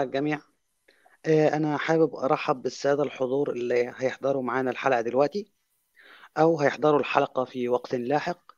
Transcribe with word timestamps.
على 0.00 0.06
الجميع. 0.06 0.40
آه، 1.26 1.48
أنا 1.56 1.76
حابب 1.76 2.14
أرحب 2.14 2.62
بالسادة 2.62 3.02
الحضور 3.02 3.50
اللي 3.50 3.92
هيحضروا 3.96 4.42
معانا 4.42 4.70
الحلقة 4.70 5.00
دلوقتي 5.00 5.52
أو 6.38 6.60
هيحضروا 6.60 7.00
الحلقة 7.00 7.44
في 7.44 7.68
وقت 7.68 7.94
لاحق. 7.94 8.52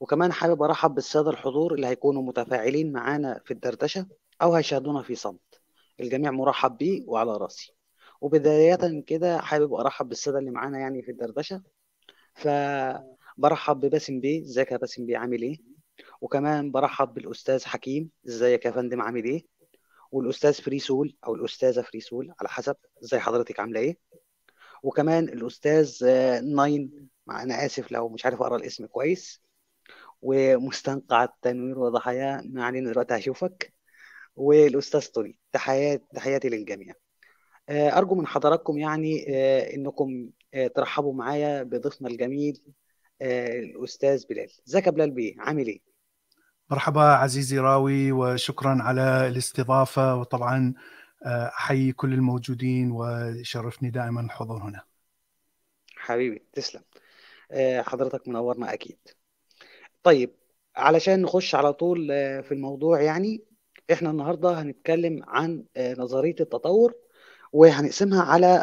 وكمان 0.00 0.32
حابب 0.32 0.62
أرحب 0.62 0.94
بالسادة 0.94 1.30
الحضور 1.30 1.74
اللي 1.74 1.86
هيكونوا 1.86 2.22
متفاعلين 2.22 2.92
معانا 2.92 3.40
في 3.44 3.50
الدردشة 3.50 4.06
أو 4.42 4.54
هيشاهدونا 4.54 5.02
في 5.02 5.14
صمت. 5.14 5.60
الجميع 6.00 6.30
مرحب 6.30 6.78
بيه 6.78 7.04
وعلى 7.06 7.36
راسي. 7.36 7.76
وبداية 8.20 9.00
كده 9.06 9.38
حابب 9.38 9.74
أرحب 9.74 10.08
بالسادة 10.08 10.38
اللي 10.38 10.50
معانا 10.50 10.78
يعني 10.78 11.02
في 11.02 11.10
الدردشة. 11.10 11.62
فبرحب 12.34 13.80
بباسم 13.80 14.20
بيه 14.20 14.42
إزيك 14.42 14.72
يا 14.72 14.76
باسم 14.76 15.06
بيه 15.06 15.18
عامل 15.18 15.42
إيه؟ 15.42 15.58
وكمان 16.20 16.70
برحب 16.70 17.14
بالأستاذ 17.14 17.64
حكيم. 17.64 18.10
إزيك 18.28 18.64
يا 18.64 18.70
فندم؟ 18.70 19.02
عامل 19.02 19.24
إيه؟ 19.24 19.55
والأستاذ 20.16 20.54
Free 20.54 20.78
Soul 20.78 21.16
أو 21.26 21.34
الأستاذة 21.34 21.82
Free 21.82 22.00
Soul 22.00 22.34
على 22.40 22.48
حسب 22.48 22.76
إزاي 23.04 23.20
حضرتك 23.20 23.60
عاملة 23.60 23.80
إيه. 23.80 23.98
وكمان 24.82 25.24
الأستاذ 25.24 26.04
آه، 26.04 26.40
ناين 26.40 27.08
مع 27.26 27.42
أنا 27.42 27.66
آسف 27.66 27.92
لو 27.92 28.08
مش 28.08 28.24
عارف 28.24 28.42
أقرأ 28.42 28.56
الاسم 28.56 28.86
كويس. 28.86 29.42
ومستنقع 30.22 31.24
التنوير 31.24 31.78
وضحاياه 31.78 32.42
ما 32.44 32.64
علينا 32.64 32.90
دلوقتي 32.90 33.18
هشوفك. 33.18 33.74
والأستاذ 34.36 35.06
توني 35.06 35.38
تحيات 35.52 36.02
تحياتي 36.14 36.48
للجميع. 36.48 36.94
آه، 37.68 37.98
أرجو 37.98 38.14
من 38.14 38.26
حضراتكم 38.26 38.78
يعني 38.78 39.26
آه، 39.28 39.74
إنكم 39.74 40.30
ترحبوا 40.74 41.14
معايا 41.14 41.62
بضيفنا 41.62 42.08
الجميل 42.08 42.62
الأستاذ 43.22 44.26
بلال. 44.26 44.50
ازيك 44.68 44.86
يا 44.86 44.90
بلال 44.90 45.10
بيه 45.10 45.34
عامل 45.38 45.66
إيه؟ 45.66 45.85
مرحبا 46.70 47.00
عزيزي 47.00 47.58
راوي 47.58 48.12
وشكرا 48.12 48.78
على 48.80 49.28
الاستضافة 49.28 50.16
وطبعا 50.16 50.74
آه، 51.26 51.46
أحيي 51.46 51.92
كل 51.92 52.12
الموجودين 52.12 52.90
ويشرفني 52.90 53.90
دائما 53.90 54.20
الحضور 54.20 54.62
هنا. 54.62 54.82
حبيبي 55.96 56.42
تسلم. 56.52 56.82
آه، 57.50 57.82
حضرتك 57.82 58.28
منورنا 58.28 58.72
أكيد. 58.72 58.98
طيب 60.02 60.30
علشان 60.76 61.22
نخش 61.22 61.54
على 61.54 61.72
طول 61.72 62.08
آه، 62.10 62.40
في 62.40 62.52
الموضوع 62.52 63.00
يعني 63.02 63.44
إحنا 63.92 64.10
النهارده 64.10 64.62
هنتكلم 64.62 65.22
عن 65.28 65.64
نظرية 65.78 66.36
التطور 66.40 66.94
وهنقسمها 67.52 68.22
على 68.22 68.62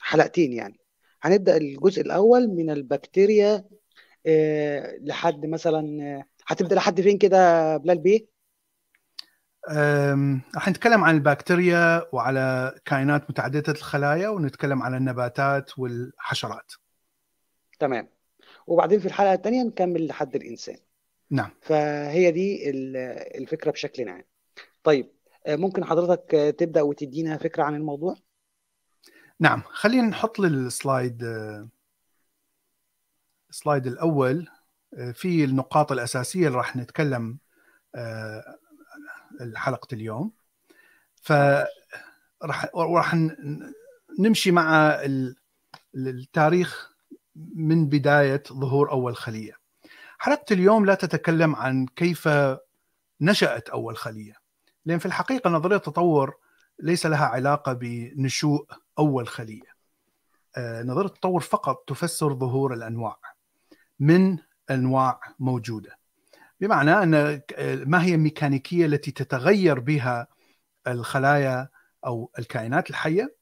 حلقتين 0.00 0.52
يعني. 0.52 0.80
هنبدأ 1.22 1.56
الجزء 1.56 2.02
الأول 2.02 2.48
من 2.48 2.70
البكتيريا 2.70 3.64
لحد 5.00 5.46
مثلا 5.46 6.24
هتبدأ 6.46 6.76
لحد 6.76 7.00
فين 7.00 7.18
كده 7.18 7.76
بلال 7.76 7.98
بيه؟ 7.98 8.26
راح 10.54 10.68
نتكلم 10.68 11.04
عن 11.04 11.14
البكتيريا 11.14 12.06
وعلى 12.12 12.74
كائنات 12.84 13.30
متعددة 13.30 13.72
الخلايا 13.72 14.28
ونتكلم 14.28 14.82
عن 14.82 14.94
النباتات 14.94 15.78
والحشرات. 15.78 16.72
تمام. 17.78 18.08
وبعدين 18.66 19.00
في 19.00 19.06
الحلقة 19.06 19.34
الثانية 19.34 19.62
نكمل 19.62 20.06
لحد 20.06 20.36
الإنسان. 20.36 20.76
نعم. 21.30 21.50
فهي 21.62 22.30
دي 22.30 22.70
ال- 22.70 22.96
الفكرة 23.42 23.70
بشكل 23.70 24.08
عام. 24.08 24.24
طيب 24.84 25.10
آه، 25.46 25.56
ممكن 25.56 25.84
حضرتك 25.84 26.34
آه، 26.34 26.50
تبدأ 26.50 26.82
وتدينا 26.82 27.36
فكرة 27.36 27.62
عن 27.62 27.74
الموضوع؟ 27.74 28.16
نعم. 29.40 29.62
خلينا 29.66 30.08
نحط 30.08 30.38
للسلايد 30.38 31.24
آه، 31.24 31.68
السلايد 33.50 33.86
الأول. 33.86 34.48
آه، 34.48 34.55
في 35.12 35.44
النقاط 35.44 35.92
الأساسية 35.92 36.46
اللي 36.46 36.58
راح 36.58 36.76
نتكلم 36.76 37.38
آه، 37.94 38.58
حلقة 39.54 39.88
اليوم. 39.94 40.32
فراح 41.22 41.66
راح 42.74 43.14
نمشي 44.18 44.50
مع 44.50 44.90
ال- 45.04 45.36
التاريخ 45.96 46.92
من 47.54 47.88
بداية 47.88 48.42
ظهور 48.52 48.90
أول 48.90 49.16
خلية. 49.16 49.56
حلقة 50.18 50.52
اليوم 50.52 50.86
لا 50.86 50.94
تتكلم 50.94 51.56
عن 51.56 51.86
كيف 51.86 52.28
نشأت 53.20 53.68
أول 53.68 53.96
خلية 53.96 54.34
لأن 54.84 54.98
في 54.98 55.06
الحقيقة 55.06 55.50
نظرية 55.50 55.76
التطور 55.76 56.36
ليس 56.78 57.06
لها 57.06 57.26
علاقة 57.26 57.72
بنشوء 57.72 58.66
أول 58.98 59.28
خلية. 59.28 59.76
آه، 60.56 60.82
نظرية 60.82 61.06
التطور 61.06 61.40
فقط 61.40 61.84
تفسر 61.86 62.34
ظهور 62.34 62.74
الأنواع 62.74 63.18
من 64.00 64.38
أنواع 64.70 65.20
موجودة. 65.38 65.98
بمعنى 66.60 66.92
آه، 66.92 67.42
ما 67.84 68.02
هي 68.04 68.14
الميكانيكية 68.14 68.86
التي 68.86 69.10
تتغير 69.10 69.78
بها 69.80 70.26
الخلايا 70.86 71.68
أو 72.06 72.30
الكائنات 72.38 72.90
الحية؟ 72.90 73.36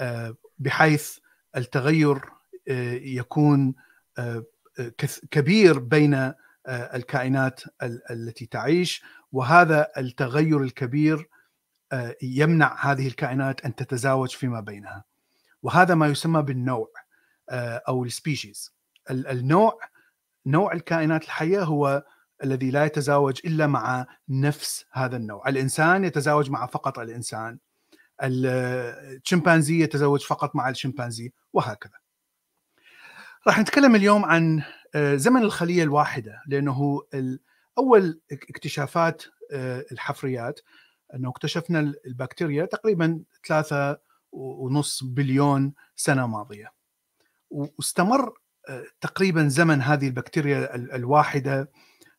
آه، 0.00 0.36
بحيث 0.58 1.18
التغير 1.56 2.16
آه، 2.68 2.92
يكون 2.94 3.74
آه، 4.18 4.44
كبير 5.30 5.78
بين 5.78 6.32
الكائنات 6.68 7.60
ال- 7.82 8.02
التي 8.10 8.46
تعيش 8.46 9.04
وهذا 9.32 9.88
التغير 9.98 10.62
الكبير 10.62 11.28
يمنع 12.22 12.76
هذه 12.80 13.06
الكائنات 13.06 13.64
أن 13.64 13.74
تتزاوج 13.74 14.30
فيما 14.30 14.60
بينها. 14.60 15.04
وهذا 15.62 15.94
ما 15.94 16.06
يسمى 16.08 16.42
بالنوع 16.42 16.88
أو 17.88 18.04
السبيشيز. 18.04 18.74
النوع 19.10 19.78
نوع 20.46 20.72
الكائنات 20.72 21.24
الحية 21.24 21.62
هو 21.62 22.04
الذي 22.44 22.70
لا 22.70 22.84
يتزاوج 22.84 23.40
إلا 23.44 23.66
مع 23.66 24.06
نفس 24.28 24.84
هذا 24.92 25.16
النوع. 25.16 25.48
الإنسان 25.48 26.04
يتزاوج 26.04 26.50
مع 26.50 26.66
فقط 26.66 26.98
الإنسان. 26.98 27.58
الشمبانزي 28.22 29.82
يتزوج 29.82 30.24
فقط 30.26 30.56
مع 30.56 30.68
الشمبانزي 30.68 31.32
وهكذا. 31.52 31.98
راح 33.46 33.58
نتكلم 33.58 33.94
اليوم 33.94 34.24
عن 34.24 34.62
آه، 34.94 35.16
زمن 35.16 35.42
الخلية 35.42 35.82
الواحدة 35.82 36.42
لأنه 36.46 37.02
أول 37.78 38.20
اكتشافات 38.32 39.22
آه، 39.52 39.84
الحفريات 39.92 40.60
أنه 41.14 41.30
اكتشفنا 41.30 41.94
البكتيريا 42.06 42.64
تقريبا 42.64 43.22
ثلاثة 43.48 43.98
ونص 44.32 45.04
بليون 45.04 45.74
سنة 45.96 46.26
ماضية. 46.26 46.72
واستمر 47.50 48.32
تقريبا 49.00 49.48
زمن 49.48 49.82
هذه 49.82 50.06
البكتيريا 50.08 50.74
ال- 50.74 50.92
الواحدة 50.92 51.70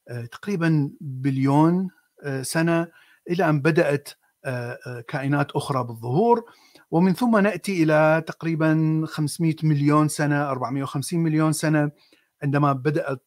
آه، 0.10 0.26
تقريبا 0.26 0.92
بليون 1.02 1.90
آه، 2.24 2.42
سنة 2.42 2.88
إلى 3.30 3.50
أن 3.50 3.62
بدأت 3.62 4.10
آه، 4.46 4.78
كائنات 5.08 5.52
أخرى 5.52 5.84
بالظهور 5.84 6.44
ومن 6.92 7.14
ثم 7.14 7.38
نأتي 7.38 7.84
إلى 7.84 8.24
تقريبا 8.28 9.02
500 9.08 9.56
مليون 9.64 10.08
سنة 10.08 10.50
450 10.52 11.20
مليون 11.20 11.54
سنة 11.54 11.92
عندما 12.44 12.74
بدأت 12.74 13.24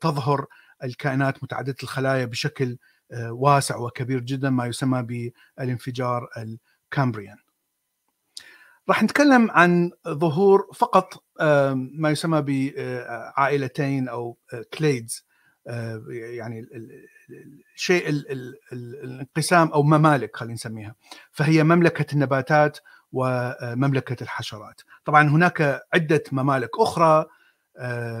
تظهر 0.00 0.46
الكائنات 0.84 1.42
متعددة 1.44 1.76
الخلايا 1.82 2.24
بشكل 2.24 2.78
واسع 3.30 3.76
وكبير 3.76 4.20
جدا 4.20 4.50
ما 4.50 4.66
يسمى 4.66 5.02
بالانفجار 5.58 6.28
ال 6.36 6.46
Cambrian. 6.46 7.36
راح 8.88 9.02
نتكلم 9.02 9.50
عن 9.50 9.90
ظهور 10.08 10.70
فقط 10.74 11.24
ما 11.74 12.10
يسمى 12.10 12.42
بعائلتين 12.42 14.08
أو 14.08 14.38
clades 14.78 15.26
يعني 16.08 16.60
ال- 16.60 16.74
ال- 16.76 16.92
ال- 17.30 17.62
الشيء 17.74 18.08
ال- 18.08 18.30
ال- 18.32 18.54
ال- 18.72 19.04
الانقسام 19.04 19.68
أو 19.68 19.82
ممالك 19.82 20.36
خلينا 20.36 20.54
نسميها. 20.54 20.94
فهي 21.30 21.64
مملكة 21.64 22.12
النباتات 22.14 22.78
ومملكه 23.12 24.22
الحشرات. 24.22 24.80
طبعا 25.04 25.28
هناك 25.28 25.82
عدة 25.94 26.22
ممالك 26.32 26.70
أخرى 26.78 27.26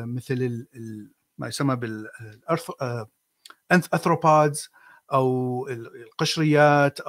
مثل 0.04 0.66
ما 1.38 1.48
يسمى 1.48 1.76
بالانثروبودز 3.70 4.70
أو 5.12 5.66
ال- 5.68 6.02
القشريات 6.02 7.00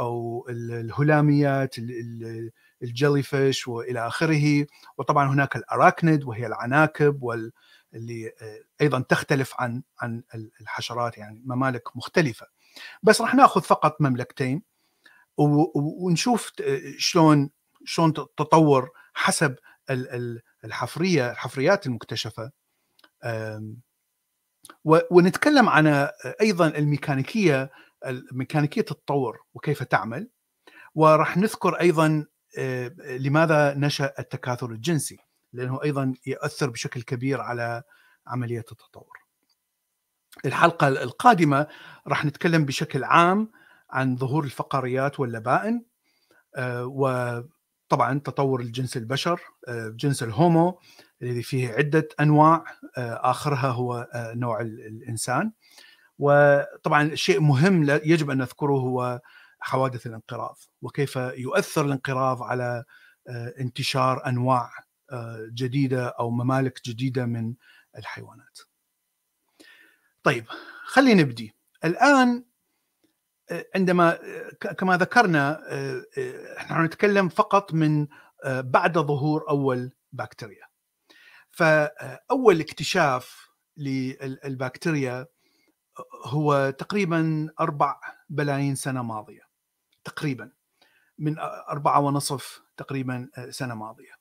ال- 0.50 0.72
الهلاميات 0.72 1.78
ال- 1.78 1.92
ال- 1.92 2.52
الجيلي 2.84 3.24
فيش 3.24 3.68
وإلى 3.68 4.08
آخره. 4.08 4.66
وطبعا 4.98 5.30
هناك 5.30 5.56
الأراكنيد 5.56 6.24
وهي 6.24 6.48
العناكب 6.48 7.24
وال 7.24 7.52
اللي 7.94 8.28
آه، 8.42 8.60
أيضا 8.82 9.00
تختلف 9.00 9.54
عن 9.58 9.84
عن 10.02 10.24
الحشرات 10.62 11.18
يعني 11.18 11.42
ممالك 11.46 11.98
مختلفة. 11.98 12.48
بس 13.04 13.22
راح 13.22 13.36
ناخذ 13.36 13.62
فقط 13.62 14.02
مملكتين 14.02 14.64
ونشوف 15.38 16.50
ت- 16.50 16.64
شلون 16.98 17.50
شلون 17.86 18.14
تطور 18.14 18.90
حسب 19.14 19.56
ال- 19.90 20.10
ال- 20.10 20.42
الحفرية 20.66 21.32
الحفريات 21.32 21.86
المكتشفة. 21.86 22.52
ونتكلم 24.86 25.70
عن 25.70 26.08
أيضا 26.42 26.68
الميكانيكية 26.68 27.72
ميكانيكية 28.32 28.82
التطور 28.82 29.40
وكيف 29.54 29.84
تعمل. 29.84 30.30
وراح 30.96 31.38
نذكر 31.38 31.74
أيضا 31.80 32.08
آه، 32.08 32.28
لماذا 33.20 33.74
نشأ 33.74 34.14
التكاثر 34.20 34.72
الجنسي 34.72 35.18
لأنه 35.54 35.84
أيضا 35.84 36.14
يؤثر 36.28 36.70
بشكل 36.70 37.02
كبير 37.02 37.42
على 37.42 37.84
عملية 38.28 38.66
التطور. 38.72 39.20
الحلقة 40.46 40.88
القادمة 40.88 41.68
راح 42.08 42.26
نتكلم 42.26 42.66
بشكل 42.66 43.04
عام 43.04 43.52
عن 43.90 44.18
ظهور 44.18 44.44
الفقاريات 44.44 45.20
واللبائن 45.20 45.84
آه، 46.56 46.86
وطبعا 46.86 48.20
تطور 48.20 48.62
الجنس 48.62 48.98
البشر 48.98 49.42
آه، 49.68 49.88
جنس 49.88 50.24
الهومو 50.24 50.80
الذي 51.22 51.44
فيه 51.44 51.70
عدة 51.70 52.08
أنواع 52.20 52.64
آه، 52.98 53.32
آخرها 53.32 53.68
هو 53.68 54.08
نوع 54.16 54.62
الإنسان 54.62 55.52
وطبعا 56.20 57.16
شيء 57.16 57.40
مهم 57.40 57.90
يجب 57.90 58.30
أن 58.30 58.38
نذكره 58.38 58.74
هو 58.74 59.22
حوادث 59.60 60.08
الانقراض 60.08 60.58
وكيف 60.82 61.16
يؤثر 61.16 61.86
الانقراض 61.86 62.44
على 62.44 62.84
انتشار 63.60 64.28
أنواع 64.28 64.72
جديدة 65.54 66.08
أو 66.08 66.30
ممالك 66.30 66.82
جديدة 66.86 67.26
من 67.26 67.54
الحيوانات. 67.98 68.60
طيب 70.24 70.46
خلينا 70.84 71.24
نبدي. 71.24 71.56
الآن 71.86 72.46
عندما 73.76 74.20
كما 74.78 74.98
ذكرنا 74.98 75.62
إحنا 76.58 76.86
نتكلم 76.86 77.30
فقط 77.30 77.74
من 77.74 78.08
بعد 78.46 78.98
ظهور 78.98 79.50
أول 79.50 79.92
بكتيريا. 80.12 80.66
فأول 81.52 82.60
اكتشاف 82.60 83.50
للبكتيريا 83.78 85.28
هو 86.26 86.70
تقريبا 86.70 87.50
أربع 87.60 88.00
بلايين 88.30 88.76
سنة 88.76 89.02
ماضية 89.02 89.49
تقريبا 90.10 90.52
من 91.18 91.40
أربعة 91.70 92.00
ونصف 92.00 92.62
تقريبا 92.78 93.30
سنة 93.50 93.76
ماضية. 93.76 94.20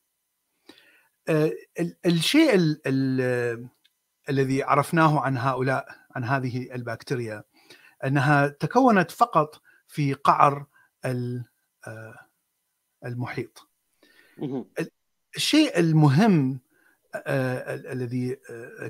الشيء 2.07 2.55
ال 2.55 2.81
ال 2.87 3.69
الذي 4.29 4.63
عرفناه 4.63 5.21
عن 5.21 5.39
هؤلاء 5.39 5.89
عن 6.17 6.25
هذه 6.25 6.75
البكتيريا 6.75 7.45
أنها 8.05 8.49
تكونت 8.49 9.11
فقط 9.11 9.63
في 9.87 10.15
قعر 10.15 10.67
المحيط. 13.05 13.69
الشيء 15.37 15.79
المهم 15.79 16.61
الذي 17.27 18.37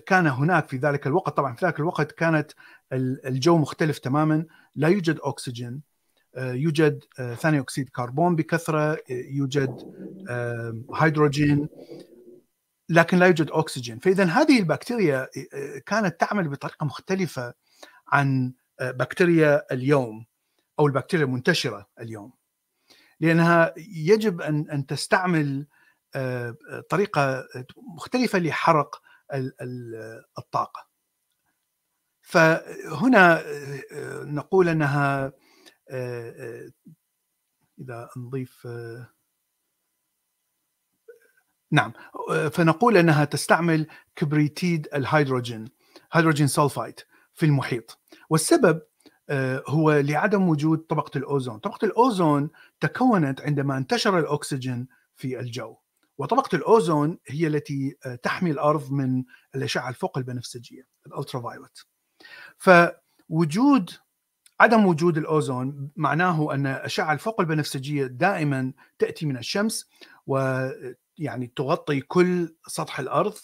كان 0.06 0.26
هناك 0.26 0.68
في 0.68 0.76
ذلك 0.76 1.06
الوقت 1.06 1.36
طبعا 1.36 1.54
في 1.54 1.66
ذلك 1.66 1.80
الوقت 1.80 2.12
كانت 2.12 2.52
الجو 2.92 3.58
مختلف 3.58 3.98
تماما 3.98 4.46
لا 4.74 4.88
يوجد 4.88 5.18
أكسجين 5.22 5.82
يوجد 6.38 7.04
ثاني 7.16 7.60
أكسيد 7.60 7.88
كربون 7.88 8.36
بكثرة 8.36 8.98
يوجد 9.10 9.94
هيدروجين 10.94 11.68
لكن 12.88 13.18
لا 13.18 13.26
يوجد 13.26 13.50
أكسجين. 13.50 13.98
فإذا 13.98 14.24
هذه 14.24 14.58
البكتيريا 14.58 15.28
كانت 15.86 16.20
تعمل 16.20 16.48
بطريقة 16.48 16.86
مختلفة 16.86 17.54
عن 18.08 18.52
بكتيريا 18.80 19.72
اليوم 19.72 20.26
أو 20.78 20.86
البكتيريا 20.86 21.24
المنتشرة 21.24 21.88
اليوم. 22.00 22.32
لأنها 23.20 23.74
يجب 23.76 24.40
أن 24.40 24.70
أن 24.70 24.86
تستعمل 24.86 25.66
طريقة 26.90 27.48
مختلفة 27.76 28.38
لحرق 28.38 29.02
الطاقة. 30.38 30.88
فهنا 32.22 33.42
نقول 34.24 34.68
أنها 34.68 35.32
إذا 37.80 38.08
نضيف 38.16 38.68
نعم 41.70 41.92
فنقول 42.52 42.96
أنها 42.96 43.24
تستعمل 43.24 43.86
كبريتيد 44.16 44.88
الهيدروجين 44.94 45.68
هيدروجين 46.12 46.46
سلفايد 46.46 47.00
في 47.34 47.46
المحيط. 47.46 47.98
والسبب 48.30 48.82
هو 49.68 49.92
لعدم 49.92 50.48
وجود 50.48 50.78
طبقة 50.78 51.18
الأوزون. 51.18 51.58
طبقة 51.58 51.84
الأوزون 51.84 52.50
تكونت 52.80 53.40
عندما 53.40 53.76
انتشر 53.76 54.18
الأكسجين 54.18 54.88
في 55.14 55.40
الجو. 55.40 55.76
وطبقة 56.18 56.56
الأوزون 56.56 57.18
هي 57.26 57.46
التي 57.46 57.96
تحمي 58.22 58.50
الأرض 58.50 58.92
من 58.92 59.24
الأشعة 59.54 59.88
الفوق 59.88 60.18
البنفسجية 60.18 60.88
الألترا 61.06 61.40
فايولت 61.40 61.86
فوجود 62.58 63.90
عدم 64.60 64.86
وجود 64.86 65.18
الأوزون 65.18 65.90
معناه 65.96 66.54
أن 66.54 66.66
الاشعه 66.66 67.12
الفوق 67.12 67.40
البنفسجية 67.40 68.06
دائما 68.06 68.72
تأتي 68.98 69.26
من 69.26 69.36
الشمس 69.36 69.90
ويعني 70.26 71.52
تغطي 71.56 72.00
كل 72.00 72.56
سطح 72.66 73.00
الأرض 73.00 73.34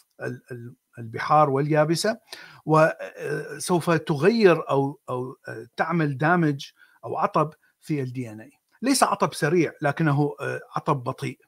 البحار 0.99 1.51
واليابسة 1.51 2.19
وسوف 2.67 3.91
تغير 3.91 4.71
أو 4.71 5.01
أو 5.09 5.37
تعمل 5.77 6.19
دامج 6.19 6.67
أو 7.05 7.17
عطب 7.17 7.51
في 7.81 8.03
الدي 8.03 8.31
ان 8.31 8.41
اي 8.41 8.51
ليس 8.83 9.03
عطب 9.03 9.35
سريع 9.35 9.73
لكنه 9.83 10.31
عطب 10.77 11.05
بطيء. 11.05 11.39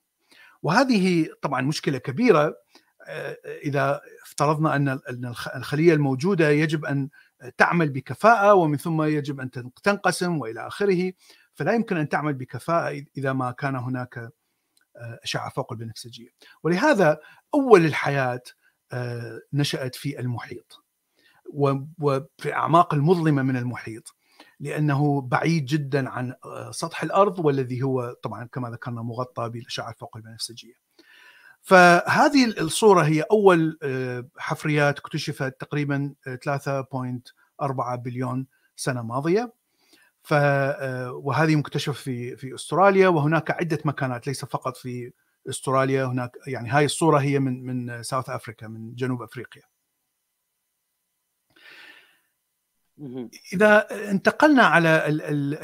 وهذه 0.62 1.28
طبعا 1.42 1.60
مشكلة 1.60 1.98
كبيرة 1.98 2.54
إذا 3.64 4.00
افترضنا 4.22 4.76
أن 4.76 5.00
الخلية 5.56 5.94
الموجودة 5.94 6.48
يجب 6.50 6.84
أن 6.84 7.08
تعمل 7.56 7.90
بكفاءة 7.90 8.54
ومن 8.54 8.76
ثم 8.76 9.02
يجب 9.02 9.40
أن 9.40 9.50
تنقسم 9.82 10.38
وإلى 10.38 10.66
آخره 10.66 11.12
فلا 11.54 11.72
يمكن 11.72 11.96
أن 11.96 12.08
تعمل 12.08 12.34
بكفاءة 12.34 13.04
إذا 13.16 13.32
ما 13.32 13.50
كان 13.50 13.76
هناك 13.76 14.30
أشعة 14.96 15.50
فوق 15.50 15.72
البنفسجيه 15.72 16.28
ولهذا 16.62 17.20
أول 17.54 17.84
الحياة 17.84 18.42
نشأت 19.52 19.94
في 19.94 20.20
المحيط. 20.20 20.82
وفي 21.98 22.54
أعماق 22.54 22.94
المظلمة 22.94 23.42
من 23.42 23.56
المحيط. 23.56 24.16
لأنه 24.60 25.20
بعيد 25.20 25.64
جدا 25.64 26.08
عن 26.08 26.34
سطح 26.70 27.02
الأرض 27.02 27.44
والذي 27.44 27.82
هو 27.82 28.16
طبعا 28.22 28.44
كما 28.44 28.70
ذكرنا 28.70 29.02
مغطى 29.02 29.48
بالاشعه 29.48 29.94
فوق 29.98 30.16
البنفسجيه. 30.16 30.74
فهذه 31.66 32.44
الصورة 32.60 33.02
هي 33.02 33.22
أول 33.22 33.78
حفريات 34.38 34.98
اكتشفت 34.98 35.60
تقريبا 35.60 36.14
3.4 36.44 37.94
بليون 37.94 38.46
سنة 38.76 39.02
ماضية. 39.02 39.52
ف 40.22 40.34
وهذه 41.10 41.56
مكتشفة 41.56 41.92
في 41.92 42.36
في 42.36 42.54
أستراليا 42.54 43.08
وهناك 43.08 43.50
عدة 43.50 43.78
مكانات 43.84 44.26
ليس 44.26 44.44
فقط 44.44 44.76
في 44.76 45.12
أستراليا 45.48 46.04
هناك 46.04 46.36
يعني 46.46 46.68
هاي 46.68 46.84
الصورة 46.84 47.18
هي 47.18 47.38
من 47.38 47.66
من 47.66 48.02
ساوث 48.02 48.30
أفريكا 48.30 48.66
من 48.68 48.94
جنوب 48.94 49.22
أفريقيا. 49.22 49.62
إذا 53.52 53.86
انتقلنا 54.10 54.62
على 54.62 55.06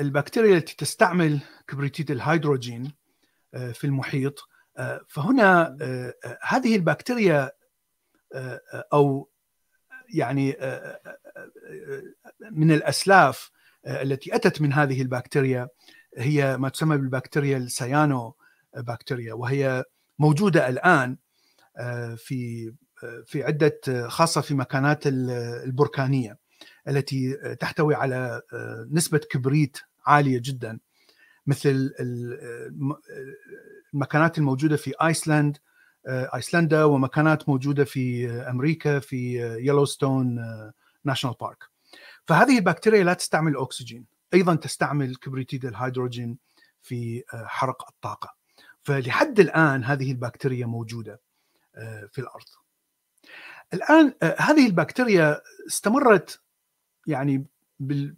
البكتيريا 0.01 0.57
التي 0.57 0.77
تستعمل 0.77 1.41
كبريتيد 1.69 2.11
الهيدروجين 2.11 2.93
في 3.53 3.85
المحيط 3.85 4.49
فهنا 5.09 5.77
هذه 6.43 6.77
البكتيريا 6.77 7.51
أو 8.93 9.31
يعني 10.15 10.57
من 12.51 12.73
الأسلاف 12.73 13.51
التي 13.87 14.35
أتت 14.35 14.61
من 14.61 14.73
هذه 14.73 15.03
البكتيريا 15.03 15.69
هي 16.17 16.57
ما 16.57 16.69
تسمى 16.69 16.97
بالبكتيريا 16.97 17.57
السيانو 17.57 18.37
بكتيريا 18.77 19.35
وهي 19.35 19.85
موجودة 20.19 20.69
الآن 20.69 21.17
في 22.17 22.73
في 23.27 23.45
عدة 23.45 23.81
خاصة 24.09 24.41
في 24.41 24.55
مكانات 24.55 25.07
البركانية 25.07 26.39
التي 26.89 27.35
تحتوي 27.61 27.95
على 27.95 28.43
نسبة 28.91 29.19
كبريت 29.19 29.79
عالية 30.07 30.41
جدا. 30.45 30.79
مثل 31.47 31.95
المكانات 33.95 34.39
الموجودة 34.39 34.77
في 34.77 34.95
ايسلند 35.03 35.59
آيسلندا 36.09 36.85
ومكانات 36.85 37.49
موجودة 37.49 37.85
في 37.85 38.31
أمريكا 38.31 38.99
في 38.99 39.39
يلوستون 39.61 40.41
National 41.05 41.37
Park 41.41 41.65
فهذه 42.27 42.59
البكتيريا 42.59 43.05
لا 43.05 43.15
تستعمل 43.15 43.57
أكسجين 43.57 44.07
أيضا 44.35 44.55
تستعمل 44.55 45.17
كبريتيد 45.17 45.65
الهيدروجين 45.65 46.39
في 46.83 47.23
حرق 47.33 47.89
الطاقة. 47.89 48.35
فلحد 48.83 49.41
الآن 49.41 49.85
هذه 49.85 50.13
البكتيريا 50.13 50.67
موجودة 50.67 51.21
في 52.13 52.19
الأرض. 52.19 52.45
الآن 53.75 54.15
هذه 54.23 54.67
البكتيريا 54.67 55.41
استمرت 55.67 56.41
يعني 57.07 57.47
بال 57.81 58.15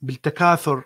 بالتكاثر 0.00 0.84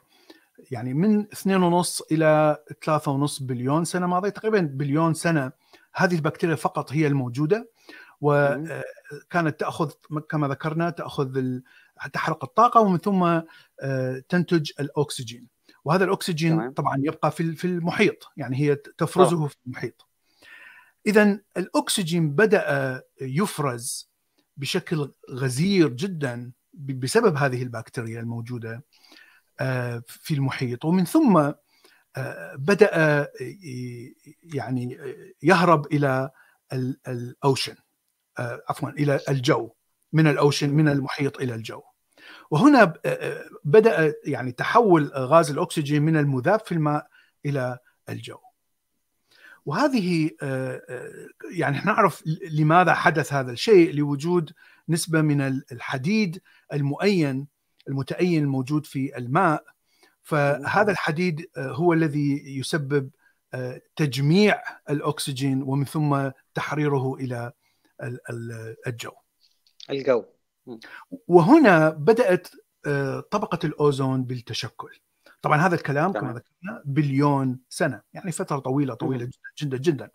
يعني 0.70 0.94
من 0.94 1.26
2.5 1.26 2.02
إلى 2.12 2.56
3.5 2.84 3.42
بليون 3.42 3.84
سنة 3.84 4.06
ماضية 4.06 4.28
تقريبا 4.28 4.60
بليون 4.60 5.14
سنة 5.14 5.52
هذه 5.94 6.14
البكتيريا 6.14 6.54
فقط 6.54 6.92
هي 6.92 7.06
الموجودة. 7.06 7.70
وكانت 8.20 9.60
تأخذ 9.60 9.90
كما 10.28 10.48
ذكرنا 10.48 10.90
تأخذ 10.90 11.58
تحرق 12.12 12.44
الطاقة 12.44 12.80
ومن 12.80 12.98
ثم 12.98 13.40
تنتج 14.28 14.70
الأكسجين. 14.80 15.46
وهذا 15.84 16.04
الأكسجين 16.04 16.70
طبعا 16.72 16.96
يبقى 16.98 17.30
في 17.30 17.52
في 17.54 17.64
المحيط 17.64 18.28
يعني 18.36 18.56
هي 18.56 18.74
تفرزه 18.74 19.46
في 19.46 19.56
المحيط. 19.66 20.06
اذا 21.06 21.40
الأكسجين 21.56 22.30
بدأ 22.30 23.02
يفرز 23.20 24.10
بشكل 24.56 25.12
غزير 25.30 25.88
جدا 25.88 26.52
بسبب 26.74 27.36
هذه 27.36 27.62
البكتيريا 27.62 28.20
الموجودة. 28.20 28.84
في 30.06 30.34
المحيط. 30.34 30.84
ومن 30.84 31.04
ثم 31.04 31.50
بدأ 32.54 33.28
يعني 34.54 34.98
يهرب 35.42 35.86
إلى 35.86 36.30
الأوشن 37.08 37.74
عفوا 38.38 38.90
إلى 38.90 39.20
الجو 39.28 39.72
من 40.12 40.26
الأوشن 40.26 40.70
من 40.70 40.88
المحيط 40.88 41.40
إلى 41.40 41.54
الجو. 41.54 41.82
وهنا 42.50 42.94
بدأ 43.64 44.14
يعني 44.24 44.52
تحول 44.52 45.10
غاز 45.14 45.50
الأكسجين 45.50 46.02
من 46.02 46.16
المذاب 46.16 46.60
في 46.60 46.72
الماء 46.72 47.06
إلى 47.46 47.78
الجو. 48.08 48.38
وهذه 49.66 50.30
يعني 51.50 51.80
نعرف 51.84 52.22
لماذا 52.50 52.94
حدث 52.94 53.32
هذا 53.32 53.52
الشيء 53.52 53.94
لوجود 53.94 54.52
نسبة 54.88 55.20
من 55.20 55.40
الحديد 55.72 56.42
المؤين 56.72 57.46
المتأين 57.88 58.42
الموجود 58.42 58.86
في 58.86 59.18
الماء. 59.18 59.64
فهذا 60.22 60.90
الحديد 60.90 61.50
هو 61.58 61.92
الذي 61.92 62.58
يسبب 62.58 63.10
تجميع 63.96 64.62
الأكسجين 64.90 65.62
ومن 65.62 65.84
ثم 65.84 66.30
تحريره 66.54 67.14
إلى 67.14 67.52
الجو. 68.86 69.12
الجو. 69.90 70.24
وهنا 71.28 71.90
بدأت 71.90 72.48
طبقة 73.30 73.58
الأوزون 73.64 74.24
بالتشكل. 74.24 75.00
طبعا 75.42 75.58
هذا 75.58 75.74
الكلام 75.74 76.12
كما 76.12 76.28
ذكرنا 76.28 76.82
بليون 76.84 77.58
سنة 77.68 78.02
يعني 78.12 78.32
فترة 78.32 78.58
طويلة 78.58 78.94
طويلة 78.94 79.24
جدا 79.24 79.38
جدا 79.58 79.76
جدا. 79.76 80.10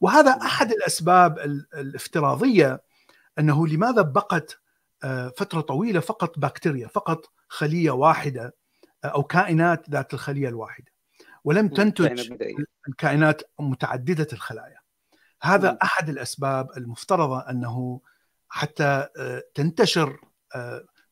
وهذا 0.00 0.30
أحد 0.30 0.70
الأسباب 0.72 1.38
الإفتراضية 1.74 2.82
أنه 3.38 3.66
لماذا 3.66 4.02
بقت 4.02 4.58
فترة 5.36 5.60
طويلة 5.60 6.00
فقط 6.00 6.38
بكتيريا 6.38 6.88
فقط 6.88 7.32
خلية 7.48 7.90
واحدة 7.90 8.54
أو 9.04 9.22
كائنات 9.22 9.90
ذات 9.90 10.14
الخلية 10.14 10.48
الواحدة. 10.48 10.92
ولم 11.44 11.68
تنتج 11.68 12.32
الكائنات 12.88 13.42
متعددة 13.58 14.26
الخلايا. 14.32 14.78
هذا 15.42 15.72
م. 15.72 15.78
أحد 15.82 16.08
الأسباب 16.08 16.70
المفترضة 16.76 17.50
أنه 17.50 18.00
حتى 18.48 19.08
تنتشر 19.54 20.20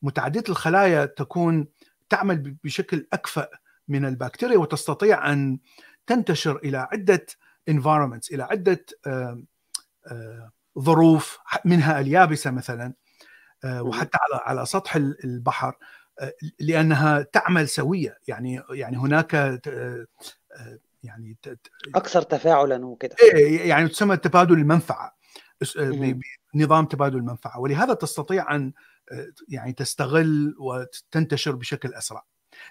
متعددة 0.01 0.43
الخلايا 0.49 1.05
تكون 1.05 1.67
تعمل 2.09 2.57
بشكل 2.63 3.07
أكفأ 3.13 3.47
من 3.87 4.05
البكتيريا 4.05 4.57
وتستطيع 4.57 5.31
أن 5.31 5.59
تنتشر 6.07 6.55
إلى 6.57 6.77
عدة 6.77 7.25
environments 7.71 8.33
إلى 8.33 8.43
عدة 8.43 8.85
ظروف 10.79 11.39
منها 11.65 11.99
اليابسة 11.99 12.51
مثلا. 12.51 12.93
وحتى 13.65 14.17
على 14.21 14.41
على 14.45 14.65
سطح 14.65 14.95
البحر 14.95 15.75
لأنها 16.59 17.21
تعمل 17.21 17.69
سوية. 17.69 18.19
يعني 18.27 18.61
يعني 18.69 18.97
هناك 18.97 19.61
يعني 21.03 21.37
أكثر 21.95 22.21
تفاعلا 22.21 22.85
وكذا 22.85 23.15
إيه، 23.23 23.69
يعني 23.69 23.89
تسمى 23.89 24.17
تبادل 24.17 24.53
المنفعة. 24.53 25.17
نظام 26.55 26.85
تبادل 26.85 27.17
المنفعة. 27.17 27.59
ولهذا 27.59 27.93
تستطيع 27.93 28.55
أن 28.55 28.73
يعني 29.47 29.73
تستغل 29.73 30.55
وتنتشر 30.59 31.55
بشكل 31.55 31.93
أسرع. 31.93 32.25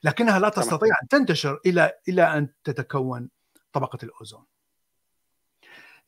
لكنها 0.04 0.38
لا 0.38 0.48
تستطيع 0.48 0.94
أن 1.02 1.08
تنتشر 1.08 1.60
إلى 1.66 1.92
إلى 2.08 2.22
أن 2.22 2.48
تتكون 2.64 3.28
طبقة 3.72 3.98
الأوزون. 4.02 4.44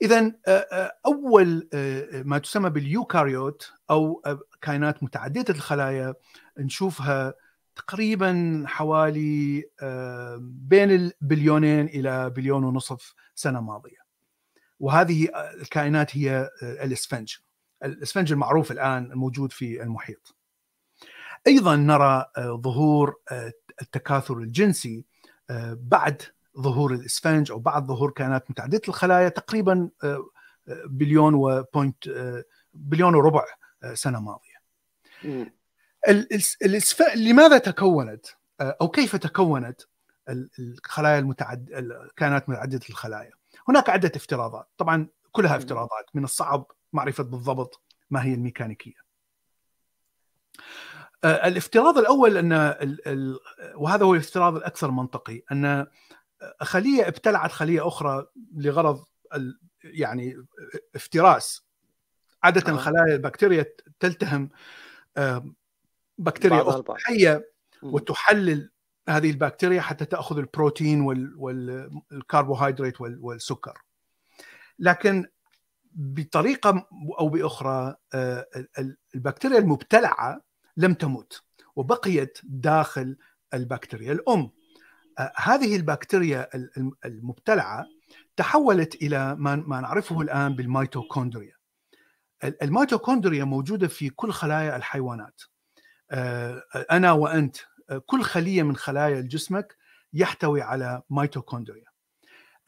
اذا 0.03 0.33
أول 1.07 1.69
ما 2.13 2.39
تسمى 2.39 2.71
باليوكاريوت 2.71 3.73
أو 3.91 4.23
كائنات 4.65 5.03
متعددة 5.03 5.55
الخلايا 5.55 6.15
نشوفها 6.59 7.35
تقريبا 7.77 8.65
حوالي 8.67 9.65
بين 10.41 10.91
البليونين 10.91 11.87
إلى 11.87 12.31
بليون 12.31 12.65
ونصف 12.65 13.15
سنة 13.35 13.61
ماضية. 13.61 14.05
وهذه 14.81 15.29
الكائنات 15.61 16.17
هي 16.17 16.51
الإسفنج. 16.63 17.37
الإسفنج 17.85 18.33
المعروف 18.33 18.73
الآن 18.73 19.13
الموجود 19.13 19.53
في 19.53 19.83
المحيط. 19.83 20.37
أيضا 21.47 21.77
نرى 21.77 22.27
ظهور 22.39 23.17
التكاثر 23.83 24.39
الجنسي 24.39 25.05
بعد 25.73 26.23
ظهور 26.59 26.93
الإسفنج 26.95 27.51
أو 27.51 27.59
بعد 27.59 27.87
ظهور 27.87 28.11
كائنات 28.11 28.51
متعددة 28.51 28.81
الخلايا 28.89 29.29
تقريبا 29.29 29.91
بليون 30.87 31.35
و 31.35 31.47
point 31.47 32.09
بليون 32.75 33.15
وربع 33.15 33.45
سنة 33.95 34.21
ماضية. 34.21 34.54
الاسف... 36.63 37.17
لماذا 37.17 37.59
تكونت 37.59 38.27
أو 38.61 38.89
كيف 38.89 39.17
تكونت 39.17 39.83
الخلايا 40.59 41.19
المتعد 41.19 41.71
الكائنات 41.73 42.49
متعددة 42.49 42.81
الخلايا؟ 42.91 43.33
هناك 43.69 43.91
عدة 43.91 44.13
افتراضات، 44.17 44.69
طبعا 44.79 45.09
كلها 45.33 45.57
افتراضات 45.57 46.07
من 46.15 46.25
الصعب 46.25 46.73
معرفة 46.93 47.25
بالضبط 47.25 47.83
ما 48.11 48.25
هي 48.25 48.35
الميكانيكية. 48.35 49.05
الافتراض 51.25 51.99
الأول 51.99 52.37
أن. 52.37 52.53
وهذا 53.75 54.05
هو 54.05 54.15
الافتراض 54.15 54.57
الأكثر 54.57 54.91
منطقي 54.91 55.43
أن 55.53 55.87
خلية 56.61 57.09
ابتلعت 57.09 57.53
خلية 57.53 57.89
أخرى 57.89 58.27
لغرض 58.57 59.05
يعني 59.85 60.47
افتراس 60.95 61.65
عادة 62.43 62.73
آه. 62.73 62.77
خلايا 62.77 63.15
البكتيريا 63.15 63.67
تلتهم 64.01 64.51
بكتيريا 66.19 66.83
حيه 66.97 67.51
وتحلل 67.83 68.71
هذه 69.09 69.31
البكتيريا 69.31 69.81
حتى 69.81 70.05
تأخذ 70.05 70.39
البروتين 70.39 71.01
والكربوهيدرات 71.37 73.01
والسكر. 73.01 73.83
لكن 74.79 75.27
بطريقة 75.93 76.89
أو 77.19 77.29
بأخرى 77.29 77.97
آه، 78.15 78.47
البكتيريا 79.15 79.59
المبتلعة 79.59 80.41
لم 80.77 80.95
تمت 80.95 81.43
وبقيت 81.77 82.39
داخل 82.45 83.17
البكتيريا. 83.55 84.13
الأم 84.13 84.51
آه، 85.19 85.33
هذه 85.37 85.77
البكتيريا 85.77 86.49
المبتلعة 87.05 87.87
تحولت 88.37 88.95
إلى 88.95 89.35
ما 89.35 89.81
نعرفه 89.81 90.21
الآن 90.21 90.55
بال 90.55 90.68
mitochondria. 90.68 91.54
ال 92.63 92.69
mitochondria 92.69 93.45
موجودة 93.45 93.89
في 93.89 94.11
كل 94.11 94.33
خلايا 94.33 94.77
الحيوانات. 94.77 95.43
آه، 96.11 96.63
أنا 96.91 97.13
وأنت 97.13 97.57
آه، 97.91 97.99
كل 98.07 98.23
خلية 98.23 98.63
من 98.63 98.77
خلايا 98.77 99.21
جسمك 99.21 99.77
يحتوي 100.13 100.63
على 100.63 101.03
mitochondria 101.11 101.95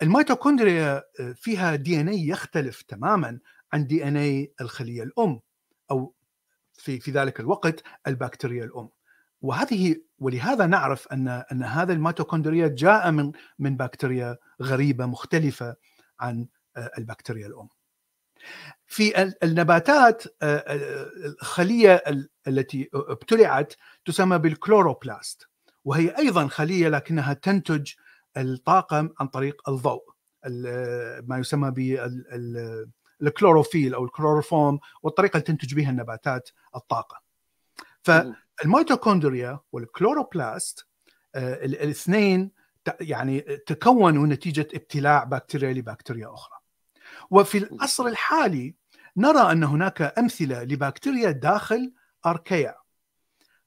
ال 0.03 0.11
mitochondria 0.11 1.03
فيها 1.35 1.75
DNA 1.75 2.29
يختلف 2.29 2.83
تماما 2.83 3.39
عن 3.73 3.87
DNA 3.87 4.53
الخلية 4.61 5.03
الأم 5.03 5.41
أو 5.91 6.15
في 6.73 7.01
في 7.01 7.11
ذلك 7.11 7.41
الوقت 7.41 7.83
البكتيريا 8.07 8.65
الأم. 8.65 8.89
وهذه 9.41 9.97
ولهذا 10.19 10.67
نعرف 10.67 11.09
أن 11.09 11.29
أن 11.29 11.63
هذا 11.63 11.93
الميتوكوندريا 11.93 12.69
جاء 12.69 13.11
من 13.11 13.33
من 13.59 13.77
بكتيريا 13.77 14.37
غريبة 14.63 15.07
مختلفة 15.07 15.77
عن 16.21 16.47
آه، 16.77 16.91
البكتيريا 16.99 17.47
الأم. 17.47 17.69
في 18.87 19.33
النباتات 19.43 20.23
آه، 20.43 20.57
آه، 20.57 21.11
الخلية 21.27 22.03
التي 22.49 22.91
ابتلعت 22.95 23.75
تسمى 24.05 24.39
بال 24.39 24.56
chloroplast 24.56 25.49
وهي 25.85 26.19
أيضا 26.19 26.47
خلية 26.47 26.89
لكنها 26.89 27.33
تنتج 27.33 27.93
الطاقه 28.37 29.11
عن 29.21 29.27
طريق 29.27 29.69
الضوء 29.69 30.17
ما 31.23 31.39
يسمى 31.39 31.71
بالكلوروفيل 33.21 33.95
أو 33.95 34.05
الكلوروفورم 34.05 34.79
والطريقة 35.03 35.33
اللي 35.33 35.45
تنتج 35.45 35.75
بها 35.75 35.91
النباتات 35.91 36.51
الطاقة. 36.77 37.23
ف 38.03 38.11
ال 38.65 38.72
mitochondria 38.72 39.61
وال 39.73 39.90
chloroplast 39.90 40.87
آه، 41.35 41.65
الاثنين 41.65 42.51
يعني 43.01 43.41
تكونوا 43.41 44.27
نتيجة 44.27 44.69
ابتلاع 44.75 45.25
بكتيريا 45.25 45.73
لبكتيريا 45.73 46.35
أخرى. 46.35 46.56
وفي 47.31 47.59
العصر 47.59 48.07
الحالي 48.07 48.75
نرى 49.17 49.53
أن 49.53 49.65
هناك 49.65 50.19
أمثلة 50.19 50.63
لبكتيريا 50.63 51.31
داخل 51.31 51.93
archaea. 52.27 52.75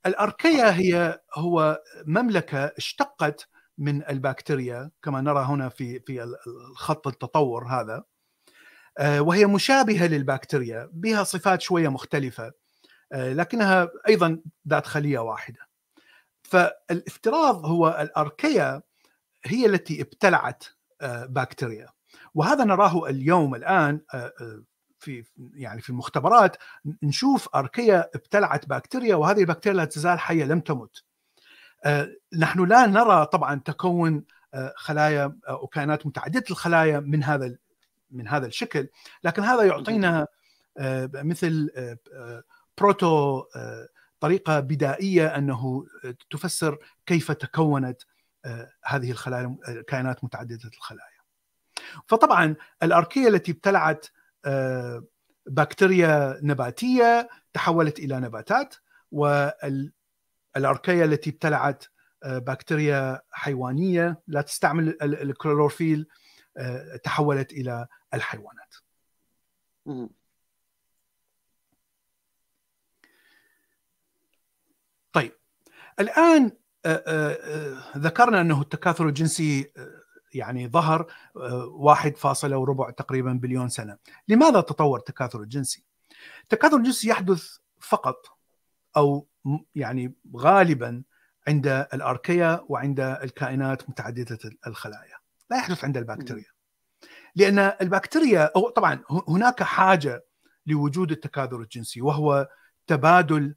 ال 0.06 0.14
archaea 0.14 0.72
هي 0.72 1.22
هو 1.36 1.82
مملكة 2.06 2.66
اشتقت 2.66 3.48
من 3.78 4.10
البكتيريا 4.10 4.92
كما 5.04 5.22
نرى 5.22 5.46
هنا 5.46 5.70
في 5.70 6.00
في 6.00 6.36
الخط 6.48 7.08
التطور 7.08 7.68
هذا. 7.68 8.04
آه، 8.98 9.22
وهي 9.22 9.46
مشابهة 9.46 10.08
للبكتيريا 10.08 10.90
بها 10.94 11.24
صفات 11.24 11.62
شوية 11.62 11.88
مختلفة 11.90 12.52
آه، 13.14 13.34
لكنها 13.34 13.90
أيضا 14.08 14.40
ذات 14.68 14.88
خلية 14.88 15.20
واحدة. 15.20 15.60
فالافتراض 16.44 17.66
هو 17.66 17.98
الأركيا 18.02 18.82
هي 19.46 19.66
التي 19.66 20.02
ابتلعت 20.02 20.64
آه، 21.02 21.26
بكتيريا 21.26 21.88
وهذا 22.36 22.64
نراه 22.64 23.10
اليوم 23.10 23.56
الآن 23.56 24.02
آه، 24.14 24.32
في 25.00 25.24
يعني 25.54 25.82
في 25.82 25.90
المختبرات 25.90 26.58
نشوف 27.04 27.56
اركيه 27.56 28.12
ابتلعت 28.16 28.66
بكتيريا 28.70 29.16
وهذه 29.16 29.40
البكتيريا 29.40 29.78
لا 29.78 29.86
تزال 29.86 30.20
حية 30.20 30.46
لم 30.46 30.60
تمت. 30.60 31.04
آه، 31.86 32.10
نحن 32.38 32.66
لا 32.66 32.86
نرى 32.86 33.26
طبعا 33.26 33.62
تكون 33.66 34.26
آه، 34.54 34.74
خلايا 34.78 35.38
أو 35.50 35.68
كائنات 35.68 36.06
متعددة 36.06 36.44
الخلايا 36.52 37.00
من 37.00 37.24
هذا 37.24 37.58
من 38.12 38.28
هذا 38.28 38.48
الشكل، 38.48 38.88
لكن 39.24 39.44
هذا 39.44 39.64
يعطينا 39.64 40.28
مثل 41.14 41.70
بروتو 42.78 43.44
طريقة 44.20 44.60
بدائية 44.60 45.28
أنه 45.28 45.86
تفسر 46.30 46.78
كيف 47.06 47.32
تكونت 47.32 48.02
هذه 48.86 49.12
الخلايا 49.12 49.58
الكائنات 49.68 50.24
متعددة 50.24 50.70
الخلايا. 50.78 51.19
فطبعا 52.08 52.56
الأركية 52.84 53.28
التي 53.28 53.52
ابتلعت 53.52 54.08
آه، 54.46 55.04
بكتيريا 55.46 56.40
نباتية 56.44 57.30
تحولت 57.54 58.00
إلى 58.00 58.20
نباتات 58.20 58.76
والأركية 59.12 59.86
التي 61.06 61.30
ابتلعت 61.30 61.86
آه، 62.24 62.38
بكتيريا 62.38 63.22
حيوانية 63.32 64.22
لا 64.28 64.42
تستعمل 64.42 64.98
الكلوروفيل 65.02 66.08
آه، 66.58 66.96
تحولت 67.04 67.52
إلى 67.52 67.88
الحيوانات. 68.14 68.76
طيب 75.14 75.32
الآن 76.00 76.52
ذكرنا 77.98 78.42
أنه 78.42 78.62
التكاثر 78.62 79.08
الجنسي 79.08 79.72
يعني 80.34 80.68
ظهر 80.68 81.14
واحد 81.66 82.18
فاصلة 82.18 82.58
وربع 82.58 82.90
تقريبا 82.90 83.34
بليون 83.34 83.70
سنة. 83.70 83.98
لماذا 84.28 84.62
تطور 84.62 85.00
التكاثر 85.00 85.42
الجنسي؟ 85.42 85.86
التكاثر 86.44 86.78
الجنسي 86.78 87.10
يحدث 87.10 87.58
فقط 87.80 88.26
أو 88.98 89.28
يعني 89.76 90.16
غالبا 90.36 91.04
عند 91.48 91.68
الأركية 91.68 92.66
وعند 92.70 93.00
الكائنات 93.00 93.90
متعددة 93.90 94.40
الخلايا. 94.68 95.18
لا 95.52 95.58
يحدث 95.58 95.84
عند 95.84 95.98
البكتيريا. 95.98 96.46
لأن 97.36 97.60
البكتيريا 97.60 98.52
أو 98.56 98.70
طبعا 98.70 99.04
هناك 99.28 99.64
حاجة 99.64 100.26
لوجود 100.66 101.12
التكاثر 101.12 101.62
الجنسي 101.62 102.02
وهو 102.02 102.50
تبادل 102.88 103.56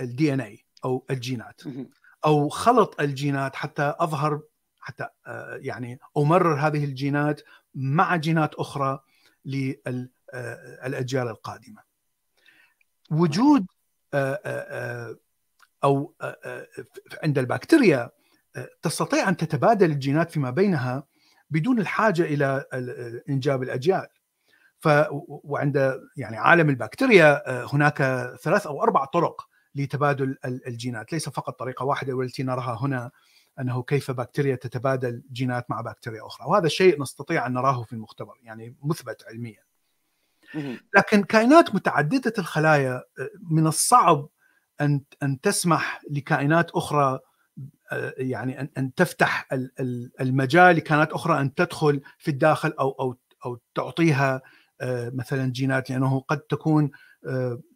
الدي 0.00 0.34
ان 0.34 0.40
اي 0.40 0.64
أو 0.84 1.06
الجينات. 1.10 1.60
أو 2.24 2.48
خلط 2.48 3.00
الجينات 3.00 3.56
حتى 3.56 3.94
أظهر 3.98 4.42
حتى 4.84 5.08
آه، 5.26 5.56
يعني 5.56 6.00
أمرر 6.16 6.54
هذه 6.54 6.84
الجينات 6.84 7.40
مع 7.74 8.16
جينات 8.16 8.54
أخرى 8.54 9.00
للاجيال 9.44 11.28
القادمة. 11.28 11.82
وجود 13.10 13.66
آه، 14.14 15.16
أو 15.84 16.14
عند 17.22 17.38
البكتيريا 17.38 18.10
تستطيع 18.82 19.28
أن 19.28 19.36
تتبادل 19.36 19.90
الجينات 19.90 20.30
فيما 20.30 20.50
بينها 20.50 21.04
بدون 21.50 21.78
الحاجة 21.78 22.22
إلى 22.22 22.64
إنجاب 23.28 23.62
الأجيال. 23.62 24.06
ف 24.78 24.88
وعند 25.28 26.00
يعني 26.16 26.36
عالم 26.36 26.70
البكتيريا 26.70 27.42
هناك 27.74 27.98
ثلاث 28.42 28.66
أو 28.66 28.82
أربع 28.82 29.04
طرق 29.04 29.48
لتبادل 29.74 30.38
الجينات، 30.44 31.12
ليس 31.12 31.28
فقط 31.28 31.58
طريقة 31.58 31.84
واحدة 31.84 32.14
والتي 32.14 32.42
نراها 32.42 32.78
هنا 32.80 33.10
أنه 33.60 33.82
كيف 33.82 34.10
بكتيريا 34.10 34.56
تتبادل 34.56 35.22
جينات 35.32 35.70
مع 35.70 35.80
بكتيريا 35.80 36.26
أخرى 36.26 36.46
وهذا 36.46 36.66
الشيء 36.66 37.02
نستطيع 37.02 37.46
أن 37.46 37.52
نراه 37.52 37.82
في 37.82 37.92
المختبر 37.92 38.34
يعني 38.42 38.76
مثبت 38.82 39.24
علميا. 39.28 39.62
لكن 40.96 41.22
كائنات 41.22 41.74
متعددة 41.74 42.32
الخلايا 42.38 43.02
من 43.50 43.66
الصعب 43.66 44.28
أن 44.80 45.02
أن 45.22 45.40
تسمح 45.40 46.00
لكائنات 46.10 46.70
أخرى 46.70 47.18
يعني 48.16 48.60
أن 48.60 48.68
أن 48.78 48.94
تفتح 48.94 49.48
المجال 50.20 50.76
لكائنات 50.76 51.12
أخرى 51.12 51.40
أن 51.40 51.54
تدخل 51.54 52.00
في 52.18 52.30
الداخل 52.30 52.70
أو 52.80 52.90
أو 52.90 53.16
أو 53.46 53.60
تعطيها 53.74 54.42
مثلا 55.12 55.52
جينات 55.52 55.90
لأنه 55.90 56.20
قد 56.20 56.40
تكون 56.40 56.90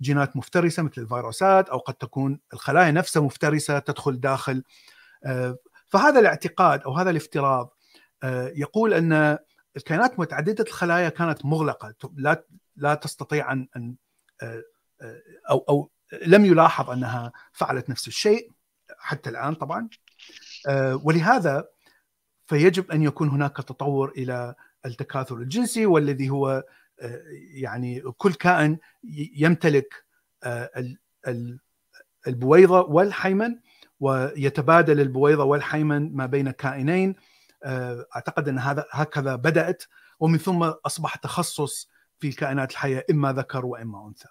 جينات 0.02 0.36
مفترسة 0.36 0.82
مثل 0.82 1.02
الفيروسات 1.02 1.68
أو 1.68 1.78
قد 1.78 1.94
تكون 1.94 2.40
الخلايا 2.52 2.90
نفسها 2.90 3.22
مفترسة 3.22 3.78
تدخل 3.78 4.20
داخل 4.20 4.62
فهذا 5.88 6.20
الاعتقاد 6.20 6.82
أو 6.82 6.92
هذا 6.92 7.10
الافتراض 7.10 7.78
آه، 8.22 8.52
يقول 8.56 8.94
أن 8.94 9.38
الكائنات 9.76 10.20
متعددة 10.20 10.64
الخلايا 10.64 11.08
كانت 11.08 11.44
مغلقة 11.44 11.94
لا 12.16 12.44
لا 12.76 12.94
تستطيع 12.94 13.52
أن 13.52 13.68
أن 13.76 13.94
آه، 14.42 14.62
آه، 15.02 15.22
أو 15.50 15.58
أو 15.68 15.90
لم 16.26 16.44
يلاحظ 16.44 16.90
أنها 16.90 17.32
فعلت 17.52 17.90
نفس 17.90 18.08
الشيء 18.08 18.50
حتى 18.98 19.30
الآن 19.30 19.54
طبعا. 19.54 19.88
ولهذا 21.04 21.68
فيجب 22.46 22.90
أن 22.90 23.02
يكون 23.02 23.28
هناك 23.28 23.56
تطور 23.56 24.10
إلى 24.10 24.54
التكاثر 24.86 25.36
الجنسي 25.36 25.86
والذي 25.86 26.30
هو 26.30 26.64
يعني 27.52 28.00
كل 28.00 28.34
كائن 28.34 28.78
يمتلك 29.36 30.04
البويضة 32.26 32.80
والحيمن. 32.80 33.58
ويتبادل 34.00 35.00
البويضة 35.00 35.44
والحيمن 35.44 36.16
ما 36.16 36.26
بين 36.26 36.50
كائنين 36.50 37.14
آه، 37.64 38.06
أعتقد 38.16 38.48
أن 38.48 38.58
هذا 38.58 38.86
هكذا 38.90 39.36
بدأت 39.36 39.82
ومن 40.20 40.38
ثم 40.38 40.62
أصبح 40.62 41.16
تخصص 41.16 41.90
في 42.18 42.28
الكائنات 42.28 42.70
الحية 42.70 43.06
إما 43.10 43.32
ذكر 43.32 43.66
وإما 43.66 44.06
أنثى. 44.06 44.28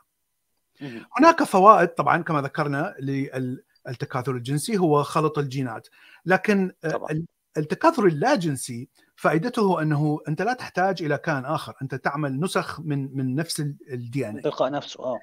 هناك 1.18 1.44
فوائد 1.44 1.88
طبعا 1.88 2.22
كما 2.22 2.42
ذكرنا 2.42 2.96
للتكاثر 3.00 4.32
الجنسي 4.32 4.78
هو 4.78 5.04
خلط 5.04 5.38
الجينات. 5.38 5.88
لكن 6.26 6.72
آه، 6.84 6.90
طبعا. 6.90 7.26
التكاثر 7.58 8.06
اللاجنسي 8.06 8.90
فائدته 9.16 9.82
أنه 9.82 10.20
أنت 10.28 10.42
لا 10.42 10.54
تحتاج 10.54 11.04
إلى 11.04 11.18
كائن 11.18 11.46
آخر. 11.46 11.74
أنت 11.82 11.96
تعمل 11.96 12.40
نسخ 12.40 12.80
من 12.80 13.18
من 13.18 13.36
نفس 13.36 13.60
ال 13.92 14.30
DNA 14.30 14.42
تلقاء 14.42 14.72
نفسه 14.72 15.04
آه. 15.04 15.20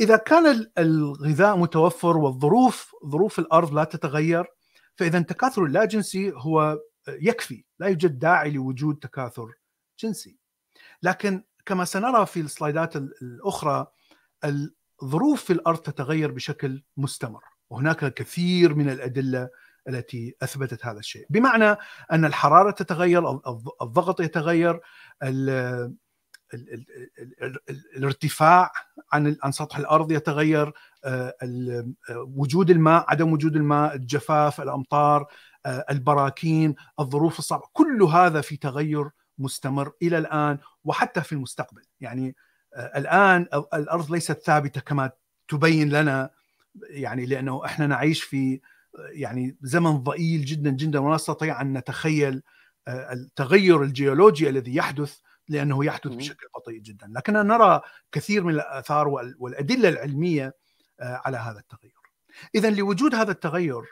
إذا 0.00 0.16
كان 0.16 0.70
الغذاء 0.78 1.56
متوفر 1.56 2.16
والظروف 2.16 2.94
ظروف 3.06 3.38
الأرض 3.38 3.74
لا 3.74 3.84
تتغير 3.84 4.44
فإذا 4.96 5.18
التكاثر 5.18 5.64
اللاجنسي 5.64 6.32
هو 6.36 6.78
يكفي 7.08 7.64
لا 7.78 7.86
يوجد 7.86 8.18
داعي 8.18 8.50
لوجود 8.50 8.98
تكاثر 8.98 9.54
جنسي. 9.98 10.38
لكن 11.02 11.44
كما 11.66 11.84
سنرى 11.84 12.26
في 12.26 12.40
السلايدات 12.40 12.96
الأخرى 12.96 13.86
الظروف 15.02 15.44
في 15.44 15.52
الأرض 15.52 15.78
تتغير 15.78 16.32
بشكل 16.32 16.82
مستمر 16.96 17.42
وهناك 17.70 18.14
كثير 18.14 18.74
من 18.74 18.90
الأدلة 18.90 19.48
التي 19.88 20.36
أثبتت 20.42 20.86
هذا 20.86 20.98
الشيء. 20.98 21.26
بمعنى 21.30 21.76
أن 22.12 22.24
الحرارة 22.24 22.70
تتغير 22.70 23.40
الضغط 23.82 24.20
يتغير 24.20 24.80
الارتفاع 27.96 28.72
عن 29.12 29.36
عن 29.42 29.52
سطح 29.52 29.78
الأرض 29.78 30.12
يتغير 30.12 30.72
آه، 31.04 31.34
وجود 32.10 32.70
الماء 32.70 33.04
عدم 33.08 33.32
وجود 33.32 33.56
الماء 33.56 33.94
الجفاف 33.94 34.60
الأمطار 34.60 35.26
آه، 35.66 35.84
البراكين 35.90 36.74
الظروف 37.00 37.38
الصعبة 37.38 37.64
كل 37.72 38.02
هذا 38.02 38.40
في 38.40 38.56
تغير 38.56 39.08
مستمر 39.38 39.92
إلى 40.02 40.18
الآن 40.18 40.58
وحتى 40.84 41.20
في 41.20 41.32
المستقبل. 41.32 41.82
يعني 42.00 42.36
آه، 42.74 42.98
الآن 42.98 43.46
الأرض 43.74 44.10
ليست 44.10 44.42
ثابتة 44.42 44.80
كما 44.80 45.10
تبين 45.48 45.88
لنا 45.88 46.30
يعني 46.90 47.26
لأنه 47.26 47.64
إحنا 47.64 47.86
نعيش 47.86 48.22
في 48.22 48.60
يعني 49.12 49.56
زمن 49.62 49.90
ضئيل 49.90 50.44
جدا 50.44 50.70
جدا 50.70 50.98
ولا 50.98 51.14
نستطيع 51.14 51.60
أن 51.60 51.72
نتخيل 51.72 52.42
التغير 52.88 53.82
الجيولوجي 53.82 54.48
الذي 54.48 54.74
يحدث 54.74 55.18
لأنه 55.48 55.84
يحدث 55.84 56.12
بشكل 56.12 56.46
بطيء 56.54 56.80
جدا. 56.80 57.12
لكننا 57.16 57.42
نرى 57.42 57.80
كثير 58.12 58.44
من 58.44 58.54
الآثار 58.54 59.08
والأدلة 59.38 59.88
العلمية 59.88 60.54
آه، 61.00 61.22
على 61.24 61.36
هذا 61.36 61.58
التغير. 61.58 61.94
اذا 62.54 62.70
لوجود 62.70 63.14
هذا 63.14 63.32
التغير 63.32 63.82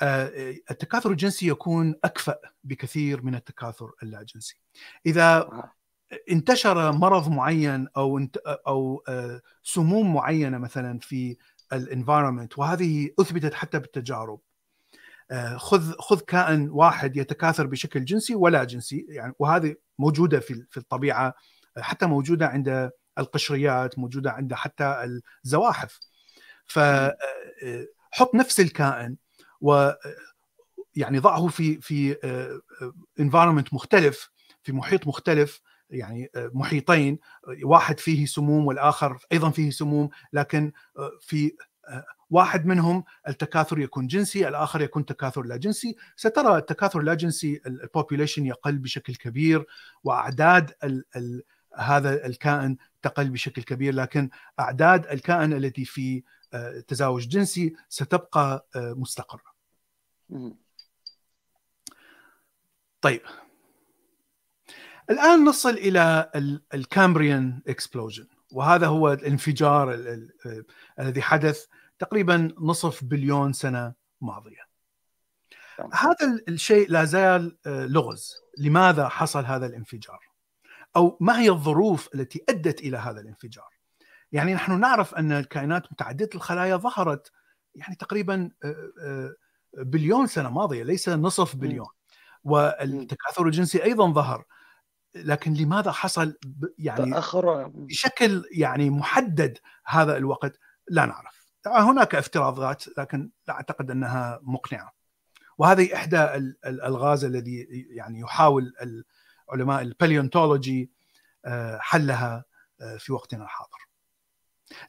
آه، 0.00 0.54
التكاثر 0.70 1.10
الجنسي 1.10 1.48
يكون 1.48 1.94
أكفأ 2.04 2.38
بكثير 2.64 3.22
من 3.22 3.34
التكاثر 3.34 3.90
اللاجنسي. 4.02 4.60
إذا 5.06 5.48
انتشر 6.30 6.92
مرض 6.92 7.28
معين 7.28 7.88
أو 7.96 8.26
أو 8.46 9.02
آه، 9.08 9.40
سموم 9.62 10.14
معينة 10.14 10.58
مثلا 10.58 10.98
في 10.98 11.36
ال 11.72 11.79
environment 11.79 12.58
وهذه 12.58 13.10
أثبتت 13.20 13.54
حتى 13.54 13.78
بالتجارب 13.78 14.40
آه، 15.30 15.56
خذ 15.56 15.92
خذ 15.92 16.20
كائن 16.20 16.68
واحد 16.70 17.16
يتكاثر 17.16 17.66
بشكل 17.66 18.04
جنسي 18.04 18.34
ولا 18.34 18.64
جنسي 18.64 19.06
يعني 19.08 19.32
وهذه 19.38 19.76
موجودة 19.98 20.40
في 20.40 20.66
في 20.70 20.76
الطبيعة 20.76 21.34
حتى 21.78 22.06
موجودة 22.06 22.46
عند 22.46 22.90
القشريات 23.18 23.98
موجودة 23.98 24.30
عند 24.30 24.54
حتى 24.54 25.20
الزواحف. 25.44 26.00
فحط 26.66 28.34
آه، 28.34 28.36
نفس 28.36 28.60
الكائن 28.60 29.16
و 29.60 29.90
يعني 30.96 31.18
ضعه 31.18 31.48
في 31.48 31.80
في 31.80 32.16
environment 33.20 33.74
مختلف 33.74 34.30
في 34.62 34.72
محيط 34.72 35.06
مختلف 35.06 35.60
يعني 35.90 36.30
محيطين 36.36 37.18
واحد 37.62 38.00
فيه 38.00 38.26
سموم 38.26 38.66
والآخر 38.66 39.18
أيضا 39.32 39.50
فيه 39.50 39.70
سموم 39.70 40.08
لكن 40.32 40.72
في 41.20 41.52
واحد 42.30 42.66
منهم 42.66 43.04
التكاثر 43.28 43.78
يكون 43.78 44.06
جنسي 44.06 44.48
الآخر 44.48 44.80
يكون 44.80 45.06
تكاثر 45.06 45.42
لا 45.42 45.56
جنسي. 45.56 45.96
سترى 46.16 46.58
التكاثر 46.58 47.00
لا 47.00 47.14
جنسي 47.14 47.60
البوبوليشن 47.66 48.46
يقل 48.46 48.78
بشكل 48.78 49.14
كبير 49.14 49.66
وأعداد 50.04 50.74
ال 50.84 51.04
ال 51.16 51.42
هذا 51.76 52.26
الكائن 52.26 52.76
تقل 53.02 53.30
بشكل 53.30 53.62
كبير. 53.62 53.94
لكن 53.94 54.30
أعداد 54.60 55.06
الكائن 55.06 55.52
التي 55.52 55.84
في 55.84 56.22
تزاوج 56.88 57.28
جنسي 57.28 57.76
ستبقى 57.88 58.66
مستقرة. 58.76 59.56
طيب. 63.00 63.20
الآن 65.10 65.44
نصل 65.44 65.70
إلى 65.70 66.30
ال 66.74 66.84
Cambrian 66.84 67.60
explosion 67.68 68.26
وهذا 68.52 68.86
هو 68.86 69.12
الانفجار 69.12 69.94
الذي 71.00 71.22
حدث 71.22 71.66
تقريبا 71.98 72.54
نصف 72.58 73.04
بليون 73.04 73.52
سنة 73.52 73.94
ماضية. 74.20 74.66
هذا 75.92 76.40
الشيء 76.48 76.90
لا 76.90 77.04
زال 77.04 77.58
لغز، 77.66 78.34
لماذا 78.58 79.08
حصل 79.08 79.44
هذا 79.44 79.66
الانفجار؟ 79.66 80.20
أو 80.96 81.18
ما 81.20 81.40
هي 81.40 81.50
الظروف 81.50 82.08
التي 82.14 82.44
أدت 82.48 82.80
إلى 82.80 82.96
هذا 82.96 83.20
الانفجار؟ 83.20 83.68
يعني 84.32 84.54
نحن 84.54 84.80
نعرف 84.80 85.14
أن 85.14 85.32
الكائنات 85.32 85.92
متعددة 85.92 86.30
الخلايا 86.34 86.76
ظهرت 86.76 87.32
يعني 87.74 87.96
تقريبا 87.96 88.50
بليون 89.74 90.26
سنة 90.26 90.50
ماضية 90.50 90.82
ليس 90.82 91.08
نصف 91.08 91.56
بليون. 91.56 91.88
والتكاثر 92.44 93.46
الجنسي 93.46 93.84
أيضا 93.84 94.12
ظهر. 94.12 94.44
لكن 95.14 95.54
لماذا 95.54 95.92
حصل 95.92 96.38
يعني 96.78 97.20
بشكل 97.66 98.44
يعني 98.50 98.90
محدد 98.90 99.58
هذا 99.86 100.16
الوقت؟ 100.16 100.58
لا 100.88 101.06
نعرف. 101.06 101.35
هناك 101.66 102.14
افتراضات 102.14 102.98
لكن 102.98 103.30
لا 103.48 103.54
أعتقد 103.54 103.90
أنها 103.90 104.40
مقنعة. 104.42 104.92
وهذه 105.58 105.94
إحدى 105.94 106.24
الألغاز 106.66 107.24
الذي 107.24 107.66
يعني 107.90 108.20
يحاول 108.20 108.72
علماء 109.52 109.82
ال 109.82 109.90
paleontology 109.90 110.90
حلها 111.78 112.44
في 112.98 113.12
وقتنا 113.12 113.44
الحاضر. 113.44 113.88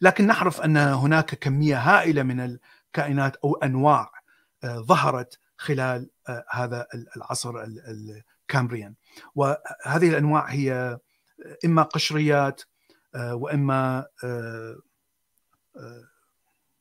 لكن 0.01 0.27
نعرف 0.27 0.61
أن 0.61 0.77
هناك 0.77 1.35
كمية 1.35 1.77
هائلة 1.77 2.23
من 2.23 2.39
الكائنات 2.39 3.35
أو 3.35 3.55
أنواع 3.55 4.11
ظهرت 4.65 5.39
خلال 5.57 6.09
هذا 6.51 6.87
العصر 7.17 7.53
ال 7.63 7.77
Cambrian. 7.77 8.95
وهذه 9.35 10.09
الأنواع 10.09 10.45
هي 10.45 10.99
إما 11.65 11.83
قشريات 11.83 12.61
وإما 13.15 14.07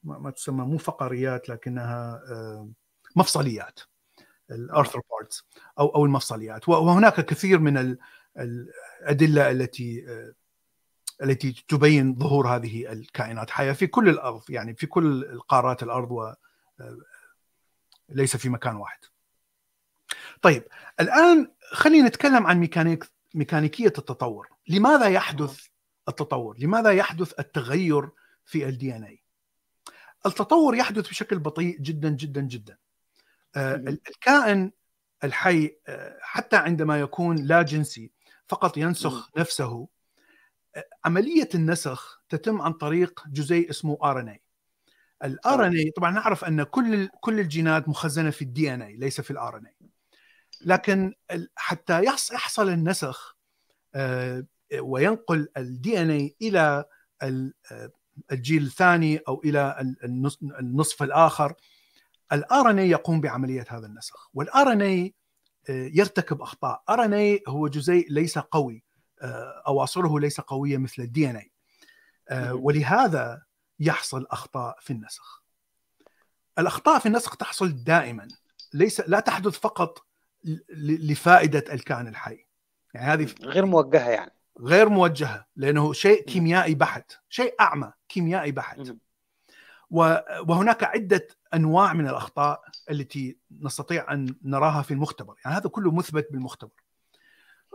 ما 0.06 0.30
تسمى 0.30 0.64
مو 0.64 0.78
فقريات 0.78 1.48
لكنها 1.48 2.22
مفصليات 3.16 3.80
ال 4.50 4.59
arthropods 4.59 5.46
أو 5.78 5.86
أو 5.86 6.04
المفصليات 6.04 6.68
وهناك 6.68 7.20
كثير 7.26 7.58
من 7.58 7.96
الأدلة 8.36 9.50
التي 9.50 10.06
التي 11.22 11.64
تبين 11.68 12.14
ظهور 12.14 12.48
هذه 12.56 12.92
الكائنات 12.92 13.50
حيه 13.50 13.72
في 13.72 13.86
كل 13.86 14.08
الأرض 14.08 14.42
يعني 14.48 14.74
في 14.74 14.86
كل 14.86 15.38
قارات 15.48 15.82
الأرض 15.82 16.10
و 16.10 16.32
ليس 18.08 18.36
في 18.36 18.48
مكان 18.48 18.76
واحد. 18.76 18.98
طيب 20.42 20.64
الآن 21.00 21.52
خلينا 21.72 22.08
نتكلم 22.08 22.46
عن 22.46 22.58
ميكانيك 22.58 23.10
ميكانيكية 23.34 23.86
التطور، 23.86 24.48
لماذا 24.68 25.06
يحدث 25.06 25.66
التطور؟ 26.08 26.58
لماذا 26.58 26.90
يحدث 26.90 27.40
التغير 27.40 28.10
في 28.44 28.68
ال 28.68 28.96
DNA؟ 28.96 29.25
التطور 30.26 30.74
يحدث 30.74 31.08
بشكل 31.08 31.38
بطيء 31.38 31.78
جدا 31.80 32.08
جدا 32.08 32.40
جدا. 32.40 32.78
الكائن 33.56 34.72
الحي 35.24 35.76
حتى 36.20 36.56
عندما 36.56 37.00
يكون 37.00 37.36
لا 37.36 37.62
جنسي 37.62 38.10
فقط 38.48 38.76
ينسخ 38.76 39.38
نفسه 39.38 39.88
عملية 41.04 41.48
النسخ 41.54 42.22
تتم 42.28 42.62
عن 42.62 42.72
طريق 42.72 43.22
جزيء 43.28 43.70
اسمه 43.70 43.98
RNA 44.02 44.28
ال 44.28 44.42
RNA 45.24 45.90
طبعا 45.90 46.10
نعرف 46.10 46.44
أن 46.44 46.62
كل 46.62 47.08
كل 47.20 47.40
الجينات 47.40 47.88
مخزنة 47.88 48.30
في 48.30 48.42
ال 48.42 48.74
DNA 48.74 48.96
ليس 48.96 49.20
في 49.20 49.30
ال 49.30 49.56
RNA 49.56 49.76
لكن 50.64 51.14
حتى 51.56 52.04
يحصل 52.04 52.68
النسخ 52.68 53.36
وينقل 54.80 55.48
ال 55.56 56.02
DNA 56.02 56.36
إلى 56.42 56.84
الجيل 58.32 58.62
الثاني 58.62 59.18
أو 59.18 59.40
إلى 59.44 59.94
النصف 60.60 61.02
الآخر 61.02 61.54
ال 62.32 62.70
RNA 62.70 62.90
يقوم 62.90 63.20
بعملية 63.20 63.64
هذا 63.68 63.86
النسخ. 63.86 64.30
وال 64.34 64.72
RNA 64.72 65.14
يرتكب 65.68 66.42
أخطاء. 66.42 66.82
RNA 66.88 67.42
هو 67.48 67.68
جزيء 67.68 68.12
ليس 68.12 68.38
قوي 68.38 68.84
أواصره 69.66 70.18
ليس 70.18 70.40
قوية 70.40 70.78
مثل 70.78 71.02
ال 71.02 71.30
DNA 71.30 71.52
ولهذا 72.52 73.42
يحصل 73.80 74.26
أخطاء 74.30 74.76
في 74.80 74.92
النسخ. 74.92 75.42
الأخطاء 76.58 76.98
في 76.98 77.06
النسخ 77.06 77.36
تحصل 77.36 77.84
دائما. 77.84 78.28
ليس 78.74 79.00
لا 79.00 79.20
تحدث 79.20 79.58
فقط 79.58 80.06
لفائدة 80.78 81.64
الكائن 81.72 82.08
الحي. 82.08 82.46
يعني 82.94 83.06
هذه 83.06 83.34
غير 83.40 83.66
موجهة 83.66 84.10
يعني. 84.10 84.35
غير 84.60 84.88
موجهة 84.88 85.46
لأنه 85.56 85.92
شيء 85.92 86.24
كيميائي 86.24 86.74
بحت 86.74 87.12
شيء 87.28 87.54
أعمى 87.60 87.92
كيميائي 88.08 88.52
بحت. 88.52 88.80
وهناك 89.90 90.84
عدة 90.84 91.28
أنواع 91.54 91.92
من 91.92 92.08
الأخطاء 92.08 92.62
التي 92.90 93.38
نستطيع 93.60 94.12
أن 94.12 94.34
نراها 94.42 94.82
في 94.82 94.94
المختبر. 94.94 95.34
يعني 95.44 95.56
هذا 95.56 95.68
كله 95.68 95.92
مثبت 95.92 96.28
بالمختبر. 96.30 96.82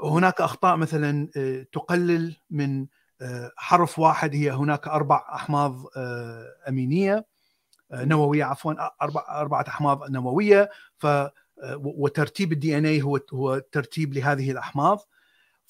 هناك 0.03 0.41
أخطاء 0.41 0.75
مثلا 0.75 1.27
تقلل 1.71 2.35
من 2.49 2.87
حرف 3.57 3.99
واحد 3.99 4.35
هي 4.35 4.51
هناك 4.51 4.87
أربع 4.87 5.25
أحماض 5.33 5.85
أمينية 6.67 7.25
نووية 7.91 8.43
عفوا 8.43 8.73
أربع 9.01 9.25
أربعة 9.29 9.65
أحماض 9.67 10.11
نووية. 10.11 10.69
ف 10.97 11.07
وترتيب 11.75 12.51
الدي 12.51 12.77
ان 12.77 12.85
اي 12.85 13.01
هو 13.01 13.19
هو 13.33 13.59
ترتيب 13.59 14.13
لهذه 14.13 14.51
الأحماض. 14.51 14.99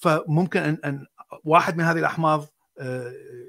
فممكن 0.02 0.60
ان 0.60 0.78
أن 0.86 1.06
واحد 1.44 1.78
من 1.78 1.84
هذه 1.84 2.00
الأحماض 2.00 2.48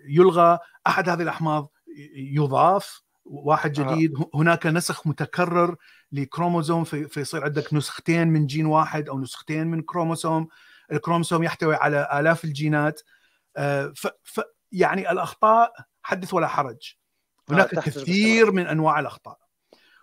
يلغى 0.08 0.58
أحد 0.86 1.08
هذه 1.08 1.22
الأحماض 1.22 1.72
يضاف 2.16 3.02
واحد 3.24 3.72
جديد 3.72 4.14
آه. 4.16 4.30
هناك 4.34 4.66
نسخ 4.66 5.06
متكرر 5.06 5.76
لكروموسوم 6.12 6.84
في 6.84 7.08
فيصير 7.08 7.44
عندك 7.44 7.74
نسختين 7.74 8.28
من 8.28 8.46
جين 8.46 8.66
واحد 8.66 9.08
أو 9.08 9.20
نسختين 9.20 9.66
من 9.66 9.82
كروموسوم. 9.82 10.48
الكروموسوم 10.92 11.42
يحتوي 11.42 11.74
على 11.74 12.08
آلاف 12.20 12.44
الجينات. 12.44 13.00
ف, 13.94 14.06
ف 14.22 14.40
يعني 14.72 15.10
الأخطاء 15.10 15.72
حدث 16.02 16.34
ولا 16.34 16.46
حرج. 16.46 16.94
هناك 17.50 17.74
آه 17.74 17.80
كثير 17.80 18.52
من 18.52 18.66
أنواع 18.66 19.00
الأخطاء. 19.00 19.38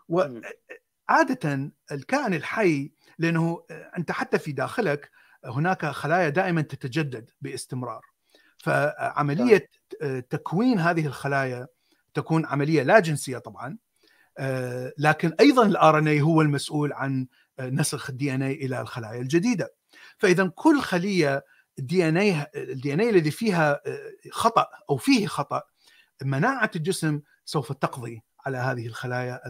وعاده 0.07 1.71
الكائن 1.91 2.33
الحي 2.33 2.91
لأنه 3.17 3.63
أنت 3.97 4.11
حتى 4.11 4.39
في 4.39 4.51
داخلك 4.51 5.11
هناك 5.45 5.85
خلايا 5.85 6.29
دائما 6.29 6.61
تتجدد 6.61 7.29
باستمرار. 7.41 8.01
فعملية 8.57 9.69
تكوين 10.29 10.79
هذه 10.79 11.05
الخلايا 11.05 11.67
تكون 12.13 12.45
عملية 12.45 12.83
لا 12.83 12.99
جنسية 12.99 13.37
طبعا 13.37 13.77
لكن 14.97 15.33
أيضا 15.39 15.65
ال 15.65 15.97
RNA 15.97 16.21
هو 16.21 16.41
المسؤول 16.41 16.93
عن 16.93 17.27
نسخ 17.59 18.09
ال 18.09 18.35
DNA 18.35 18.53
إلى 18.53 18.81
الخلايا 18.81 19.21
الجديدة. 19.21 19.73
فاذا 20.17 20.47
كل 20.55 20.81
خلية 20.81 21.45
ال 21.79 21.87
DNA 21.87 22.09
ال 22.09 22.17
DNA 22.17 23.09
الذي 23.09 23.31
فيها 23.31 23.81
خطأ 24.31 24.67
أو 24.89 24.97
فيه 24.97 25.27
خطأ 25.27 25.61
مناعة 26.23 26.71
الجسم 26.75 27.21
سوف 27.45 27.71
تقضي 27.71 28.23
على 28.45 28.57
هذه 28.57 28.87
الخلايا 28.87 29.41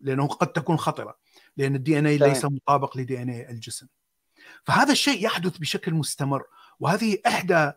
لأنه 0.00 0.26
قد 0.26 0.52
تكون 0.52 0.76
خطرة 0.76 1.18
لأن 1.56 1.74
الدي 1.74 1.98
إن 1.98 2.06
اي 2.06 2.18
ليس 2.18 2.44
مطابق 2.44 2.96
لدي 2.96 3.22
إن 3.22 3.28
اي 3.28 3.50
الجسم. 3.50 3.86
فهذا 4.66 4.92
الشيء 4.92 5.24
يحدث 5.24 5.58
بشكل 5.58 5.94
مستمر 5.94 6.44
وهذه 6.80 7.18
إحدى 7.26 7.72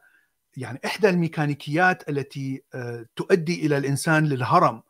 يعني 0.57 0.79
إحدى 0.85 1.09
الميكانيكيات 1.09 2.09
التي 2.09 2.63
تؤدي 3.15 3.65
إلى 3.65 3.77
الإنسان 3.77 4.25
للهرم 4.25 4.83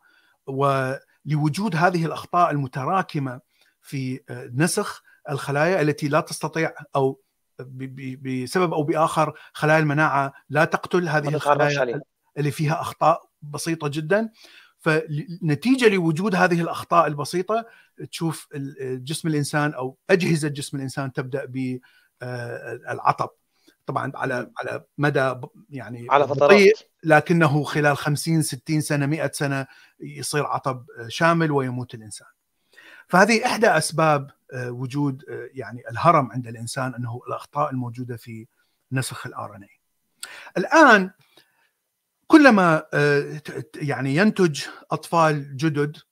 ولوجود 0.46 1.76
هذه 1.76 2.06
الأخطاء 2.06 2.50
المتراكمة 2.50 3.40
في 3.82 4.20
نسخ 4.54 5.02
الخلايا 5.30 5.80
التي 5.82 6.08
لا 6.08 6.20
تستطيع 6.20 6.72
أو 6.96 7.20
بسبب 8.22 8.72
أو 8.72 8.82
بآخر 8.82 9.38
خلايا 9.52 9.78
المناعة 9.78 10.32
لا 10.50 10.64
تقتل 10.64 11.08
هذه 11.08 11.28
الخلايا 11.28 12.00
اللي 12.38 12.50
فيها 12.50 12.80
أخطاء 12.80 13.30
بسيطة 13.42 13.88
جدا. 13.88 14.30
فنتيجة 14.78 15.88
لوجود 15.88 16.34
هذه 16.34 16.60
الأخطاء 16.60 17.06
البسيطة 17.06 17.66
تشوف 18.10 18.48
جسم 18.80 19.28
الإنسان 19.28 19.74
أو 19.74 19.96
أجهزة 20.10 20.48
جسم 20.48 20.76
الإنسان 20.76 21.12
تبدأ 21.12 21.44
بالعطب 22.20 23.30
طبعا 23.86 24.12
على 24.14 24.50
على 24.58 24.84
مدى 24.98 25.34
يعني 25.70 26.06
على 26.10 26.26
بطيء 26.26 26.74
فترات. 26.74 26.90
لكنه 27.04 27.62
خلال 27.62 27.96
50 27.96 28.42
60 28.42 28.80
سنة 28.80 29.06
100 29.06 29.30
سنة 29.34 29.66
يصير 30.00 30.46
عطب 30.46 30.86
شامل 31.08 31.50
ويموت 31.50 31.94
الإنسان. 31.94 32.28
فهذه 33.08 33.46
إحدى 33.46 33.66
أسباب 33.66 34.30
آه، 34.52 34.70
وجود 34.70 35.24
آه، 35.28 35.48
يعني 35.52 35.82
الهرم 35.90 36.32
عند 36.32 36.46
الإنسان 36.46 36.94
أنه 36.94 37.20
الأخطاء 37.28 37.70
الموجودة 37.70 38.16
في 38.16 38.46
نسخ 38.92 39.26
الار 39.26 39.56
إن 39.56 39.66
الآن 40.56 41.10
كلما 42.26 42.82
آه، 42.94 43.40
يعني 43.76 44.16
ينتج 44.16 44.62
أطفال 44.90 45.56
جدد 45.56 45.96
آه، 45.96 46.00
آه، 46.00 46.09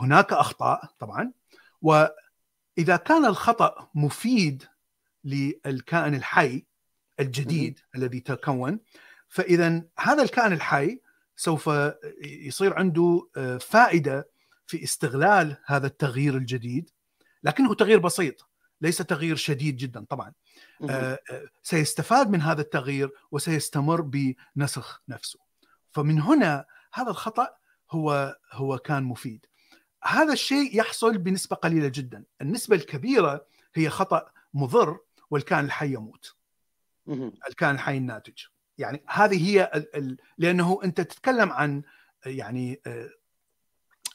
هناك 0.00 0.32
أخطاء 0.32 0.94
طبعا. 0.98 1.32
وإذا 1.82 2.96
كان 2.96 3.24
الخطأ 3.24 3.90
مفيد 3.94 4.64
للكائن 5.24 6.14
الحي 6.14 6.64
الجديد 7.20 7.78
الذي 7.96 8.20
تكون 8.20 8.80
فإذا 9.28 9.82
هذا 9.98 10.22
الكائن 10.22 10.52
الحي 10.52 11.00
سوف 11.36 11.70
يصير 12.24 12.78
عنده 12.78 13.28
آه، 13.36 13.58
فائدة 13.58 14.28
في 14.66 14.82
استغلال 14.84 15.56
هذا 15.66 15.86
التغيير 15.86 16.36
الجديد. 16.36 16.90
لكنه 17.44 17.74
تغيير 17.74 17.98
بسيط 17.98 18.48
ليس 18.80 18.98
تغيير 18.98 19.36
شديد 19.36 19.76
جدا 19.76 20.04
طبعا. 20.04 20.32
آه، 20.90 21.18
آه، 21.30 21.44
سيستفاد 21.62 22.30
من 22.30 22.42
هذا 22.42 22.60
التغيير 22.60 23.10
وسيستمر 23.30 24.00
بنسخ 24.00 25.02
نفسه. 25.08 25.38
فمن 25.90 26.20
هنا 26.20 26.64
هذا 26.94 27.10
الخطأ 27.10 27.48
هو 27.92 28.36
هو 28.52 28.78
كان 28.78 29.02
مفيد. 29.02 29.46
هذا 30.04 30.32
الشيء 30.32 30.76
يحصل 30.76 31.18
بنسبة 31.18 31.56
قليلة 31.56 31.88
جدا. 31.88 32.24
النسبة 32.42 32.76
الكبيرة 32.76 33.46
هي 33.74 33.88
خطأ 33.90 34.30
مضر 34.54 34.98
والكائن 35.30 35.64
الحي 35.64 35.94
يموت. 35.94 36.34
الكائن 37.48 37.74
الحي 37.74 37.96
الناتج. 37.96 38.32
يعني 38.78 39.02
هذه 39.06 39.48
هي 39.50 39.70
ال 39.74 39.96
ال 39.96 40.16
لأنه 40.38 40.80
أنت 40.84 41.00
تتكلم 41.00 41.52
عن 41.52 41.82
يعني 42.26 42.80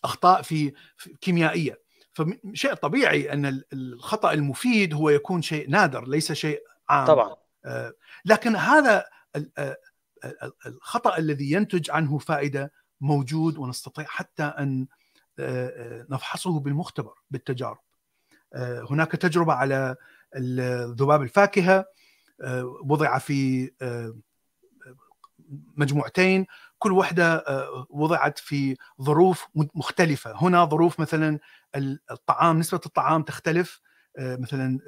أخطاء 0.03 0.41
في, 0.41 0.73
في 0.97 1.13
كيميائية. 1.21 1.81
فشيء 2.13 2.73
طبيعي 2.73 3.33
أن 3.33 3.45
ال- 3.45 3.65
الخطأ 3.73 4.31
المفيد 4.33 4.93
هو 4.93 5.09
يكون 5.09 5.41
شيء 5.41 5.69
نادر 5.69 6.07
ليس 6.07 6.31
شيء 6.31 6.63
عام. 6.89 7.07
طبعا. 7.07 7.35
آه، 7.65 7.93
لكن 8.25 8.55
هذا 8.55 9.05
آه، 9.35 9.77
ال- 10.23 10.53
الخطأ 10.65 11.17
الذي 11.17 11.51
ينتج 11.51 11.91
عنه 11.91 12.17
فائدة 12.17 12.71
موجود 13.01 13.57
ونستطيع 13.57 14.05
حتى 14.05 14.43
أن 14.43 14.87
آه، 15.39 15.67
آه، 15.67 16.05
نفحصه 16.09 16.59
بالمختبر 16.59 17.13
بالتجارب. 17.31 17.77
آه، 18.53 18.87
هناك 18.89 19.11
تجربة 19.11 19.53
على 19.53 19.95
ذباب 20.99 21.21
الفاكهة 21.21 21.85
وضع 22.83 23.17
في 23.17 23.71
مجموعتين. 25.75 26.45
كل 26.79 26.91
واحدة 26.91 27.43
وضعت 27.89 28.39
في 28.39 28.77
ظروف 29.01 29.47
مختلفة. 29.55 30.33
هنا 30.35 30.65
ظروف 30.65 30.99
مثلا 30.99 31.39
الطعام 32.11 32.59
نسبة 32.59 32.81
الطعام 32.85 33.23
تختلف 33.23 33.81
مثلا 34.19 34.79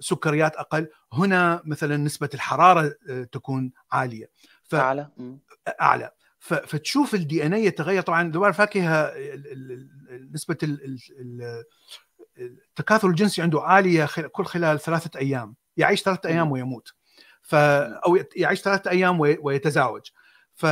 سكريات 0.00 0.56
أقل. 0.56 0.88
هنا 1.12 1.62
مثلا 1.64 1.96
نسبة 1.96 2.28
الحرارة 2.34 2.94
تكون 3.32 3.72
عالية. 3.92 4.30
ف- 4.64 4.74
أعلى. 4.74 5.10
أعلى. 5.80 6.10
فتشوف 6.44 7.14
الدي 7.14 7.46
ان 7.46 7.52
اي 7.54 7.64
يتغير. 7.64 8.02
طبعا 8.02 8.28
ذباب 8.28 8.44
الفاكهه 8.48 8.94
ال- 9.04 9.52
ال- 9.52 9.72
ال- 10.10 10.32
نسبة 10.32 10.56
ال- 10.62 10.84
ال- 10.84 10.98
ال- 11.20 11.64
التكاثر 12.38 13.08
الجنسي 13.08 13.42
عنده 13.42 13.60
عالية 13.62 14.06
كل 14.32 14.44
خلال 14.44 14.80
ثلاثة 14.80 15.18
أيام. 15.20 15.54
يعيش 15.76 16.02
ثلاثة 16.02 16.28
أيام. 16.28 16.52
ويموت. 16.52 16.92
ف 17.42 17.54
أو 17.54 18.18
يعيش 18.36 18.60
ثلاثة 18.60 18.90
أيام 18.90 19.20
وي- 19.20 19.38
ويتزاوج. 19.42 20.02
ف 20.54 20.66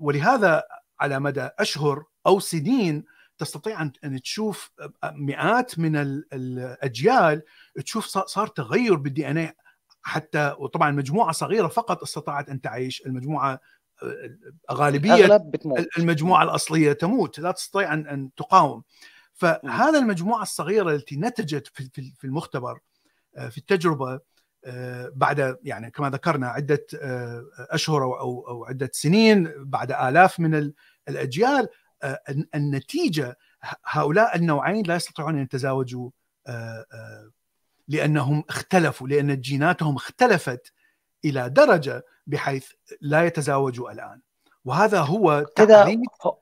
ولهذا 0.00 0.62
على 1.00 1.20
مدى 1.20 1.48
أشهر 1.58 2.04
أو 2.26 2.40
سنين 2.40 3.04
تستطيع 3.38 3.82
ان 4.04 4.20
تشوف 4.22 4.70
مئات 5.12 5.78
من 5.78 5.96
ال- 5.96 6.26
الأجيال 6.32 7.42
تشوف 7.84 8.06
صار 8.06 8.46
تغير 8.46 8.94
بالدي 8.94 9.30
ان 9.30 9.36
اي 9.38 9.52
حتى 10.02 10.54
وطبعا 10.58 10.90
مجموعة 10.90 11.32
صغيرة 11.32 11.66
فقط 11.68 12.02
استطاعت 12.02 12.48
أن 12.48 12.60
تعيش. 12.60 13.02
المجموعة 13.06 13.60
غالبية 14.72 15.26
المجموعة 15.98 16.42
الأصلية 16.44 16.92
تموت. 16.92 17.38
لا 17.38 17.50
تستطيع 17.50 17.92
ان 17.94 18.06
أن 18.06 18.30
تقاوم. 18.36 18.82
فهذا 19.34 19.98
المجموعة 19.98 20.42
الصغيرة 20.42 20.90
التي 20.94 21.16
نتجت 21.16 21.66
في 22.18 22.24
المختبر 22.24 22.78
آه، 23.36 23.48
في 23.48 23.58
التجربة 23.58 24.20
آه، 24.64 25.12
بعد 25.14 25.56
يعني 25.62 25.90
كما 25.90 26.10
ذكرنا 26.10 26.48
عدة 26.48 26.86
آه، 27.00 27.44
أشهر 27.58 28.02
أو 28.04 28.14
أو 28.20 28.48
أو 28.48 28.64
عدة 28.64 28.90
سنين 28.92 29.52
بعد 29.56 29.92
آلاف 29.92 30.40
من 30.40 30.54
ال- 30.54 30.74
الأجيال 31.08 31.68
الن- 32.28 32.46
النتيجة 32.54 33.36
هؤلاء 33.84 34.36
النوعين 34.36 34.86
لا 34.86 34.94
يستطيعون 34.96 35.36
أن 35.36 35.42
يتزاوجوا 35.42 36.10
لأنهم 37.88 38.44
اختلفوا 38.48 39.08
لأن 39.08 39.40
جيناتهم 39.40 39.96
اختلفت 39.96 40.72
إلى 41.24 41.48
درجة 41.48 42.04
بحيث 42.26 42.70
لا 43.00 43.26
يتزاوجوا 43.26 43.92
الآن. 43.92 44.20
وهذا 44.64 45.00
هو 45.00 45.46
تعريف 45.56 46.00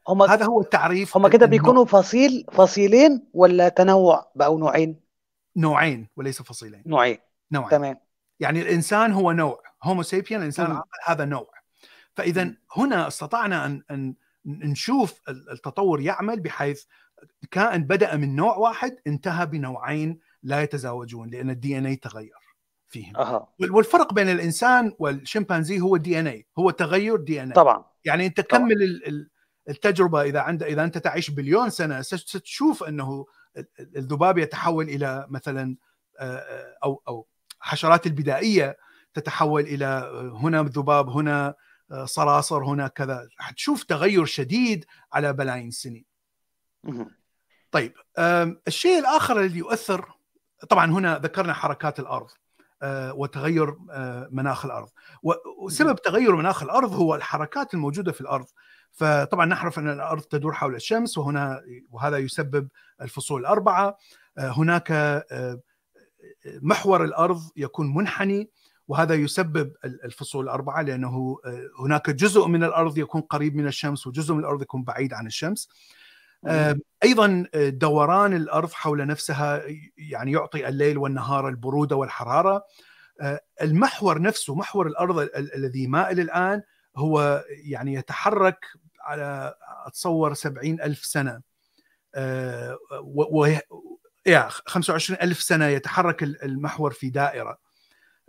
هم 0.08 0.22
هذا 0.22 0.44
هو 0.44 0.60
التعريف 0.60 1.16
هم 1.16 1.28
كده 1.28 1.46
بيكونوا 1.46 1.84
فصيل 1.84 2.44
فصيلين 2.52 3.26
ولا 3.32 3.68
تنوع 3.68 4.30
بقوا 4.34 4.60
نوعين؟ 4.60 5.00
نوعين 5.56 6.08
وليس 6.16 6.42
فصيلين. 6.42 6.82
نوعين. 6.86 7.18
نوعين. 7.52 7.70
تمام. 7.70 7.96
يعني 8.40 8.62
الإنسان 8.62 9.12
هو 9.12 9.32
نوع. 9.32 9.62
Homo 9.82 10.02
sapien 10.02 10.40
الإنسان. 10.40 10.66
العاقل 10.66 10.88
هذا 11.04 11.24
نوع. 11.24 11.50
فإذا. 12.14 12.54
هنا 12.76 13.08
استطعنا 13.08 13.66
ان 13.66 13.82
أن 13.90 14.14
نشوف 14.46 15.20
التطور 15.28 16.00
يعمل 16.00 16.40
بحيث 16.40 16.84
كائن 17.50 17.84
بدأ 17.84 18.16
من 18.16 18.36
نوع 18.36 18.56
واحد 18.56 18.96
انتهى 19.06 19.46
بنوعين 19.46 20.18
لا 20.42 20.62
يتزاوجون 20.62 21.30
لأن 21.30 21.50
ال 21.50 21.78
DNA 21.78 21.96
تغير. 21.96 22.39
فيهم. 22.90 23.16
وال- 23.60 23.70
والفرق 23.72 24.12
بين 24.14 24.28
الإنسان 24.28 24.92
والشمبانزي 24.98 25.80
هو 25.80 25.96
ال 25.96 26.20
DNA 26.20 26.46
هو 26.58 26.70
تغير 26.70 27.16
DNA 27.16 27.54
طبعا. 27.54 27.84
يعني 28.04 28.26
أنت. 28.26 28.40
كمل 28.40 28.82
ال- 28.82 29.08
ال- 29.08 29.30
التجربة 29.68 30.22
إذا 30.22 30.40
عند 30.40 30.62
إذا 30.62 30.84
أنت 30.84 30.98
تعيش 30.98 31.30
بليون 31.30 31.70
سنة 31.70 32.02
ست- 32.02 32.28
ستشوف 32.28 32.82
أنه 32.82 33.26
ال- 33.56 33.66
ال- 33.80 33.96
الذباب 33.96 34.38
يتحول 34.38 34.84
إلى 34.88 35.26
مثلا 35.30 35.76
آه، 36.20 36.24
آه، 36.38 36.76
أو 36.84 37.02
أو 37.08 37.26
حشرات 37.60 38.06
البدائية 38.06 38.76
تتحول 39.14 39.62
إلى 39.62 39.84
آه، 39.86 40.38
هنا 40.42 40.62
ذباب 40.62 41.08
هنا 41.08 41.54
صراصر 42.04 42.64
هنا 42.64 42.88
كذا. 42.88 43.28
حتشوف 43.38 43.82
تغير 43.84 44.24
شديد 44.24 44.84
على 45.12 45.32
بلايين 45.32 45.68
السنين. 45.68 46.04
طيب 47.70 47.92
الشيء 48.68 48.98
الآخر 48.98 49.40
الذي 49.40 49.58
يؤثر 49.58 50.12
طبعا 50.68 50.86
هنا 50.90 51.18
ذكرنا 51.18 51.52
حركات 51.52 52.00
الأرض. 52.00 52.30
وتغير 53.14 53.74
آه، 53.90 54.28
مناخ 54.30 54.64
الأرض. 54.64 54.88
وسبب 55.62 55.96
تغير 56.02 56.36
مناخ 56.36 56.62
الأرض 56.62 56.92
هو 56.92 57.14
الحركات 57.14 57.74
الموجودة 57.74 58.12
في 58.12 58.20
الأرض. 58.20 58.46
فطبعا 58.92 59.46
نعرف 59.46 59.78
أن 59.78 59.88
الأرض 59.90 60.22
تدور 60.22 60.52
حول 60.52 60.74
الشمس 60.74 61.18
وهنا 61.18 61.62
وهذا 61.90 62.18
يسبب 62.18 62.68
الفصول 63.00 63.40
الأربعة. 63.40 63.96
آه، 64.38 64.48
هناك 64.50 64.90
آه، 64.92 65.60
محور 66.62 67.04
الأرض 67.04 67.40
يكون 67.56 67.94
منحني 67.94 68.50
وهذا 68.88 69.14
يسبب 69.14 69.72
ال- 69.84 70.04
الفصول 70.04 70.44
الأربعة 70.44 70.82
لأنه 70.82 71.38
آه، 71.44 71.68
هناك 71.80 72.10
جزء 72.10 72.46
من 72.46 72.64
الأرض 72.64 72.98
يكون 72.98 73.20
قريب 73.20 73.56
من 73.56 73.66
الشمس 73.66 74.06
وجزء 74.06 74.34
من 74.34 74.40
الأرض 74.40 74.62
يكون 74.62 74.84
بعيد 74.84 75.12
عن 75.14 75.26
الشمس. 75.26 75.68
آه، 75.68 75.74
أيضا 77.04 77.46
آه، 77.54 77.68
دوران 77.68 78.34
الأرض 78.34 78.72
حول 78.72 79.06
نفسها 79.06 79.62
يعني 79.98 80.32
يعطي 80.32 80.68
الليل 80.68 80.98
والنهار 80.98 81.48
البرودة 81.48 81.96
والحرارة. 81.96 82.64
آه، 83.20 83.40
المحور 83.62 84.22
نفسه 84.22 84.54
محور 84.54 84.86
الأرض 84.86 85.18
ال- 85.18 85.36
ال- 85.36 85.54
الذي 85.54 85.86
مائل 85.86 86.20
الآن 86.20 86.62
هو 86.96 87.44
يعني 87.48 87.94
يتحرك 87.94 88.66
على 89.00 89.54
أتصور 89.86 90.34
سبعين 90.34 90.80
ألف 90.80 91.04
سنة. 91.04 91.40
آه، 92.14 92.78
و 93.02 93.42
و- 93.42 93.58
يا 94.26 94.48
25 94.48 95.18
ألف 95.22 95.40
سنة 95.40 95.66
يتحرك 95.66 96.22
ال- 96.22 96.44
المحور 96.44 96.90
في 96.92 97.10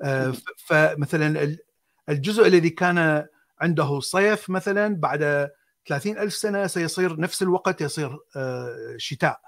آه،. 0.04 0.32
ف- 0.32 0.44
فمثلا 0.66 1.44
ال- 1.44 1.60
الجزء 2.10 2.48
الذي 2.48 2.70
كان 2.70 3.28
عنده 3.62 4.00
صيف 4.00 4.50
مثلا 4.50 4.96
بعد 4.96 5.50
30 5.88 6.18
ألف 6.18 6.34
سنة 6.34 6.68
سيصير 6.68 7.20
نفس 7.20 7.42
الوقت 7.42 7.82
يصير 7.82 8.20
آه، 8.36 8.96
شتاء. 8.98 9.42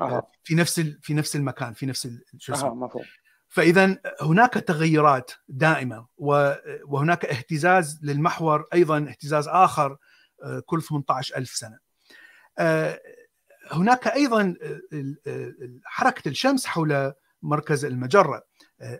أها. 0.00 0.22
في 0.44 0.54
نفس 0.54 0.80
في 0.80 1.14
نفس 1.14 1.36
المكان 1.36 1.74
في 1.74 1.86
نفس 1.86 2.08
شو 2.38 2.52
اسمه. 2.52 2.74
مفهوم. 2.74 3.04
فاذا 3.48 3.98
هناك 4.20 4.52
تغيرات 4.54 5.30
دائمة 5.48 6.06
وهناك 6.16 7.24
اهتزاز 7.24 8.00
للمحور 8.02 8.66
أيضا 8.74 8.98
اهتزاز 8.98 9.48
آخر 9.48 9.96
آه، 10.42 10.62
كل 10.66 10.82
18 10.82 11.36
ألف 11.36 11.50
سنة. 11.50 11.78
آه، 12.58 13.00
هناك 13.72 14.08
أيضا 14.08 14.54
حركة 15.84 16.28
الشمس 16.28 16.66
حول 16.66 17.12
مركز 17.42 17.84
المجرة. 17.84 18.42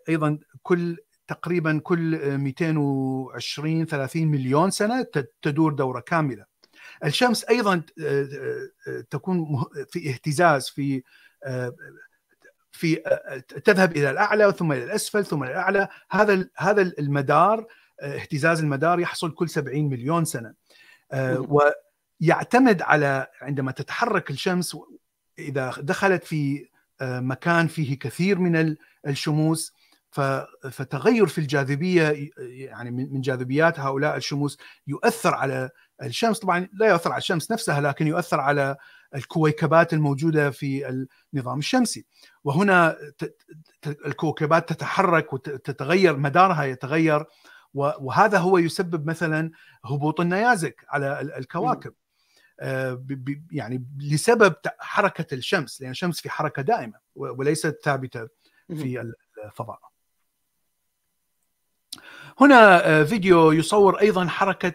أيضا 0.08 0.38
كل 0.62 0.96
تقريبا 1.28 1.80
كل 1.84 2.38
220 2.38 3.86
30 3.86 4.26
مليون 4.26 4.70
سنة 4.70 5.06
تدور 5.42 5.72
دورة 5.72 6.00
كاملة. 6.00 6.44
الشمس 7.04 7.44
أيضا 7.44 7.82
تكون 9.10 9.64
في 9.90 10.10
اهتزاز 10.10 10.68
في 10.68 11.02
في 12.72 12.96
تذهب 13.64 13.96
إلى 13.96 14.10
الأعلى 14.10 14.52
ثم 14.52 14.72
إلى 14.72 14.84
الأسفل 14.84 15.24
ثم 15.24 15.42
إلى 15.42 15.52
الأعلى. 15.52 15.88
هذا 16.10 16.48
هذا 16.56 16.82
المدار 16.82 17.66
اهتزاز 18.00 18.60
المدار 18.60 19.00
يحصل 19.00 19.34
كل 19.34 19.48
70 19.48 19.88
مليون 19.88 20.24
سنة. 20.24 20.54
ويعتمد 22.20 22.82
على 22.82 23.26
عندما 23.40 23.72
تتحرك 23.72 24.30
الشمس 24.30 24.76
إذا 25.38 25.74
دخلت 25.78 26.24
في 26.24 26.68
مكان 27.02 27.66
فيه 27.66 27.98
كثير 27.98 28.38
من 28.38 28.76
الشموس 29.06 29.74
فتغير 30.70 31.26
في 31.26 31.38
الجاذبية 31.38 32.30
يعني 32.38 32.90
من 32.90 33.20
جاذبيات 33.20 33.80
هؤلاء 33.80 34.16
الشموس 34.16 34.58
يؤثر 34.86 35.34
على 35.34 35.70
الشمس. 36.02 36.38
طبعا 36.38 36.68
لا 36.72 36.86
يؤثر 36.86 37.12
على 37.12 37.18
الشمس 37.18 37.52
نفسها 37.52 37.80
لكن 37.80 38.06
يؤثر 38.06 38.40
على 38.40 38.76
الكويكبات 39.14 39.92
الموجودة 39.92 40.50
في 40.50 41.06
النظام 41.34 41.58
الشمسي. 41.58 42.06
وهنا 42.44 42.96
الكويكبات 43.86 44.68
تتحرك 44.68 45.32
وتتغير 45.32 46.16
مدارها 46.16 46.64
يتغير 46.64 47.24
وهذا 47.74 48.38
هو 48.38 48.58
يسبب 48.58 49.06
مثلا 49.06 49.50
هبوط 49.84 50.20
النيازك 50.20 50.84
على 50.88 51.20
الكواكب. 51.20 51.92
يعني 53.50 53.86
لسبب 53.98 54.54
حركة 54.78 55.34
الشمس 55.34 55.80
لأن 55.80 55.90
الشمس 55.90 56.20
في 56.20 56.30
حركة 56.30 56.62
دائمة 56.62 56.98
وليست 57.14 57.80
ثابتة 57.84 58.28
في 58.68 59.12
الفضاء. 59.44 59.80
هنا 62.40 63.04
فيديو 63.04 63.52
يصور 63.52 64.00
أيضا 64.00 64.26
حركة 64.26 64.74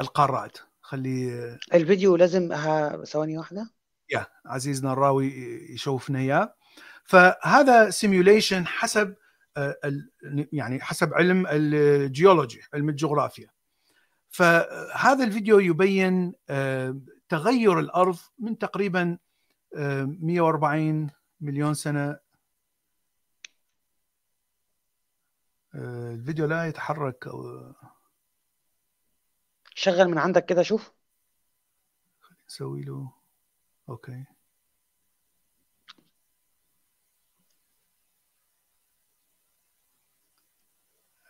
القارات. 0.00 0.58
خلي 0.80 1.58
الفيديو 1.74 2.16
لازم 2.16 2.54
ثواني 3.04 3.38
واحدة. 3.38 3.70
يا 4.10 4.26
عزيزنا 4.46 4.92
الراوي 4.92 5.26
يشوفنا 5.70 6.18
اياه 6.18 6.54
فهذا 7.04 7.90
simulation 7.90 8.66
حسب 8.66 9.14
يعني 10.52 10.80
حسب 10.80 11.14
علم 11.14 11.46
الجيولوجي 11.46 12.60
علم 12.74 12.88
الجغرافيا. 12.88 13.48
فهذا 14.30 15.24
الفيديو 15.24 15.58
يبين 15.58 16.34
تغير 17.28 17.78
الأرض 17.78 18.16
من 18.38 18.58
تقريبا 18.58 19.18
140 19.76 21.10
مليون 21.40 21.74
سنة 21.74 22.16
الفيديو 25.74 26.46
لا 26.46 26.66
يتحرك 26.66 27.28
شغل 29.74 30.08
من 30.08 30.18
عندك 30.18 30.46
كده 30.46 30.62
شوف. 30.62 30.92
نسوي 32.48 32.82
له. 32.82 33.12
أوكي. 33.88 34.24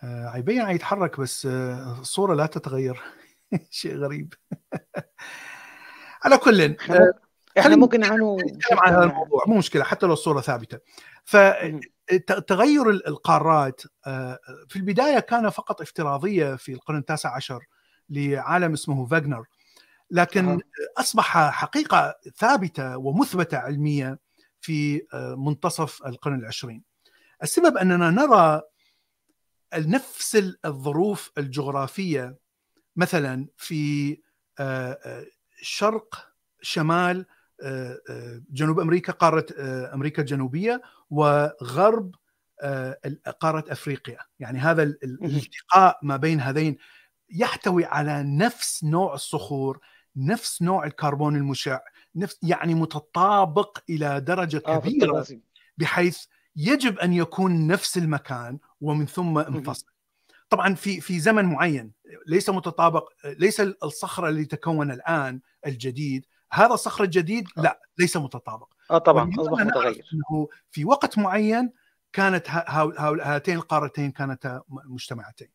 آه 0.03 0.37
يبين 0.37 0.71
يتحرك 0.71 1.21
بس 1.21 1.47
آه 1.47 2.01
الصورة 2.01 2.35
لا 2.35 2.47
تتغير. 2.47 3.03
شيء 3.71 3.97
غريب. 3.97 4.35
على 6.25 6.39
كل 6.39 6.77
إحنا, 6.81 7.13
إحنا 7.59 7.77
ممكن 7.77 8.05
عنه 8.05 8.37
نتكلم 8.37 8.79
عن 8.79 8.93
هذا 8.93 9.05
الموضوع. 9.05 9.45
مو 9.47 9.59
مشكلة 9.59 9.85
حتى 9.85 10.07
لو 10.07 10.13
الصورة 10.13 10.41
ثابتة. 10.41 10.79
فتغير 12.09 12.91
القارات 12.91 13.81
في 14.69 14.77
البداية 14.77 15.19
كان 15.19 15.51
فقط 15.51 15.81
افتراضية 15.81 16.57
في 16.57 16.73
القرن 16.73 16.99
التاسع 16.99 17.37
عشر 17.37 17.67
لعالم 18.11 18.73
اسمه 18.73 19.07
فاغنر 19.07 19.45
لكن. 20.11 20.61
أصبح 20.99 21.51
حقيقة 21.51 22.15
ثابتة 22.37 22.97
ومثبتة 22.97 23.59
علميه 23.59 24.19
في 24.61 25.07
منتصف 25.37 26.07
القرن 26.07 26.39
العشرين. 26.39 26.83
السبب 27.43 27.77
أننا 27.77 28.11
نرى 28.11 28.63
نفس 29.75 30.55
الظروف 30.65 31.31
الجغرافية 31.39 32.39
مثلا 32.97 33.47
في 33.57 34.19
شرق 35.61 36.29
شمال 36.63 37.27
جنوب 38.51 38.81
أمريكا 38.81 39.13
قارة 39.13 39.47
أمريكا 39.95 40.23
الجنوبية 40.23 40.83
وغرب 41.11 42.15
قارة 43.41 43.65
أفريقيا، 43.73 44.19
يعني 44.39 44.59
هذا 44.59 44.83
الالتقاء 44.83 45.99
ما 46.03 46.17
بين 46.17 46.41
هذين 46.41 46.77
يحتوي 47.31 47.85
على 47.85 48.23
نفس 48.23 48.85
نوع 48.85 49.15
الصخور 49.15 49.81
نفس 50.17 50.63
نوع 50.63 50.87
الكربون 50.87 51.37
المشع 51.37 51.81
نفس 52.17 52.39
يعني 52.43 52.75
متطابق 52.75 53.79
إلى 53.91 54.21
درجة 54.21 54.59
كبيرة 54.59 55.21
آه 55.21 55.27
بحيث 55.79 56.25
يجب 56.57 56.99
أن 56.99 57.13
يكون 57.13 57.67
نفس 57.67 57.99
المكان 57.99 58.59
ومن 58.81 59.07
ثم 59.07 59.39
انفصل. 59.39 59.87
طبعا 60.51 60.75
في 60.75 61.01
في 61.01 61.21
زمن 61.21 61.45
معين 61.45 61.93
ليس 62.27 62.51
متطابق 62.51 63.09
ليس 63.25 63.61
الصخرة 63.61 64.29
اللي 64.29 64.45
تكون 64.45 64.91
الآن 64.91 65.41
الجديد 65.67 66.27
هذا 66.55 66.75
الصخر 66.75 67.05
الجديد 67.05 67.49
لا 67.57 67.81
ليس 67.99 68.17
متطابق. 68.17 68.69
آه 68.91 68.99
طبعا 68.99 69.33
اصبح 69.39 69.61
متغير. 69.61 70.05
أنه 70.13 70.49
في 70.71 70.85
وقت 70.85 71.19
معين 71.19 71.73
كانت 72.13 72.51
هاتين 72.51 73.57
القارتين 73.57 74.11
كانتا 74.11 74.63
مجتمعتين. 74.69 75.49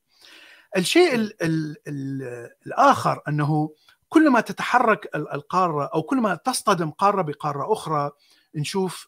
الشيء 0.77 1.15
ال 1.15 1.43
ال 1.43 1.77
ال 1.87 2.49
الآخر 2.67 3.21
أنه 3.27 3.73
كلما 4.09 4.41
تتحرك 4.41 5.15
القارة 5.15 5.85
أو 5.85 6.01
كلما 6.01 6.35
تصطدم 6.35 6.89
قارة 6.89 7.21
بقارة 7.21 7.73
أخرى 7.73 8.11
نشوف 8.55 9.07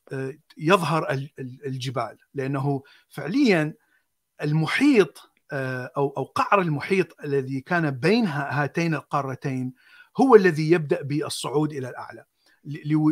يظهر 0.57 1.27
الجبال. 1.39 2.17
لأنه 2.33 2.83
فعليا 3.09 3.73
المحيط 4.41 5.31
أو 5.53 6.13
أو 6.17 6.23
قعر 6.23 6.61
المحيط 6.61 7.21
الذي 7.23 7.61
كان 7.61 7.91
بين 7.91 8.25
هاتين 8.27 8.95
القارتين 8.95 9.73
هو 10.17 10.35
الذي 10.35 10.71
يبدأ 10.71 11.01
بالصعود 11.01 11.73
إلى 11.73 11.89
الأعلى. 11.89 12.25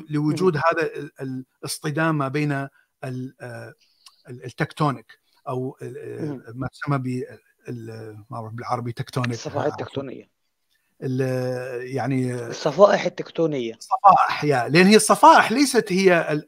لوجود 0.10 0.58
هذا 0.58 1.10
الاصطدام 1.22 2.18
ما 2.18 2.28
بين 2.28 2.68
التكتونيك 4.30 5.20
أو 5.48 5.78
ما 6.54 6.68
تسمى 6.68 7.24
ما 8.30 8.52
بالعربي 8.54 8.92
تكتونيك. 8.92 9.32
الصفائح 9.32 9.66
التكتونية. 9.66 10.39
يعني 11.00 12.34
الصفائح 12.34 13.06
التكتونية. 13.06 13.74
الصفائح 13.74 14.44
يا 14.44 14.70
لأن 14.70 14.86
هي 14.86 14.96
الصفائح 14.96 15.52
ليست 15.52 15.94
هي 15.94 16.42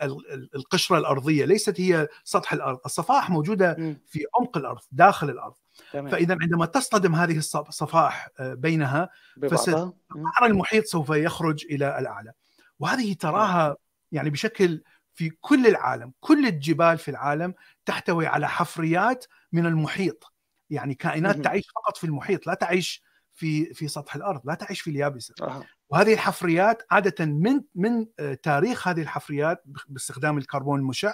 القشرة 0.56 0.98
الأرضية 0.98 1.46
ليست 1.46 1.82
هي 1.82 2.08
سطح 2.24 2.54
الأرض. 2.54 2.80
الصفائح 2.86 3.30
موجودة 3.30 3.76
م. 3.80 3.98
في 4.08 4.26
عمق 4.40 4.58
الأرض 4.58 4.82
داخل 4.92 5.30
الأرض. 5.30 5.54
تمام. 5.94 6.12
فإذا 6.12 6.38
عندما 6.42 6.66
تصطدم 6.66 7.16
هذه 7.16 7.38
الصفائح 7.38 8.30
بينها 8.40 9.10
فقعر 9.50 10.46
المحيط 10.46 10.86
سوف 10.86 11.10
يخرج 11.10 11.66
إلى 11.66 12.00
الأعلى. 12.00 12.32
وهذه 12.80 13.14
تراها 13.14 13.76
يعني 14.12 14.30
بشكل 14.30 14.84
في 15.14 15.30
كل 15.30 15.68
العالم 15.68 16.14
كل 16.20 16.46
الجبال 16.46 16.98
في 16.98 17.12
العالم 17.12 17.54
تحتوي 17.86 18.28
على 18.28 18.50
حفريات 18.50 19.26
من 19.52 19.66
المحيط. 19.66 20.34
يعني 20.70 20.96
كائنات. 20.96 21.38
تعيش 21.38 21.66
فقط 21.76 21.98
في 21.98 22.04
المحيط 22.04 22.48
لا 22.48 22.54
تعيش 22.54 23.11
في 23.42 23.74
في 23.74 23.88
سطح 23.88 24.16
الأرض 24.16 24.42
لا 24.46 24.54
تعيش 24.54 24.82
في 24.82 24.90
اليابسة. 24.90 25.34
أه. 25.42 25.64
وهذه 25.90 26.14
الحفريات 26.14 26.84
عادة 26.92 27.26
من 27.26 27.62
من 27.76 28.06
تاريخ 28.44 28.88
هذه 28.88 29.02
الحفريات 29.02 29.64
باستخدام 29.88 30.38
الكربون 30.38 30.80
المشع. 30.80 31.14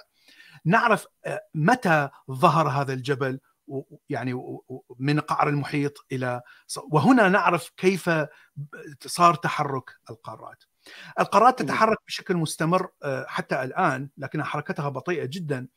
نعرف 0.66 1.06
متى 1.56 2.10
ظهر 2.32 2.68
هذا 2.68 2.94
الجبل 2.94 3.40
يعني 4.10 4.34
من 5.00 5.20
قعر 5.20 5.50
المحيط 5.50 6.06
إلى 6.12 6.42
وهنا 6.92 7.30
نعرف 7.30 7.70
كيف 7.78 8.10
صار 9.06 9.36
تحرك 9.36 9.92
القارات. 10.10 10.64
القارات 11.20 11.60
تتحرك 11.60 11.98
بشكل 12.08 12.36
مستمر 12.36 12.90
حتى 13.28 13.64
الآن 13.64 14.10
لكن 14.18 14.44
حركتها 14.44 14.90
بطيئة 14.90 15.26
جدا. 15.26 15.68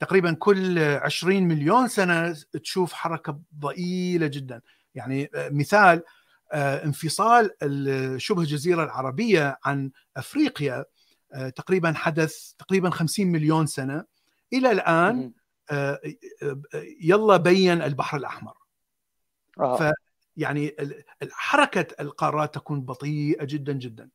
تقريبا 0.00 0.32
كل 0.32 0.78
20 0.78 1.42
مليون 1.42 1.88
سنة 1.88 2.36
تشوف 2.62 2.92
حركة 2.92 3.40
ضئيلة 3.58 4.26
جدا. 4.26 4.60
يعني 4.96 5.30
مثال 5.34 6.02
انفصال 6.54 7.50
شبه 8.16 8.40
الجزيرة 8.40 8.84
العربية 8.84 9.58
عن 9.64 9.90
أفريقيا 10.16 10.84
تقريبا 11.56 11.92
حدث 11.92 12.52
تقريبا 12.58 12.90
50 12.90 13.26
مليون 13.26 13.66
سنة. 13.66 14.04
إلى 14.52 14.70
الآن 14.70 15.32
يلا 17.00 17.36
بين 17.36 17.82
البحر 17.82 18.16
الأحمر. 18.16 18.56
آه. 19.60 19.92
فيعني 20.36 20.76
حركة 21.30 21.86
القارات 22.00 22.54
تكون 22.54 22.80
بطيئة 22.80 23.44
جدا 23.44 23.72
جدا. 23.72 24.10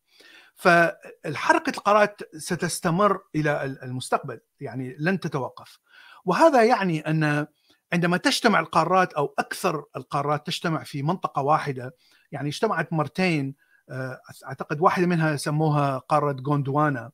فالحركه 0.55 1.69
القارات 1.69 2.21
ستستمر 2.37 3.21
إلى 3.35 3.63
المستقبل. 3.83 4.39
يعني 4.59 4.95
لن 4.99 5.19
تتوقف. 5.19 5.79
وهذا 6.25 6.63
يعني 6.63 6.99
أن 6.99 7.47
عندما 7.93 8.17
تجتمع 8.17 8.59
القارات 8.59 9.13
أو 9.13 9.33
أكثر 9.39 9.85
القارات 9.95 10.47
تجتمع 10.47 10.83
في 10.83 11.03
منطقة 11.03 11.41
واحدة 11.41 11.95
يعني 12.31 12.49
اجتمعت 12.49 12.93
مرتين 12.93 13.55
آه، 13.89 14.21
أعتقد 14.45 14.81
واحدة 14.81 15.07
منها 15.07 15.35
سموها 15.35 15.97
قارة 15.97 16.35
غوندوانا. 16.47 17.11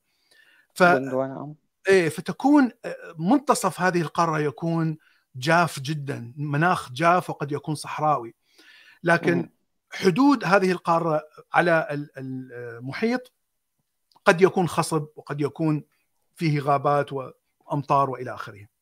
ف 0.73 0.83
غوندوانا 0.83 1.53
إيه 1.87 2.09
فتكون 2.09 2.71
آه، 2.85 2.95
منتصف 3.19 3.81
هذه 3.81 4.01
القارة 4.01 4.39
يكون 4.39 4.97
جاف 5.35 5.79
جدا 5.79 6.33
مناخ 6.37 6.91
جاف 6.91 7.29
وقد 7.29 7.51
يكون 7.51 7.75
صحراوي. 7.75 8.35
لكن 9.03 9.49
حدود 9.91 10.43
هذه 10.45 10.71
القارة 10.71 11.23
على 11.53 12.07
المحيط 12.17 13.31
قد 14.25 14.41
يكون 14.41 14.67
خصب 14.67 15.07
وقد 15.15 15.41
يكون 15.41 15.83
فيه 16.35 16.59
غابات 16.59 17.09
وأمطار 17.13 18.09
وإلى 18.09 18.33
آخره. 18.33 18.76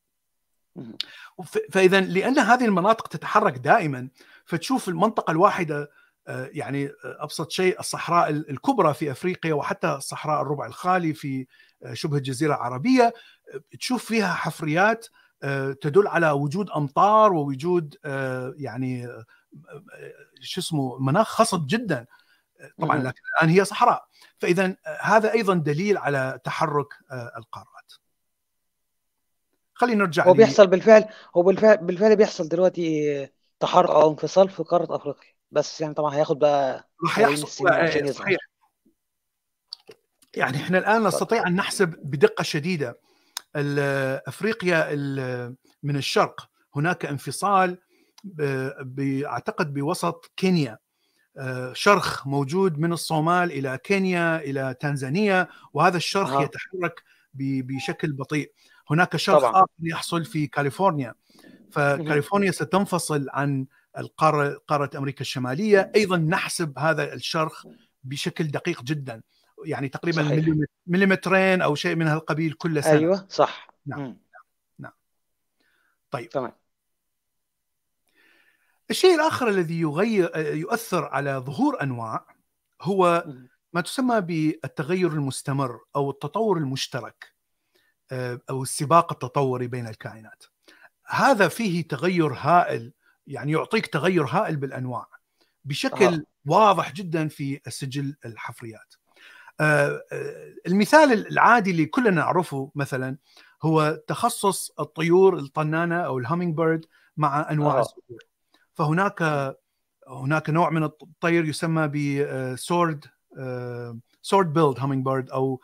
فإذا 1.71 2.01
لأن 2.01 2.39
هذه 2.39 2.65
المناطق 2.65 3.07
تتحرك 3.07 3.57
دائما 3.57 4.09
فتشوف 4.45 4.89
المنطقة 4.89 5.32
الواحدة 5.32 5.89
آه، 6.28 6.49
يعني 6.53 6.91
أبسط 7.03 7.51
شيء 7.51 7.80
الصحراء 7.80 8.30
الكبرى 8.30 8.93
في 8.93 9.11
أفريقيا 9.11 9.53
وحتى 9.53 9.99
صحراء 10.01 10.41
الربع 10.41 10.65
الخالي 10.65 11.13
في 11.13 11.47
آه، 11.84 11.93
شبه 11.93 12.17
الجزيرة 12.17 12.55
العربية 12.55 13.13
تشوف 13.80 14.05
فيها 14.05 14.34
حفريات 14.34 15.07
آه، 15.43 15.71
تدل 15.82 16.07
على 16.07 16.32
وجود 16.32 16.69
أمطار 16.69 17.34
ووجود 17.34 17.95
يعني 18.57 19.07
شو 20.41 20.61
اسمه 20.61 20.99
مناخ 20.99 21.28
خصب 21.28 21.67
جدا 21.67 22.05
طبعا 22.80 22.97
لكن 22.97 23.21
الآن 23.38 23.49
هي 23.49 23.65
صحراء. 23.65 24.07
فإذا 24.38 24.76
هذا 25.01 25.34
أيضا 25.34 25.53
دليل 25.53 25.97
على 25.97 26.39
تحرك 26.43 26.88
القارات 27.38 27.74
خلينا 29.76 30.05
نرجع 30.05 30.28
هو 30.28 30.34
بيحصل 30.34 30.67
بالفعل 30.67 31.05
هو 31.38 31.41
بالفعل 31.41 31.78
بالفعل 31.78 32.15
بيحصل 32.15 32.47
دلوقتي 32.47 33.28
تحرك 33.59 33.89
أو 33.89 34.11
انفصال 34.11 34.49
في 34.49 34.63
قارة 34.63 34.95
أفريقيا. 34.95 35.30
بس 35.51 35.82
يعني 35.82 35.93
طبعا 35.93 36.15
هياخد 36.15 36.39
بقى 36.39 36.89
راح 37.03 37.19
يحصل 37.19 37.47
صحيح. 38.13 38.38
يعني 40.36 40.57
إحنا 40.57 40.78
الآن 40.78 41.03
نستطيع 41.03 41.47
أن 41.47 41.55
نحسب 41.55 41.89
بدقة 42.03 42.41
شديدة. 42.43 42.99
أفريقيا 44.28 44.95
من 45.84 45.95
الشرق 45.95 46.49
هناك 46.76 47.05
انفصال 47.05 47.78
أعتقد 49.26 49.73
بوسط 49.73 50.32
كينيا. 50.38 50.78
آه، 51.38 51.73
شرخ 51.73 52.28
موجود 52.28 52.80
من 52.80 52.93
الصومال 52.93 53.51
إلى 53.51 53.80
كينيا 53.84 54.38
إلى 54.38 54.76
تنزانيا 54.80 55.47
وهذا 55.73 55.97
الشرخ 55.97 56.34
آه. 56.34 56.43
يتحرك 56.43 57.03
بشكل 57.34 58.11
بطيء. 58.13 58.51
هناك 58.92 59.18
شرخ 59.18 59.40
طبعا. 59.40 59.52
آخر 59.52 59.68
يحصل 59.80 60.26
في 60.26 60.48
كاليفورنيا. 60.48 61.14
فكاليفورنيا 61.72 62.52
ستنفصل 62.52 63.28
عن 63.30 63.66
القارة 63.98 64.62
قارة 64.68 64.90
أمريكا 64.98 65.22
الشمالية. 65.22 65.92
أيضا 65.96 66.18
نحسب 66.18 66.80
هذا 66.80 67.14
الشرخ 67.14 67.66
بشكل 68.04 68.48
دقيق 68.48 68.84
جدا. 68.84 69.22
يعني 69.66 69.90
تقريبا 69.90 70.24
صحيح. 70.24 70.56
مليمترين 70.88 71.62
أو 71.62 71.76
شيء 71.76 71.96
من 71.96 72.08
هالقبيل 72.08 72.54
كل 72.54 72.84
سنة. 72.84 72.94
أيوه 72.94 73.26
صح. 73.30 73.68
نعم. 73.86 74.18
نعم. 74.80 74.92
طيب. 76.12 76.30
تمام. 76.30 76.52
الشيء 78.90 79.16
الآخر 79.16 79.48
الذي 79.50 79.80
يغير 79.80 80.38
يؤثر 80.38 81.06
على 81.06 81.32
ظهور 81.32 81.82
أنواع 81.82 82.26
هو 82.82 83.26
ما 83.74 83.82
تسمى 83.82 84.22
بالتغير 84.22 85.12
المستمر 85.12 85.80
أو 85.96 86.10
التطور 86.10 86.58
المشترك. 86.58 87.35
أو 88.49 88.64
السباق 88.64 89.12
التطوري 89.12 89.68
بين 89.68 89.88
الكائنات 89.88 90.43
هذا 91.08 91.47
فيه 91.47 91.88
تغير 91.88 92.34
هائل 92.34 92.93
يعني 93.28 93.51
يعطيك 93.51 93.88
تغير 93.88 94.26
هائل 94.26 94.58
بالأنواع 94.58 95.08
بشكل 95.66 96.06
آه. 96.06 96.24
واضح 96.45 96.93
جدا 96.93 97.28
في 97.28 97.62
السجل 97.68 98.16
الحفريات 98.26 98.93
آه، 99.60 100.03
آه، 100.12 100.53
المثال 100.68 101.28
العادي 101.28 101.72
اللي 101.72 101.86
كلنا 101.86 102.10
نعرفه 102.10 102.72
مثلا 102.76 103.18
هو 103.64 104.01
تخصص 104.08 104.72
الطيور 104.80 105.38
الطنانة 105.38 105.95
أو 105.95 106.18
ال 106.18 106.58
hummingbird 106.58 106.86
مع 107.18 107.51
أنواع 107.51 107.78
آه. 107.78 107.80
الزهور 107.80 108.22
فهناك 108.74 109.22
هناك 110.08 110.49
نوع 110.49 110.70
من 110.70 110.84
الطير 110.84 111.45
يسمى 111.45 111.88
ب 111.88 112.07
sword 112.07 113.06
sword-billed 114.22 114.80
hummingbird 114.80 115.30
أو 115.30 115.62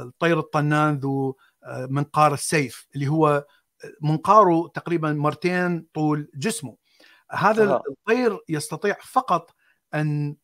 الطير 0.00 0.38
الطنان 0.38 0.98
ذو 0.98 1.36
منقار 1.68 2.34
السيف 2.34 2.86
اللي 2.94 3.08
هو 3.08 3.46
منقاره 4.02 4.68
تقريبا 4.74 5.12
مرتين 5.12 5.86
طول 5.94 6.30
جسمه. 6.34 6.76
هذا 7.30 7.70
آه. 7.70 7.82
الطير 7.90 8.38
يستطيع 8.48 8.96
فقط 9.02 9.54
أن 9.94 10.36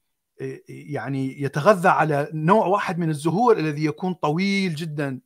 يعني 0.68 1.42
يتغذى 1.42 1.88
على 1.88 2.28
نوع 2.32 2.66
واحد 2.66 2.99
من 2.99 3.11
الزهور 3.11 3.59
الذي 3.59 3.84
يكون 3.84 4.14
طويل 4.14 4.74
جدا 4.74 5.20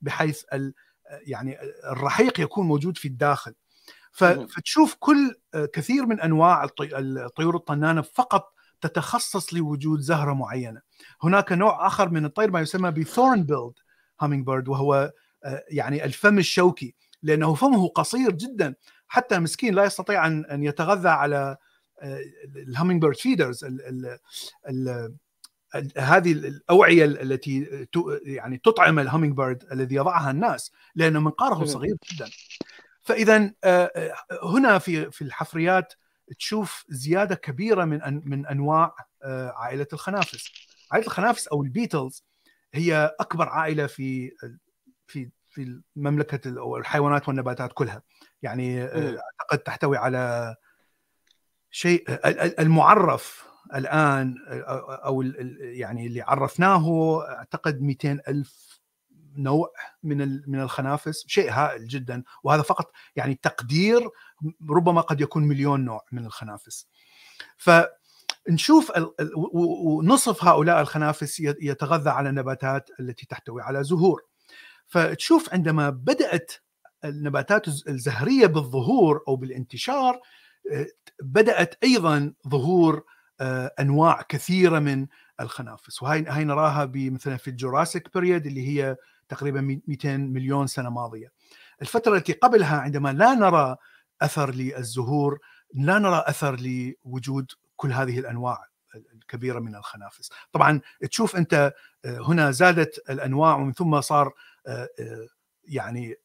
بحيث 0.00 0.44
يعني 1.10 1.58
الرحيق 1.92 2.40
يكون 2.40 2.66
موجود 2.66 2.98
في 2.98 3.08
الداخل. 3.08 3.54
فتشوف 4.12 4.96
كل 4.98 5.34
كثير 5.72 6.06
من 6.06 6.20
أنواع 6.20 6.68
الطيور 6.82 7.56
الطنانة 7.56 8.02
فقط 8.02 8.54
تتخصص 8.80 9.54
لوجود 9.54 10.00
زهرة 10.00 10.32
معينة. 10.32 10.80
هناك 11.22 11.52
نوع 11.52 11.86
آخر 11.86 12.08
من 12.10 12.24
الطير 12.24 12.50
ما 12.50 12.60
يسمى 12.60 12.90
ب 12.90 13.42
thornbilled 13.42 13.72
hummingbird 14.20 14.68
وهو 14.68 15.12
يعني 15.68 16.04
الفم 16.04 16.38
الشوكي 16.38 16.94
لأنه 17.22 17.54
فمه 17.54 17.88
قصير 17.88 18.30
جدا. 18.30 18.74
حتى 19.08 19.38
مسكين 19.38 19.74
لا 19.74 19.84
يستطيع 19.84 20.26
أن 20.26 20.44
أن 20.44 20.62
يتغذى 20.62 21.08
على 21.08 21.56
ال 22.56 23.02
hummingbird 23.02 23.16
feeders 23.16 23.64
هذه 25.96 26.32
الأوعية 26.32 27.04
التي 27.04 27.86
يعني 28.22 28.58
تطعم 28.58 28.98
ال 28.98 29.36
hummingbird 29.36 29.64
الذي 29.72 29.94
يضعها 29.94 30.30
الناس 30.30 30.72
لأن 30.94 31.12
منقاره 31.12 31.64
صغير 31.64 31.96
جدا. 32.12 32.30
فاذا 33.02 33.52
آه، 33.64 33.92
آه، 33.96 34.14
هنا 34.42 34.78
في 34.78 35.10
في 35.10 35.22
الحفريات 35.22 35.94
تشوف 36.38 36.84
زيادة 36.88 37.34
كبيرة 37.34 37.84
من 37.84 38.28
من 38.28 38.46
أنواع 38.46 38.94
آه، 39.22 39.52
عائلة 39.56 39.86
الخنافس. 39.92 40.69
عائلة 40.92 41.06
الخنافس 41.06 41.48
أو 41.48 41.62
ال 41.62 41.70
beetles 41.70 42.24
هي 42.74 43.14
أكبر 43.20 43.48
عائلة 43.48 43.86
في 43.86 44.32
في 45.06 45.30
في 45.48 45.82
مملكه 45.96 46.48
الحيوانات 46.76 47.28
والنباتات 47.28 47.72
كلها. 47.72 48.02
يعني 48.42 48.84
أعتقد 48.84 49.58
تحتوي 49.58 49.96
على 49.96 50.56
شيء 51.70 52.04
المعرف 52.60 53.44
الآن 53.74 54.34
أو 55.04 55.22
يعني 55.60 56.06
اللي 56.06 56.20
عرفناه 56.20 57.20
أعتقد 57.28 57.82
200 57.82 58.20
ألف 58.28 58.80
نوع 59.36 59.72
من 60.02 60.18
من 60.50 60.60
الخنافس. 60.60 61.24
شيء 61.26 61.50
هائل 61.50 61.88
جدا. 61.88 62.22
وهذا 62.42 62.62
فقط 62.62 62.92
يعني 63.16 63.34
تقدير 63.42 64.08
ربما 64.70 65.00
قد 65.00 65.20
يكون 65.20 65.44
مليون 65.44 65.84
نوع 65.84 66.04
من 66.12 66.26
الخنافس. 66.26 66.88
فنشوف 68.46 68.92
ونصف 69.34 70.44
هؤلاء 70.44 70.80
الخنافس 70.80 71.40
يتغذى 71.40 72.10
على 72.10 72.28
النباتات 72.28 72.90
التي 73.00 73.26
تحتوي 73.26 73.62
على 73.62 73.84
زهور. 73.84 74.22
فتشوف 74.86 75.52
عندما 75.54 75.90
بدأت 75.90 76.52
النباتات 77.04 77.68
الزهرية 77.68 78.46
بالظهور 78.46 79.24
أو 79.28 79.36
بالانتشار 79.36 80.20
بدأت 81.22 81.74
أيضا 81.84 82.32
ظهور 82.48 83.04
آه، 83.40 83.74
أنواع 83.80 84.22
كثيرة 84.22 84.78
من 84.78 85.06
الخنافس. 85.40 86.02
وهي 86.02 86.44
نراها 86.44 86.90
مثلا 86.94 87.36
في 87.36 87.48
الجوراسيك 87.48 88.18
بيريد 88.18 88.46
اللي 88.46 88.68
هي 88.68 88.96
تقريبا 89.28 89.80
200 89.86 90.16
مليون 90.16 90.66
سنة 90.66 90.90
ماضية. 90.90 91.32
الفترة 91.82 92.16
التي 92.16 92.32
قبلها 92.32 92.80
عندما 92.80 93.12
لا 93.12 93.34
نرى 93.34 93.76
أثر 94.22 94.54
للزهور 94.54 95.38
لا 95.74 95.98
نرى 95.98 96.24
أثر 96.26 96.56
لوجود 96.60 97.52
كل 97.80 97.92
هذه 97.92 98.18
الأنواع 98.18 98.64
الكبيرة 99.14 99.58
من 99.58 99.76
الخنافس 99.76 100.30
طبعا 100.52 100.80
تشوف 101.10 101.36
أنت 101.36 101.72
آه، 102.04 102.18
هنا 102.18 102.50
زادت 102.50 103.10
الأنواع 103.10 103.56
ومن 103.56 103.72
ثم 103.72 104.00
صار 104.00 104.32
آه، 104.66 104.88
يعني 105.64 106.16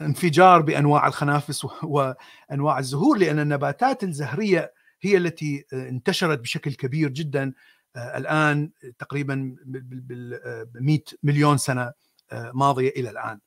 انفجار 0.00 0.62
بأنواع 0.62 1.06
الخنافس 1.06 1.66
وأنواع 1.82 2.78
الزهور 2.78 3.18
لأن 3.18 3.38
النباتات 3.38 4.04
الزهرية 4.04 4.72
هي 5.00 5.16
التي 5.16 5.64
انتشرت 5.72 6.38
بشكل 6.38 6.74
كبير 6.74 7.08
جدا 7.08 7.52
آه، 7.96 8.18
الآن 8.18 8.70
تقريبا 8.98 9.56
بال 9.64 10.40
100 10.74 11.00
مليون 11.22 11.58
سنة 11.58 11.92
آه، 12.32 12.52
ماضية 12.54 12.90
إلى 12.90 13.10
الآن. 13.10 13.40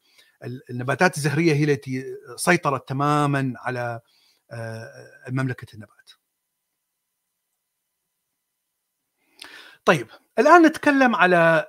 النباتات 0.69 1.17
الزهرية 1.17 1.53
هي 1.53 1.63
التي 1.63 2.03
سيطرت 2.35 2.89
تماما 2.89 3.53
على 3.57 3.99
آه، 4.51 4.89
مملكة 5.29 5.67
النبات. 5.73 6.09
طيب 9.89 10.07
الآن 10.39 10.65
نتكلم 10.65 11.15
على 11.15 11.65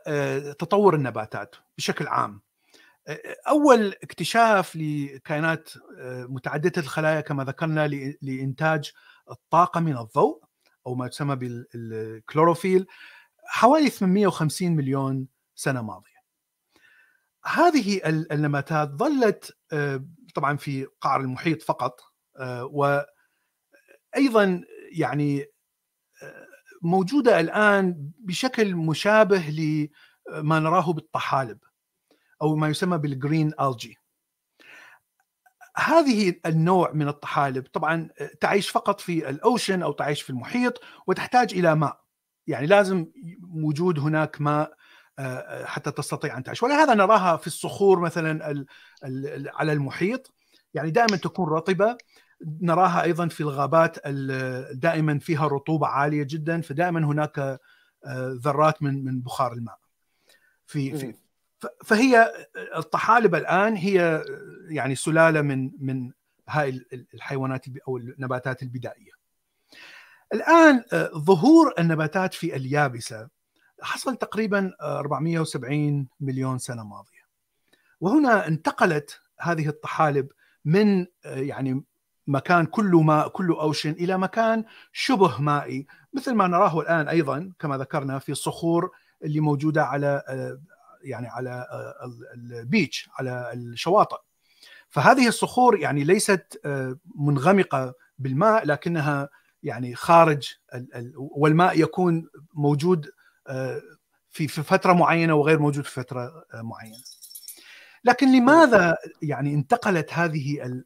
تطور 0.58 0.94
النباتات 0.94 1.56
بشكل 1.78 2.06
عام. 2.06 2.40
أول 3.48 3.94
اكتشاف 4.02 4.76
لكائنات 4.76 5.70
متعددة 6.28 6.82
الخلايا 6.82 7.20
كما 7.20 7.44
ذكرنا 7.44 7.88
لإنتاج 8.22 8.92
الطاقة 9.30 9.80
من 9.80 9.98
الضوء 9.98 10.44
أو 10.86 10.94
ما 10.94 11.06
يسمى 11.06 11.36
بالكلوروفيل 11.36 12.86
حوالي 13.44 13.90
850 13.90 14.76
مليون 14.76 15.26
سنة 15.54 15.82
ماضية. 15.82 16.20
هذه 17.44 18.00
النباتات 18.06 18.88
ظلت 18.88 19.56
طبعا 20.34 20.56
في 20.56 20.86
قعر 21.00 21.20
المحيط 21.20 21.62
فقط 21.62 22.00
وأيضا 22.62 23.04
يعني 24.92 25.46
موجودة 26.82 27.40
الآن 27.40 28.10
بشكل 28.18 28.74
مشابه 28.74 29.48
لما 29.48 30.58
نراه 30.58 30.92
بالطحالب 30.92 31.58
أو 32.42 32.56
ما 32.56 32.68
يسمى 32.68 32.98
بال 32.98 33.14
green 33.14 33.52
algae 33.60 33.96
هذه 35.76 36.34
النوع 36.46 36.92
من 36.92 37.08
الطحالب 37.08 37.66
طبعا 37.72 38.08
تعيش 38.40 38.70
فقط 38.70 39.00
في 39.00 39.28
ال 39.28 39.37
ocean 39.37 39.82
أو 39.82 39.92
تعيش 39.92 40.22
في 40.22 40.30
المحيط 40.30 40.80
وتحتاج 41.06 41.54
إلى 41.54 41.74
ماء. 41.74 42.00
يعني 42.46 42.66
لازم 42.66 43.06
وجود 43.54 43.98
هناك 43.98 44.40
ماء 44.40 44.72
حتى 45.64 45.90
تستطيع 45.90 46.36
أن 46.36 46.42
تعيش. 46.42 46.62
ولهذا 46.62 46.94
نراها 46.94 47.36
في 47.36 47.46
الصخور 47.46 48.00
مثلا 48.00 48.64
على 49.54 49.72
المحيط. 49.72 50.34
يعني 50.74 50.90
دائما 50.90 51.16
تكون 51.16 51.48
رطبة. 51.48 51.96
نراها 52.42 53.02
أيضا 53.02 53.28
في 53.28 53.40
الغابات 53.40 54.08
دائما 54.72 55.18
فيها 55.18 55.46
رطوبة 55.46 55.86
عالية 55.86 56.22
جدا 56.22 56.60
فدائما 56.60 57.06
هناك 57.06 57.60
ذرات 58.16 58.82
من 58.82 59.04
من 59.04 59.20
بخار 59.20 59.52
الماء 59.52 59.78
في 60.66 60.98
في 60.98 61.14
فهي 61.84 62.32
الطحالب 62.76 63.34
الآن 63.34 63.76
هي 63.76 64.24
يعني 64.68 64.94
سلالة 64.94 65.42
من 65.42 65.70
من 65.78 66.12
هاي 66.48 66.84
الحيوانات 67.14 67.64
أو 67.88 67.96
النباتات 67.96 68.62
البدائية. 68.62 69.10
الآن 70.32 70.84
ظهور 71.14 71.74
النباتات 71.78 72.34
في 72.34 72.56
اليابسة 72.56 73.28
حصل 73.82 74.16
تقريبا 74.16 74.72
470 74.80 76.08
مليون 76.20 76.58
سنة 76.58 76.84
ماضية. 76.84 77.20
وهنا 78.00 78.46
انتقلت 78.48 79.20
هذه 79.40 79.68
الطحالب 79.68 80.28
من 80.64 81.06
يعني 81.24 81.84
مكان 82.30 82.66
كله 82.66 83.02
ماء 83.02 83.28
كله 83.28 83.60
أوشن 83.62 83.90
إلى 83.90 84.18
مكان 84.18 84.64
شبه 84.92 85.40
مائي 85.40 85.86
مثل 86.12 86.34
ما 86.34 86.46
نراه 86.46 86.80
الآن 86.80 87.08
أيضا 87.08 87.52
كما 87.58 87.78
ذكرنا 87.78 88.18
في 88.18 88.32
الصخور 88.32 88.90
اللي 89.24 89.40
موجودة 89.40 89.84
على 89.84 90.22
يعني 91.02 91.28
على 91.28 91.66
البيتش 92.34 93.08
على 93.18 93.50
الشواطئ 93.54 94.16
فهذه 94.88 95.28
الصخور 95.28 95.78
يعني 95.78 96.04
ليست 96.04 96.60
منغمقة 97.14 97.94
بالماء 98.18 98.66
لكنها 98.66 99.28
يعني 99.62 99.94
خارج 99.94 100.54
والماء 101.16 101.80
يكون 101.80 102.28
موجود 102.54 103.10
في 104.30 104.48
فترة 104.48 104.92
معينة 104.92 105.34
وغير 105.34 105.58
موجود 105.58 105.84
في 105.84 105.90
فترة 105.90 106.44
معينة. 106.54 106.96
لكن 108.04 108.32
لماذا 108.32 108.96
يعني 109.22 109.54
انتقلت 109.54 110.12
هذه 110.12 110.82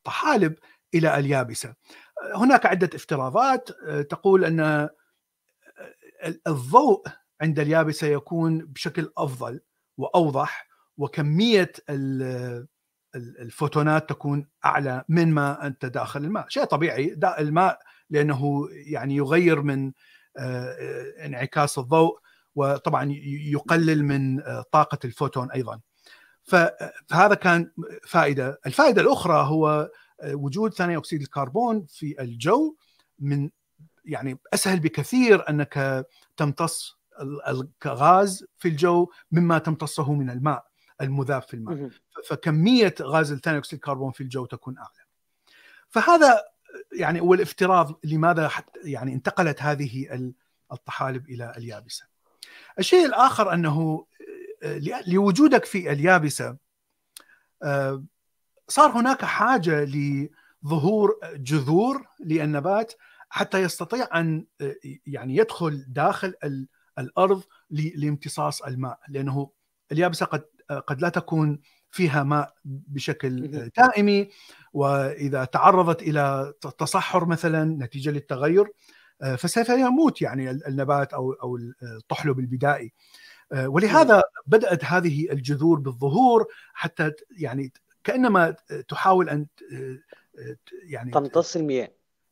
الطحالب 0.00 0.54
إلى 0.94 1.18
اليابسة؟ 1.18 1.74
هناك 2.34 2.66
عدة 2.66 2.90
افتراضات 2.94 3.68
تقول 4.10 4.44
أن 4.44 4.88
الضوء 6.46 7.06
عند 7.40 7.58
اليابسة 7.60 8.06
يكون 8.06 8.58
بشكل 8.58 9.12
أفضل 9.18 9.60
وأوضح 9.98 10.68
وكمية 10.96 11.72
الفوتونات 13.14 14.08
تكون 14.08 14.48
أعلى 14.64 15.04
من 15.08 15.34
ما 15.34 15.66
أنت 15.66 15.86
داخل 15.86 16.24
الماء، 16.24 16.48
شيء 16.48 16.64
طبيعي 16.64 17.18
الماء 17.38 17.78
لأنه 18.10 18.68
يعني 18.70 19.16
يغير 19.16 19.62
من 19.62 19.92
انعكاس 21.24 21.78
الضوء 21.78 22.18
وطبعا 22.54 23.08
يقلل 23.26 24.04
من 24.04 24.40
طاقة 24.72 24.98
الفوتون 25.04 25.50
أيضا. 25.50 25.80
فهذا 26.50 27.34
كان 27.34 27.70
فائدة، 28.06 28.60
الفائدة 28.66 29.02
الأخرى 29.02 29.48
هو 29.48 29.90
وجود 30.24 30.74
ثاني 30.74 30.96
أكسيد 30.96 31.20
الكربون 31.20 31.86
في 31.88 32.22
الجو 32.22 32.76
من 33.18 33.50
يعني 34.04 34.38
أسهل 34.54 34.80
بكثير 34.80 35.48
أنك 35.48 36.06
تمتص 36.36 36.98
الغاز 37.86 38.44
في 38.58 38.68
الجو 38.68 39.10
مما 39.32 39.58
تمتصه 39.58 40.12
من 40.12 40.30
الماء 40.30 40.66
المذاب 41.00 41.42
في 41.42 41.54
الماء. 41.54 41.90
فكمية 42.24 42.94
غاز 43.02 43.34
ثاني 43.34 43.58
أكسيد 43.58 43.74
الكربون 43.74 44.12
في 44.12 44.20
الجو 44.20 44.46
تكون 44.46 44.78
أعلى. 44.78 45.04
فهذا 45.88 46.44
يعني 46.92 47.20
هو 47.20 47.34
الافتراض 47.34 48.00
لماذا 48.04 48.48
حتى 48.48 48.80
يعني 48.84 49.12
انتقلت 49.12 49.62
هذه 49.62 50.06
الطحالب 50.72 51.28
إلى 51.28 51.52
اليابسة. 51.56 52.04
الشيء 52.78 53.06
الآخر 53.06 53.52
أنه 53.52 54.06
لوجودك 55.06 55.64
في 55.64 55.92
اليابسة. 55.92 56.56
صار 58.68 58.90
هناك 58.90 59.24
حاجة 59.24 59.84
لظهور 59.84 61.20
جذور 61.34 62.06
للنبات 62.20 62.92
حتى 63.28 63.62
يستطيع 63.62 64.20
أن 64.20 64.44
يعني 65.06 65.36
يدخل 65.36 65.84
داخل 65.88 66.34
الأرض 66.98 67.42
لامتصاص 67.70 68.62
الماء 68.62 68.98
لأنه 69.08 69.50
اليابسة 69.92 70.26
قد 70.26 70.44
قد 70.86 71.02
لا 71.02 71.08
تكون 71.08 71.60
فيها 71.90 72.22
ماء 72.22 72.54
بشكل 72.64 73.70
دائمي. 73.76 74.30
وإذا 74.72 75.44
تعرضت 75.44 76.02
إلى 76.02 76.54
تصحر 76.78 77.24
مثلا 77.24 77.64
نتيجة 77.64 78.10
للتغير 78.10 78.72
فسوف 79.38 79.68
يموت 79.68 80.22
يعني 80.22 80.50
النبات 80.50 81.12
أو 81.12 81.32
أو 81.32 81.56
الطحلب 81.82 82.38
البدائي. 82.38 82.92
ولهذا 83.52 84.22
بدأت 84.46 84.84
هذه 84.84 85.32
الجذور 85.32 85.78
بالظهور 85.78 86.46
حتى 86.74 87.12
يعني 87.30 87.72
كأنما 88.04 88.56
تحاول 88.88 89.28
أن 89.28 89.46
يعني 90.82 91.10
تمتص 91.10 91.56
المياه. 91.56 91.90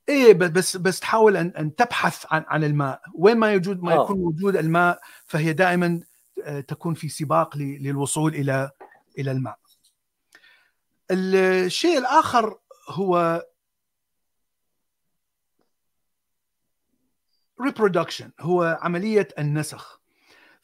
إيه 0.08 0.34
بس 0.34 0.76
بس 0.76 1.00
تحاول 1.00 1.36
أن 1.36 1.48
أن 1.48 1.74
تبحث 1.74 2.26
عن 2.30 2.44
عن 2.48 2.64
الماء. 2.64 3.02
وين 3.14 3.36
ما 3.36 3.52
يوجد 3.52 3.82
ما 3.82 3.94
يكون 3.94 4.18
موجود 4.18 4.56
الماء 4.56 5.00
فهي 5.26 5.52
دائما 5.52 6.00
تكون 6.68 6.94
في 6.94 7.08
سباق 7.08 7.56
للوصول 7.56 8.34
إلى 8.34 8.70
إلى 9.18 9.32
الماء. 9.32 9.58
الشيء 11.10 11.98
الآخر 11.98 12.58
هو 12.88 13.44
reproduction 17.62 18.30
هو 18.40 18.78
عملية 18.82 19.28
النسخ. 19.38 19.97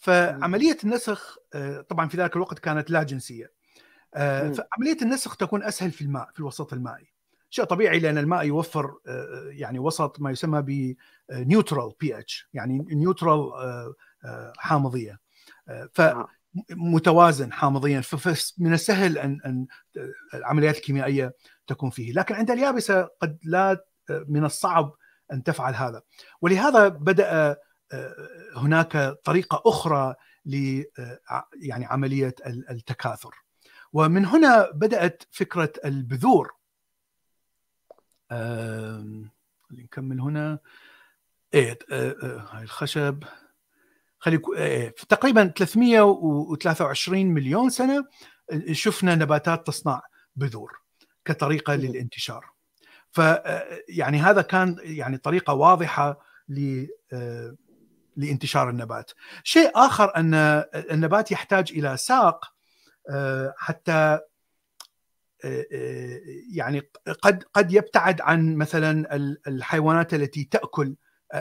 فعملية 0.05 0.77
النسخ 0.85 1.37
طبعا 1.89 2.09
في 2.09 2.17
ذلك 2.17 2.37
الوقت 2.37 2.59
كانت 2.59 2.91
لا 2.91 3.03
جنسية 3.03 3.53
فعملية 4.15 4.97
النسخ 5.03 5.37
تكون 5.37 5.63
أسهل 5.63 5.91
في 5.91 6.03
الماء 6.03 6.31
في 6.33 6.41
الوسط 6.41 6.73
المائي. 6.73 7.13
شيء 7.51 7.65
طبيعي 7.65 7.99
لأن 7.99 8.19
الماء 8.19 8.45
يوفر 8.45 8.95
يعني 9.51 9.79
وسط 9.79 10.21
ما 10.21 10.31
يسمى 10.31 10.97
ب 11.31 11.93
neutral 12.01 12.19
pH 12.19 12.49
يعني 12.55 12.87
neutral 12.91 13.53
حامضية. 14.59 15.21
فمتوازن 15.93 17.53
حامضيا. 17.53 18.01
فمن 18.01 18.73
السهل 18.73 19.19
أن 19.19 19.41
أن 19.47 19.67
العمليات 20.35 20.77
الكيميائية 20.77 21.35
تكون 21.67 21.91
فيه. 21.91 22.13
لكن 22.13 22.35
عند 22.35 22.51
اليابسة 22.51 23.09
قد 23.21 23.39
لا 23.45 23.85
من 24.09 24.45
الصعب 24.45 24.95
أن 25.33 25.43
تفعل 25.43 25.75
هذا. 25.75 26.03
ولهذا 26.41 26.89
بدأ 26.89 27.57
هناك 28.57 28.97
طريقة 29.25 29.63
أخرى 29.67 30.15
ل 30.47 30.83
يعني 31.61 31.85
عملية 31.87 32.35
التكاثر. 32.47 33.35
ومن 33.93 34.27
هنا 34.27 34.71
بدأت 34.71 35.23
فكرة 35.31 35.73
البذور. 35.85 36.55
نكمل 39.71 40.21
هنا. 40.21 40.59
إيه 41.55 41.79
هاي 42.51 42.63
الخشب. 42.63 43.25
خلي 44.19 44.41
إيه 44.57 44.95
تقريبا 45.09 45.53
323 45.57 47.27
مليون 47.27 47.71
سنة 47.71 48.07
شفنا 48.73 49.15
نباتات 49.15 49.67
تصنع 49.67 50.03
بذور 50.37 50.81
كطريقة 51.25 51.75
للانتشار. 51.75 52.51
ف 53.11 53.21
يعني 53.89 54.19
هذا 54.19 54.43
كان 54.43 54.77
يعني 54.83 55.19
طريقة 55.19 55.55
واضحة 55.55 56.21
ل 56.49 56.87
لانتشار 58.17 58.71
النبات 58.71 59.11
شيء 59.43 59.71
آخر 59.75 60.17
أن 60.17 60.35
النبات 60.75 61.33
يحتاج 61.33 61.73
إلى 61.73 61.97
ساق 61.97 62.55
حتى 63.57 64.21
يعني 66.53 66.83
قد 67.23 67.45
قد 67.53 67.73
يبتعد 67.73 68.21
عن 68.21 68.57
مثلا 68.57 69.17
الحيوانات 69.47 70.15
التي 70.15 70.45
تأكل 70.45 70.95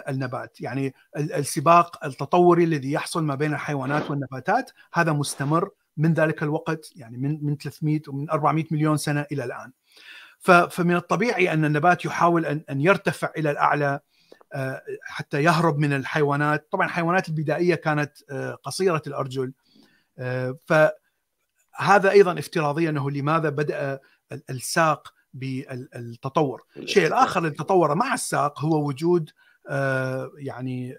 النبات 0.09 0.61
يعني 0.61 0.93
السباق 1.17 2.05
التطوري 2.05 2.63
الذي 2.63 2.91
يحصل 2.91 3.24
ما 3.24 3.36
بين 3.36 3.53
الحيوانات 3.53 4.11
والنباتات 4.11 4.71
هذا 4.93 5.11
مستمر 5.11 5.69
من 5.97 6.13
ذلك 6.13 6.43
الوقت 6.43 6.89
يعني 6.95 7.17
من 7.17 7.45
من 7.45 7.57
300 7.57 8.01
ومن 8.07 8.30
400 8.30 8.65
مليون 8.71 8.97
سنة 8.97 9.26
إلى 9.32 9.43
الآن. 9.43 9.71
فمن 10.69 10.95
الطبيعي 10.95 11.53
أن 11.53 11.65
النبات 11.65 12.05
يحاول 12.05 12.45
أن 12.45 12.82
يرتفع 12.82 13.32
إلى 13.38 13.51
الأعلى 13.51 13.99
حتى 15.01 15.43
يهرب 15.43 15.78
من 15.78 15.93
الحيوانات، 15.93 16.68
طبعا 16.72 16.86
الحيوانات 16.86 17.30
البدائية 17.30 17.76
كانت 17.76 18.12
قصيرة 18.64 19.01
الأرجل. 19.08 19.54
فهذا 20.66 22.12
أيضا 22.12 22.39
افتراضيا 22.39 22.89
أنه 22.89 23.12
لماذا 23.12 23.49
بدأ 23.49 23.99
الساق 24.49 25.14
بالتطور. 25.34 26.64
الشيء 26.78 27.08
الآخر 27.08 27.39
اللي 27.39 27.51
تطور 27.51 27.95
مع 27.95 28.14
الساق 28.14 28.60
هو 28.60 28.88
وجود 28.88 29.30
يعني 30.38 30.95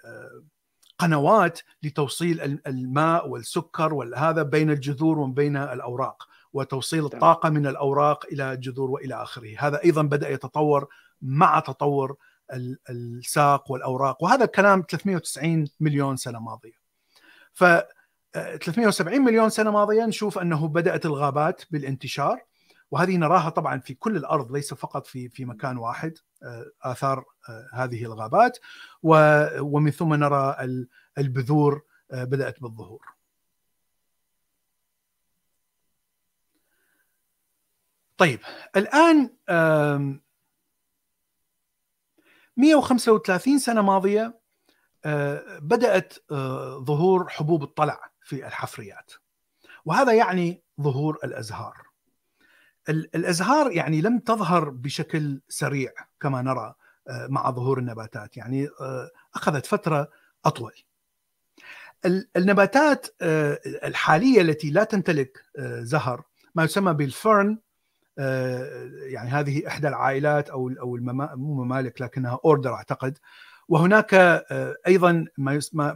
قنوات 0.99 1.61
لتوصيل 1.83 2.61
الماء 2.67 3.29
والسكر 3.29 3.95
وهذا 3.95 4.43
بين 4.43 4.71
الجذور 4.71 5.19
وبين 5.19 5.57
الأوراق 5.57 6.29
وتوصيل 6.53 7.05
الطاقة 7.05 7.49
من 7.49 7.67
الأوراق 7.67 8.27
إلى 8.33 8.53
الجذور 8.53 8.91
وإلى 8.91 9.23
آخره. 9.23 9.55
هذا 9.59 9.85
أيضا 9.85 10.03
بدأ 10.03 10.29
يتطور 10.29 10.89
مع 11.23 11.61
تطور 11.61 12.17
الساق 12.91 13.71
والأوراق 13.71 14.23
وهذا 14.23 14.45
الكلام 14.45 14.85
390 14.89 15.67
مليون 15.81 16.17
سنة 16.17 16.41
ماضية 16.41 16.85
ف 17.53 17.65
370 18.35 19.21
مليون 19.21 19.51
سنة 19.51 19.71
ماضية 19.71 20.07
نشوف 20.07 20.39
أنه 20.39 20.69
بدأت 20.69 21.07
الغابات 21.07 21.63
بالانتشار 21.71 22.45
وهذه 22.91 23.17
نراها 23.17 23.49
طبعا 23.49 23.79
في 23.81 23.95
كل 23.95 24.17
الأرض 24.17 24.53
ليس 24.53 24.75
فقط 24.75 25.07
في 25.07 25.29
في 25.29 25.45
مكان 25.45 25.77
واحد 25.77 26.19
آثار 26.83 27.25
هذه 27.73 28.05
الغابات 28.05 28.59
ومن 29.03 29.91
ثم 29.91 30.15
نرى 30.15 30.57
البذور 31.19 31.83
بدأت 32.11 32.63
بالظهور. 32.63 33.15
طيب 38.17 38.41
الآن 38.77 39.31
135 42.57 43.59
سنة 43.59 43.83
ماضية 43.83 44.41
بدأت 45.61 46.15
ظهور 46.79 47.29
حبوب 47.29 47.63
الطلع 47.63 48.11
في 48.23 48.47
الحفريات. 48.47 49.13
وهذا 49.85 50.13
يعني 50.13 50.63
ظهور 50.81 51.19
الأزهار. 51.25 51.75
الأزهار 52.89 53.73
يعني 53.73 54.01
لم 54.01 54.19
تظهر 54.19 54.69
بشكل 54.71 55.41
سريع 55.49 55.93
كما 56.21 56.43
نرى 56.43 56.75
مع 57.09 57.51
ظهور 57.51 57.79
النباتات. 57.79 58.37
يعني 58.37 58.69
أخذت 59.35 59.67
فترة 59.67 60.11
أطول. 60.45 60.73
النباتات 62.37 63.07
الحالية 63.85 64.41
التي 64.41 64.71
لا 64.71 64.85
تمتلك 64.85 65.45
زهر 65.81 66.23
ما 66.55 66.65
يسمى 66.65 66.93
بالفرن 66.93 67.59
يعني 69.07 69.31
هذه 69.31 69.67
إحدى 69.67 69.89
العائلات 69.89 70.51
أو 70.51 70.69
أو 70.69 70.97
المما... 70.97 71.35
مو 71.35 71.65
ممالك 71.65 72.01
لكنها 72.01 72.41
أوردر 72.45 72.75
أعتقد. 72.75 73.19
وهناك 73.69 74.15
أيضا 74.87 75.25
ما 75.39 75.55
يسمى 75.55 75.95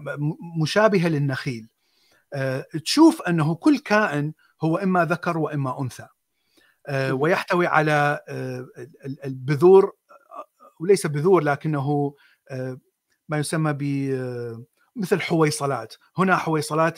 مشابهه 0.61 1.09
للنخيل. 1.09 1.69
تشوف 2.85 3.23
أنه 3.23 3.55
كل 3.55 3.79
كائن 3.79 4.33
هو 4.63 4.77
إما 4.77 5.05
ذكر 5.05 5.39
وإما 5.39 5.81
أنثى. 5.81 6.09
ويحتوي 7.11 7.67
على 7.67 8.21
البذور 9.25 9.93
وليس 10.81 11.07
بذور 11.07 11.43
لكنه 11.43 12.15
ما 13.29 13.39
يسمى 13.39 13.73
ب 13.73 13.83
مثل 14.99 15.21
حويصلات. 15.21 15.95
هنا 16.19 16.37
حويصلات 16.37 16.97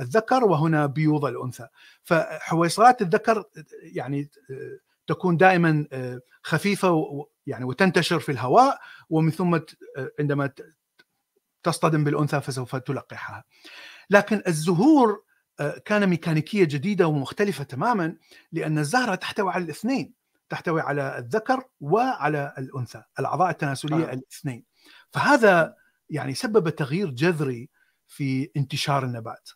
الذكر 0.00 0.44
وهنا 0.44 0.86
بيوض 0.86 1.24
الأنثى. 1.24 1.68
فحويصلات 2.02 3.02
الذكر 3.02 3.44
يعني 3.82 4.30
تكون 5.06 5.36
دائما 5.36 5.86
خفيفة 6.42 7.26
يعني 7.46 7.64
وتنتشر 7.64 8.20
في 8.20 8.32
الهواء 8.32 8.78
ومن 9.10 9.30
ثم 9.30 9.60
عندما 10.20 10.50
تصطدم 11.62 12.04
بالأنثى 12.04 12.40
فسوف 12.40 12.76
تلقحها. 12.76 13.44
لكن 14.10 14.42
الزهور 14.46 15.22
كان 15.84 16.06
ميكانيكية 16.06 16.64
جديدة 16.64 17.06
ومختلفة 17.06 17.64
تماما 17.64 18.16
لأن 18.52 18.78
الزهرة 18.78 19.14
تحتوي 19.14 19.52
على 19.52 19.64
الاثنين. 19.64 20.14
تحتوي 20.48 20.80
على 20.80 21.18
الذكر 21.18 21.64
وعلى 21.80 22.54
الأنثى 22.58 23.02
الأعضاء 23.18 23.50
التناسلية 23.50 24.04
آه. 24.04 24.12
الاثنين. 24.12 24.64
فهذا 25.10 25.74
يعني 26.10 26.34
سبب 26.34 26.68
تغيير 26.68 27.10
جذري 27.10 27.68
في 28.06 28.50
انتشار 28.56 29.04
النبات. 29.04 29.48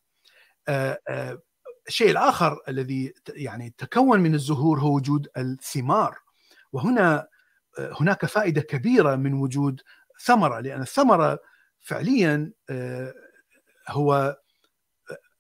الشيء 1.89 2.11
الآخر 2.11 2.61
الذي 2.69 3.15
يعني 3.29 3.75
تكون 3.79 4.21
من 4.21 4.35
الزهور 4.35 4.81
هو 4.81 4.95
وجود 4.95 5.29
الثمار. 5.37 6.19
وهنا 6.73 7.29
هناك 7.79 8.27
فائدة 8.27 8.61
كبيرة 8.61 9.17
من 9.17 9.35
وجود 9.35 9.81
ثمرة 10.25 10.61
لأن 10.61 10.81
الثمرة 10.81 11.39
فعليا 11.81 12.53
هو 13.89 14.39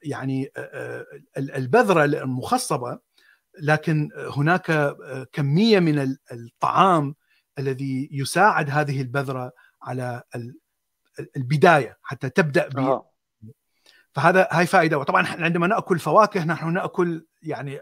يعني 0.03 0.53
البذرة 1.37 2.05
المخصبة 2.05 2.99
لكن 3.61 4.11
هناك 4.37 4.97
كمية 5.33 5.81
من 5.81 6.17
الطعام 6.33 7.15
الذي 7.59 8.09
يساعد 8.13 8.71
هذه 8.71 9.01
البذرة 9.01 9.53
على 9.83 10.23
البداية 11.37 11.99
حتى 12.03 12.31
تبدأ 12.31 12.69
ب 12.69 12.79
آه. 12.79 13.11
فهذا 14.13 14.49
هاي 14.51 14.67
فائدة. 14.67 14.99
وطبعا 14.99 15.27
عندما 15.27 15.67
نأكل 15.67 15.99
فواكه 15.99 16.45
نحن 16.45 16.73
نأكل 16.73 17.27
يعني 17.43 17.81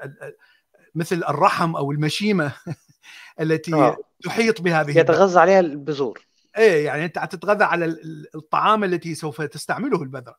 مثل 0.95 1.25
الرحم 1.29 1.77
أو 1.77 1.93
المشيمة 1.93 2.53
التي 3.41 3.75
آه. 3.75 3.97
تحيط 4.23 4.61
بهذه 4.61 4.99
يتغذى 4.99 5.41
عليها 5.41 5.61
البذور. 5.61 6.27
إيه 6.57 6.87
يعني 6.87 7.05
أنت 7.05 7.19
تتغذى 7.19 7.65
على 7.65 7.97
الطعام 8.35 8.85
التي 8.85 9.15
سوف 9.15 9.43
تستعمله 9.43 10.03
البذرة. 10.03 10.37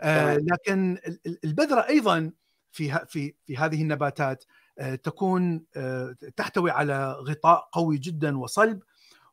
آه 0.00 0.36
لكن 0.36 0.98
البذرة 1.44 1.88
أيضا 1.88 2.32
في 2.72 3.06
في 3.08 3.34
في 3.46 3.56
هذه 3.56 3.82
النباتات 3.82 4.44
آه 4.78 4.94
تكون 4.94 5.64
آه 5.76 6.16
تحتوي 6.36 6.70
على 6.70 7.12
غطاء 7.12 7.68
قوي 7.72 7.98
جدا 7.98 8.38
وصلب. 8.38 8.82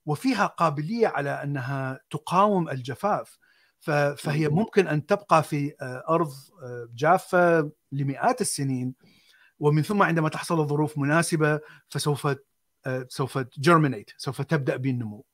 وفيها 0.10 0.46
قابلية 0.46 1.08
على 1.08 1.30
أنها 1.30 2.00
تقاوم 2.10 2.70
الجفاف. 2.70 3.38
فهي 4.18 4.50
ممكن 4.50 4.88
أن 4.88 5.06
تبقى 5.06 5.44
في 5.44 5.74
أرض 6.10 6.34
جافة 6.96 7.72
لمئات 7.92 8.42
السنين 8.42 8.94
ومن 9.60 9.82
ثم 9.82 10.04
عندما 10.04 10.30
تحصل 10.30 10.60
الظروف 10.60 10.98
مناسبة 10.98 11.60
فسوف 11.90 12.28
سوف 13.08 13.38
جيرمينيت 13.60 14.12
سوف 14.18 14.42
تبدأ 14.42 14.76
بالنمو. 14.76 15.26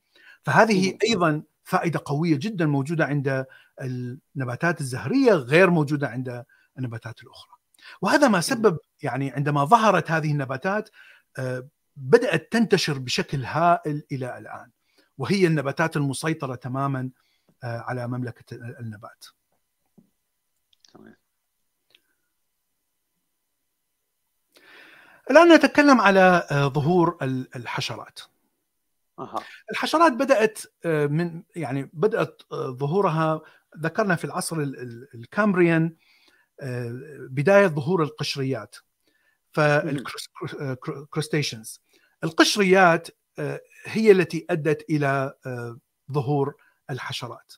فهذه 0.44 0.98
أيضا 1.10 1.44
فائدة 1.64 2.02
قوية 2.06 2.36
جدا 2.36 2.66
موجودة 2.66 3.06
عند 3.06 3.46
النباتات 3.82 4.82
الزهرية 4.82 5.34
غير 5.34 5.70
موجودة 5.70 6.08
عند 6.08 6.44
النباتات 6.78 7.24
الأخرى. 7.24 7.52
وهذا 8.02 8.28
ما 8.28 8.42
سبب 8.42 8.78
يعني 9.02 9.32
عندما 9.32 9.66
ظهرت 9.66 10.12
هذه 10.12 10.32
النباتات 10.32 10.90
بدأت 11.96 12.52
تنتشر 12.52 13.00
بشكل 13.00 13.46
هائل 13.46 14.04
إلى 14.12 14.38
الآن 14.38 14.72
وهي 15.18 15.48
النباتات 15.48 15.98
المسيطرة 15.98 16.56
تماما 16.56 17.10
على 17.64 18.08
مملكة 18.08 18.56
النبات. 18.56 19.26
الآن 25.32 25.54
نتكلم 25.54 26.02
على 26.02 26.48
ظهور 26.52 27.18
الحشرات. 27.56 28.20
أه. 29.20 29.44
الحشرات 29.72 30.12
بدأت 30.12 30.60
من 30.86 31.44
يعني 31.56 31.90
بدأت 31.94 32.42
ظهورها 32.54 33.42
ذكرنا 33.78 34.16
في 34.16 34.26
العصر 34.26 34.58
الكامبريان 35.16 35.96
بداية 37.30 37.68
ظهور 37.68 38.04
القشريات 38.04 38.76
فالكروستيشنز 39.52 41.82
القشريات 42.26 43.08
هي 43.86 44.12
التي 44.12 44.46
أدت 44.50 44.86
إلى 44.90 45.34
ظهور 46.12 46.56
الحشرات. 46.90 47.54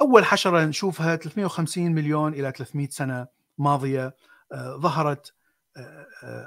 أول 0.00 0.24
حشرة 0.24 0.64
نشوفها 0.64 1.16
350 1.16 1.92
مليون 1.92 2.34
إلى 2.34 2.52
300 2.56 2.88
سنة 2.88 3.26
ماضية 3.58 4.16
ظهرت 4.54 5.34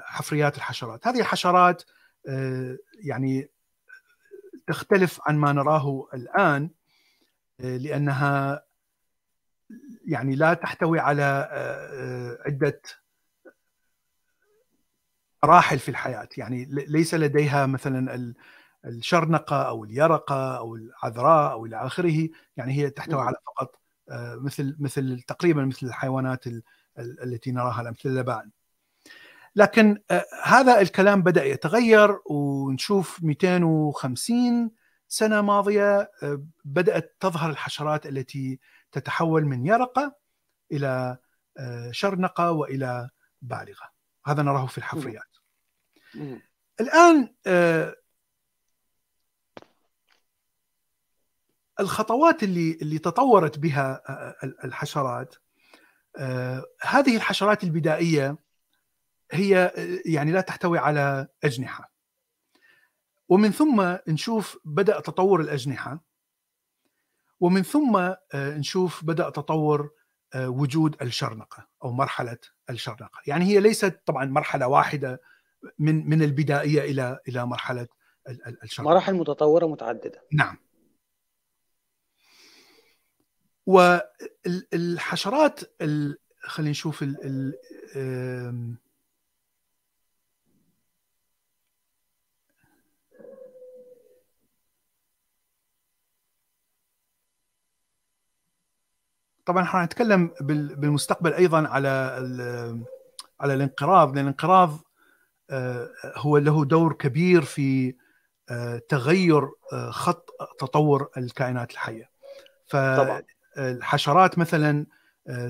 حفريات 0.04 0.56
الحشرات، 0.56 1.06
هذه 1.06 1.20
الحشرات 1.20 1.82
يعني 3.04 3.50
تختلف 4.66 5.20
عن 5.26 5.36
ما 5.36 5.52
نراه 5.52 6.08
الآن 6.14 6.70
لأنها 7.58 8.64
يعني 10.06 10.36
لا 10.36 10.54
تحتوي 10.54 10.98
على 10.98 11.48
عدة 12.46 12.80
مراحل 15.44 15.78
في 15.78 15.88
الحياة. 15.88 16.28
يعني 16.36 16.64
ليس 16.70 17.14
لديها 17.14 17.66
مثلا 17.66 18.34
الشرنقة 18.84 19.62
أو 19.62 19.84
اليرقة 19.84 20.58
أو 20.58 20.74
العذراء 20.76 21.52
أو 21.52 21.66
إلى 21.66 21.76
آخره. 21.86 22.28
يعني 22.56 22.72
هي 22.72 22.90
تحتوي 22.90 23.20
على 23.20 23.36
فقط 23.46 23.80
مثل 24.40 24.76
مثل 24.80 25.20
تقريبا 25.20 25.64
مثل 25.64 25.86
الحيوانات 25.86 26.44
التي 26.98 27.52
نراها 27.52 27.90
مثل 27.90 28.08
اللبان. 28.08 28.50
لكن 29.56 29.98
هذا 30.44 30.80
الكلام 30.80 31.22
بدأ 31.22 31.44
يتغير 31.44 32.18
ونشوف 32.30 33.22
250 33.22 34.70
سنة 35.08 35.40
ماضية 35.40 36.10
بدأت 36.64 37.16
تظهر 37.20 37.50
الحشرات 37.50 38.06
التي 38.06 38.60
تتحول 38.92 39.44
من 39.44 39.66
يرقة 39.66 40.16
إلى 40.72 41.18
شرنقة 41.90 42.50
وإلى 42.52 43.08
بالغة. 43.42 43.95
هذا 44.26 44.42
نراه 44.42 44.66
في 44.66 44.78
الحفريات. 44.78 45.36
الآن 46.80 47.34
الخطوات 51.80 52.42
اللي 52.42 52.78
اللي 52.82 52.98
تطورت 52.98 53.58
بها 53.58 54.02
الحشرات 54.64 55.34
هذه 56.82 57.16
الحشرات 57.16 57.64
البدائية 57.64 58.36
هي 59.32 59.72
يعني 60.06 60.32
لا 60.32 60.40
تحتوي 60.40 60.78
على 60.78 61.28
أجنحة. 61.44 61.92
ومن 63.28 63.50
ثم 63.50 63.96
نشوف 64.08 64.58
بدأ 64.64 65.00
تطور 65.00 65.40
الأجنحة. 65.40 66.00
ومن 67.40 67.62
ثم 67.62 68.14
نشوف 68.34 69.04
بدأ 69.04 69.30
تطور 69.30 69.90
وجود 70.36 71.02
الشرنقة 71.02 71.68
أو 71.84 71.92
مرحلة 71.92 72.38
الشرنقة. 72.70 73.20
يعني 73.26 73.44
هي 73.44 73.60
ليست 73.60 74.00
طبعا 74.06 74.24
مرحلة 74.24 74.68
واحدة 74.68 75.20
من 75.78 76.08
من 76.08 76.22
البدائية 76.22 76.80
إلى 76.80 77.18
إلى 77.28 77.46
مرحلة 77.46 77.86
الشرنقة. 78.62 78.90
مراحل 78.90 79.14
متطورة 79.14 79.66
متعددة. 79.66 80.22
نعم. 80.32 80.56
والحشرات 84.72 85.60
خلينا 86.42 86.70
نشوف 86.70 87.02
ال 87.02 87.16
ال 87.24 87.54
طبعا 99.46 99.64
حنتكلم 99.64 100.30
بالمستقبل 100.40 101.32
أيضا 101.32 101.68
على 101.68 101.88
على 103.40 103.54
الانقراض 103.54 104.14
لأن 104.14 104.24
الانقراض 104.24 104.78
هو 106.16 106.38
له 106.38 106.64
دور 106.64 106.92
كبير 106.92 107.42
في 107.42 107.94
تغير 108.88 109.50
خط 109.90 110.30
تطور 110.58 111.08
الكائنات 111.16 111.70
الحية. 111.70 112.10
فالحشرات 112.66 114.38
مثلا 114.38 114.86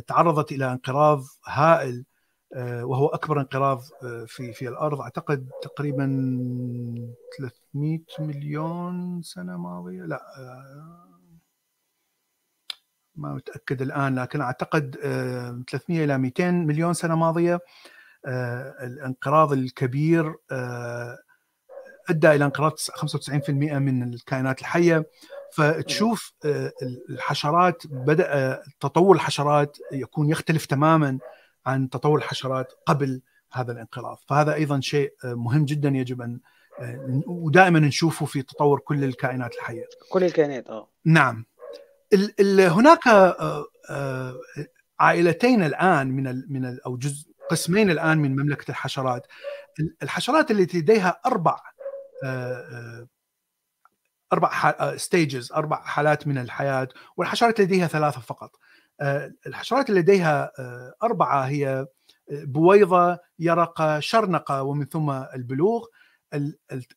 تعرضت 0.06 0.52
إلى 0.52 0.72
انقراض 0.72 1.22
هائل 1.46 2.04
وهو 2.56 3.06
أكبر 3.06 3.40
انقراض 3.40 3.82
في 4.26 4.52
في 4.52 4.68
الأرض. 4.68 5.00
أعتقد 5.00 5.50
تقريبا 5.62 6.06
300 7.38 7.98
مليون 8.18 9.22
سنة 9.22 9.56
ماضية. 9.56 10.02
لا 10.02 10.22
ما 13.16 13.34
متأكد 13.34 13.82
الآن 13.82 14.18
لكن 14.18 14.40
أعتقد 14.40 14.96
300 15.70 16.04
إلى 16.04 16.18
200 16.18 16.50
مليون 16.50 16.94
سنة 16.94 17.14
ماضية 17.14 17.60
الانقراض 18.82 19.52
الكبير 19.52 20.34
أدى 22.10 22.30
إلى 22.30 22.44
انقراض 22.44 22.72
95% 22.72 23.50
من 23.50 24.14
الكائنات 24.14 24.60
الحية. 24.60 25.06
فتشوف 25.52 26.32
الحشرات 27.10 27.82
بدأ 27.86 28.62
تطور 28.80 29.14
الحشرات 29.14 29.78
يكون 29.92 30.30
يختلف 30.30 30.66
تماما 30.66 31.18
عن 31.66 31.90
تطور 31.90 32.18
الحشرات 32.18 32.72
قبل 32.86 33.22
هذا 33.52 33.72
الانقراض. 33.72 34.18
فهذا 34.28 34.54
أيضا 34.54 34.80
شيء 34.80 35.12
مهم 35.24 35.64
جدا 35.64 35.88
يجب 35.88 36.22
أن 36.22 36.40
ودائما 37.26 37.78
نشوفه 37.78 38.26
في 38.26 38.42
تطور 38.42 38.78
كل 38.78 39.04
الكائنات 39.04 39.54
الحية. 39.54 39.84
كل 40.10 40.24
الكائنات 40.24 40.68
آه. 40.68 40.88
نعم. 41.04 41.44
ال 42.12 42.40
ال 42.40 42.60
هناك 42.60 43.34
عائلتين 45.00 45.62
الآن 45.62 46.06
من 46.08 46.26
ال 46.26 46.46
من 46.48 46.64
ال 46.64 46.84
أو 46.84 46.96
جزء 46.96 47.26
قسمين 47.50 47.90
الآن 47.90 48.18
من 48.18 48.30
مملكة 48.32 48.70
الحشرات. 48.70 49.26
الحشرات 50.02 50.50
التي 50.50 50.78
لديها 50.78 51.20
أربع 51.26 51.60
أربع 54.32 54.74
ستيجز 54.96 55.52
أربع 55.52 55.84
حالات 55.84 56.26
من 56.26 56.38
الحياة 56.38 56.88
والحشرات 57.16 57.60
لديها 57.60 57.86
ثلاثة 57.86 58.20
فقط. 58.20 58.50
الحشرات 59.46 59.90
اللي 59.90 60.00
لديها 60.00 60.52
أربعة 61.02 61.42
هي 61.42 61.86
بويضة 62.30 63.18
يرقة 63.38 64.00
شرنقة 64.00 64.62
ومن 64.62 64.86
ثم 64.86 65.10
البلوغ. 65.10 65.84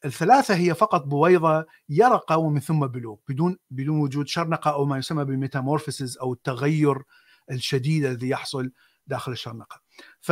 الثلاثة 0.05 0.55
هي 0.55 0.75
فقط 0.75 1.03
بويضة 1.03 1.65
يرقه 1.89 2.37
ومن 2.37 2.59
ثم 2.59 2.87
بلوغ 2.87 3.17
بدون 3.29 3.57
بدون 3.71 3.99
وجود 3.99 4.27
شرنقة 4.27 4.71
أو 4.71 4.85
ما 4.85 4.97
يسمى 4.97 5.25
بالميتامورفيسز 5.25 6.17
أو 6.17 6.33
التغير 6.33 7.03
الشديد 7.51 8.05
الذي 8.05 8.29
يحصل 8.29 8.71
داخل 9.07 9.31
الشرنقة. 9.31 9.81
ف 10.21 10.31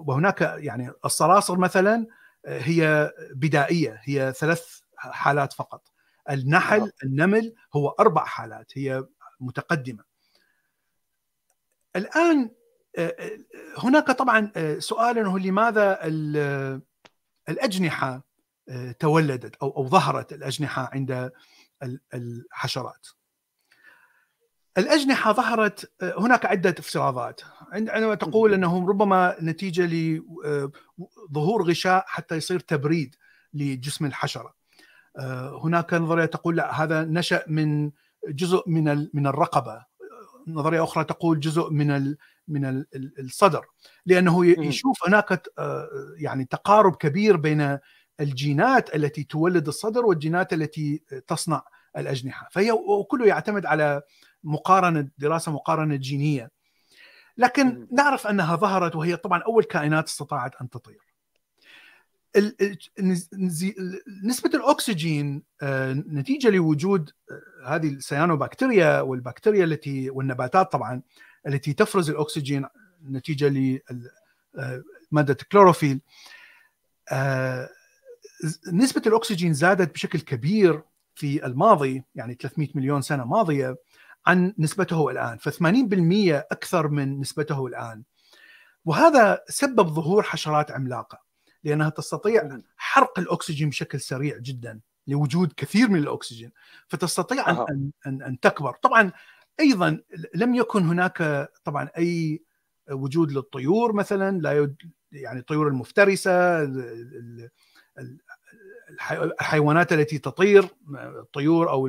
وهناك 0.00 0.40
يعني 0.40 0.92
الصراصر 1.04 1.58
مثلا 1.58 2.06
هي 2.46 3.12
بدائية 3.34 4.00
هي 4.02 4.32
ثلاث 4.36 4.80
حالات 4.96 5.52
فقط. 5.52 5.88
النحل 6.30 6.90
النمل 7.04 7.54
هو 7.76 7.88
أربع 7.88 8.24
حالات 8.24 8.72
هي 8.78 9.04
متقدمة. 9.40 10.04
الآن 11.96 12.50
هناك 13.78 14.10
طبعا 14.10 14.52
سؤال 14.78 15.18
انه 15.18 15.38
لماذا 15.38 15.98
الأجنحة 17.48 18.22
تولدت 18.98 19.56
أو 19.56 19.70
أو 19.76 19.88
ظهرت 19.88 20.32
الأجنحة 20.32 20.90
عند 20.92 21.30
الحشرات. 22.14 23.06
الأجنحة 24.78 25.32
ظهرت 25.32 25.92
هناك 26.02 26.46
عدة 26.46 26.74
افتراضات 26.78 27.40
عندما 27.72 28.14
تقول 28.14 28.54
أنهم 28.54 28.88
ربما 28.88 29.36
نتيجة 29.42 29.86
لظهور 31.30 31.68
غشاء 31.68 32.04
حتى 32.06 32.36
يصير 32.36 32.60
تبريد 32.60 33.16
لجسم 33.54 34.06
الحشرة. 34.06 34.54
هناك 35.64 35.94
نظرية 35.94 36.24
تقول 36.24 36.56
لا 36.56 36.82
هذا 36.82 37.04
نشأ 37.04 37.44
من 37.46 37.90
جزء 38.28 38.62
من 38.66 39.08
من 39.14 39.26
الرقبة. 39.26 39.84
نظرية 40.46 40.84
أخرى 40.84 41.04
تقول 41.04 41.40
جزء 41.40 41.70
من 41.70 42.16
من 42.48 42.84
الصدر 43.18 43.66
لأنه 44.06 44.46
يشوف 44.46 45.08
هناك 45.08 45.42
يعني 46.16 46.44
تقارب 46.44 46.96
كبير 46.96 47.36
بين 47.36 47.78
الجينات 48.20 48.94
التي 48.94 49.24
تولد 49.24 49.68
الصدر 49.68 50.06
والجينات 50.06 50.52
التي 50.52 51.02
تصنع 51.26 51.62
الأجنحة. 51.96 52.48
فهي 52.52 52.72
كله 53.08 53.26
يعتمد 53.26 53.66
على 53.66 54.02
مقارنة 54.44 55.08
دراسة 55.18 55.52
مقارنة 55.52 55.96
جينية. 55.96 56.50
لكن 57.36 57.86
نعرف 57.92 58.26
أنها 58.26 58.56
ظهرت 58.56 58.96
وهي 58.96 59.16
طبعا 59.16 59.42
أول 59.42 59.64
كائنات 59.64 60.06
استطاعت 60.06 60.54
أن 60.60 60.70
تطير. 60.70 61.04
نسبة 64.24 64.50
الأكسجين 64.54 65.42
نتيجة 66.12 66.50
لوجود 66.50 67.10
هذه 67.66 67.88
السيانوبكتيريا 67.88 69.00
والبكتيريا 69.00 69.64
التي 69.64 70.10
والنباتات 70.10 70.72
طبعا 70.72 71.02
التي 71.46 71.72
تفرز 71.72 72.10
الأكسجين 72.10 72.66
نتيجة 73.10 73.48
لماده 73.48 75.36
الكلوروفيل. 75.42 76.00
نسبة 78.72 79.02
الأكسجين 79.06 79.54
زادت 79.54 79.94
بشكل 79.94 80.20
كبير 80.20 80.82
في 81.14 81.46
الماضي 81.46 82.02
يعني 82.14 82.34
300 82.34 82.68
مليون 82.74 83.02
سنة 83.02 83.24
ماضية 83.24 83.76
عن 84.26 84.54
نسبته 84.58 85.10
الآن. 85.10 85.38
ف80% 85.38 86.44
أكثر 86.52 86.88
من 86.88 87.20
نسبته 87.20 87.66
الآن. 87.66 88.02
وهذا 88.84 89.42
سبب 89.48 89.88
ظهور 89.88 90.22
حشرات 90.22 90.70
عملاقة 90.70 91.18
لأنها 91.64 91.90
تستطيع 91.90 92.58
حرق 92.76 93.18
الأكسجين 93.18 93.68
بشكل 93.68 94.00
سريع 94.00 94.38
جدا 94.38 94.80
لوجود 95.06 95.52
كثير 95.56 95.88
من 95.88 95.98
الأكسجين. 95.98 96.50
فتستطيع. 96.88 97.50
ان 97.50 97.90
ان 98.06 98.22
أن 98.22 98.40
تكبر. 98.40 98.74
طبعا 98.82 99.12
أيضا 99.60 100.00
لم 100.34 100.54
يكن 100.54 100.82
هناك 100.82 101.48
طبعا 101.64 101.88
أي 101.98 102.42
وجود 102.90 103.32
للطيور 103.32 103.92
مثلا 103.92 104.38
لا 104.40 104.74
يعني 105.12 105.38
الطيور 105.40 105.68
المفترسة 105.68 106.62
الحيوانات 109.10 109.92
التي 109.92 110.18
تطير 110.18 110.68
الطيور 111.20 111.70
أو 111.70 111.86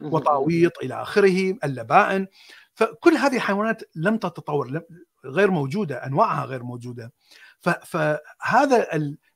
الوطاويط 0.00 0.78
إلى 0.78 1.02
آخره 1.02 1.56
اللبائن 1.64 2.26
فكل 2.74 3.12
هذه 3.12 3.36
الحيوانات 3.36 3.82
لم 3.94 4.16
تتطور 4.16 4.82
غير 5.24 5.50
موجودة 5.50 6.06
أنواعها 6.06 6.44
غير 6.44 6.62
موجودة. 6.62 7.12
فهذا 7.60 8.86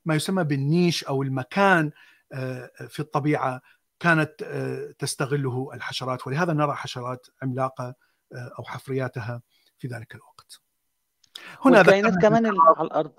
ما 0.05 0.15
يسمى 0.15 0.43
بالنيش 0.43 1.03
أو 1.03 1.23
المكان 1.23 1.91
في 2.87 2.99
الطبيعة. 2.99 3.61
كانت 3.99 4.43
تستغله 4.99 5.69
الحشرات. 5.73 6.27
ولهذا 6.27 6.53
نرى 6.53 6.73
حشرات 6.73 7.27
عملاقة 7.41 7.95
أو 8.33 8.63
حفرياتها 8.63 9.41
في 9.77 9.87
ذلك 9.87 10.15
الوقت. 10.15 10.61
هنا 11.65 11.77
والكائنات 11.77 12.13
كمان 12.21 12.45
اللي 12.45 12.59
على 12.77 12.87
الأرض. 12.87 13.13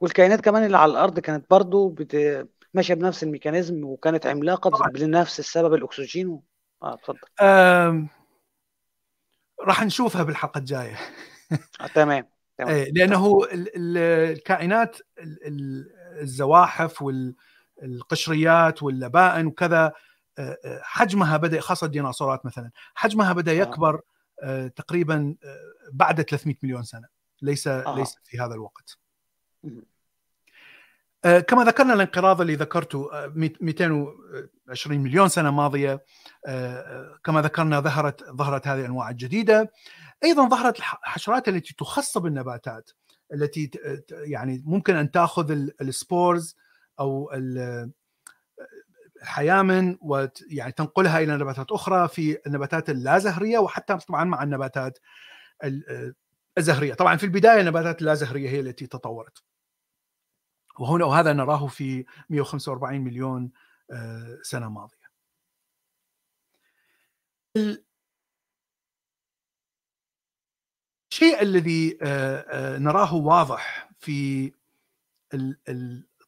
والكائنات 0.00 0.40
كمان 0.40 0.64
اللي 0.64 0.78
على 0.78 0.92
الأرض 0.92 1.18
كانت 1.18 1.50
برضو 1.50 1.88
بت... 1.88 2.46
ماشية 2.74 2.94
بنفس 2.94 3.22
الميكانيزم 3.22 3.84
وكانت 3.84 4.26
عملاقة 4.26 4.88
بنفس 4.88 5.40
السبب 5.40 5.74
الأكسجين 5.74 6.40
آه 6.82 6.94
اتفضل. 6.94 7.18
آه... 7.40 8.06
راح 9.60 9.82
نشوفها 9.82 10.22
بالحلقة 10.22 10.58
الجاية. 10.58 10.98
آه، 11.80 11.86
تمام 11.94 12.28
إيه، 12.60 12.92
لأنه 12.92 13.40
الكائنات 13.54 14.96
الزواحف 16.20 17.04
والقشريات 17.76 18.82
واللبائن 18.82 19.46
وكذا 19.46 19.92
آه، 20.38 20.58
آه، 20.64 20.80
حجمها 20.82 21.36
بدأ 21.36 21.60
خاصة 21.60 21.84
الديناصورات 21.84 22.46
مثلا 22.46 22.70
حجمها 22.94 23.32
بدأ 23.32 23.52
يكبر 23.52 24.00
تقريبا 24.76 25.34
بعد 25.92 26.22
300 26.22 26.56
مليون 26.62 26.82
سنة 26.82 27.08
ليس 27.42 27.68
آه. 27.68 27.96
ليس 27.96 28.16
في 28.24 28.38
هذا 28.40 28.54
الوقت. 28.54 28.98
آه، 31.26 31.40
كما 31.40 31.64
ذكرنا 31.64 31.94
الانقراض 31.94 32.40
اللي 32.40 32.54
ذكرته 32.54 33.10
220 33.60 34.98
آه، 34.98 35.02
مليون 35.02 35.28
سنة 35.28 35.50
ماضية 35.50 36.04
آه، 36.46 37.18
كما 37.24 37.42
ذكرنا 37.42 37.80
ظهرت 37.80 38.30
ظهرت 38.30 38.68
هذه 38.68 38.80
الانواع 38.80 39.10
الجديده 39.10 39.72
أيضا 40.24 40.48
ظهرت 40.48 40.78
الحشرات 40.78 41.48
التي 41.48 41.74
تخصب 41.74 42.26
النباتات 42.26 42.90
التي 43.32 43.70
يعني 44.10 44.62
ممكن 44.66 44.96
أن 44.96 45.10
تأخذ 45.10 45.50
السبورز 45.80 46.56
أو 47.00 47.30
الحيامن 49.22 49.98
ويعني 50.00 50.72
تنقلها 50.72 51.18
إلى 51.18 51.36
نباتات 51.36 51.72
أخرى 51.72 52.08
في 52.08 52.38
النباتات 52.46 52.90
اللازهريه 52.90 53.58
وحتى 53.58 53.96
طبعا 53.98 54.24
مع 54.24 54.42
النباتات 54.42 54.98
الزهرية، 56.58 56.94
طبعا 56.94 57.16
في 57.16 57.24
البداية 57.24 57.60
النباتات 57.60 58.00
اللازهريه 58.00 58.50
هي 58.50 58.60
التي 58.60 58.86
تطورت. 58.86 59.42
وهنا 60.78 61.04
وهذا 61.04 61.32
نراه 61.32 61.66
في 61.66 62.04
145 62.30 63.00
مليون 63.00 63.52
آه، 63.90 64.38
سنة 64.42 64.68
ماضية. 64.68 65.06
الشيء 71.12 71.42
الذي 71.42 71.98
آه، 72.02 72.36
آه، 72.38 72.78
نراه 72.78 73.14
واضح 73.14 73.90
في 73.98 74.52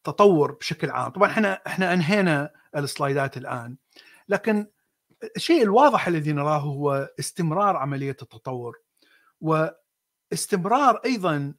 التطور 0.09 0.53
بشكل 0.53 0.91
عام 0.91 1.11
طبعا 1.11 1.31
إحنا 1.31 1.61
إحنا 1.67 1.93
أنهينا 1.93 2.51
السلايدات 2.77 3.37
الآن 3.37 3.77
لكن 4.29 4.67
الشيء 5.37 5.63
الواضح 5.63 6.09
الذي 6.09 6.33
نراه 6.33 6.59
هو 6.59 7.11
استمرار 7.19 7.77
عملية 7.77 8.17
التطور 8.23 8.77
واستمرار 9.41 11.01
أيضا 11.05 11.55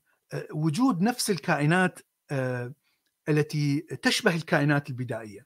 وجود 0.51 1.01
نفس 1.01 1.29
الكائنات 1.29 1.99
التي 3.29 3.79
تشبه 3.79 4.35
الكائنات 4.35 4.89
البدائية. 4.89 5.45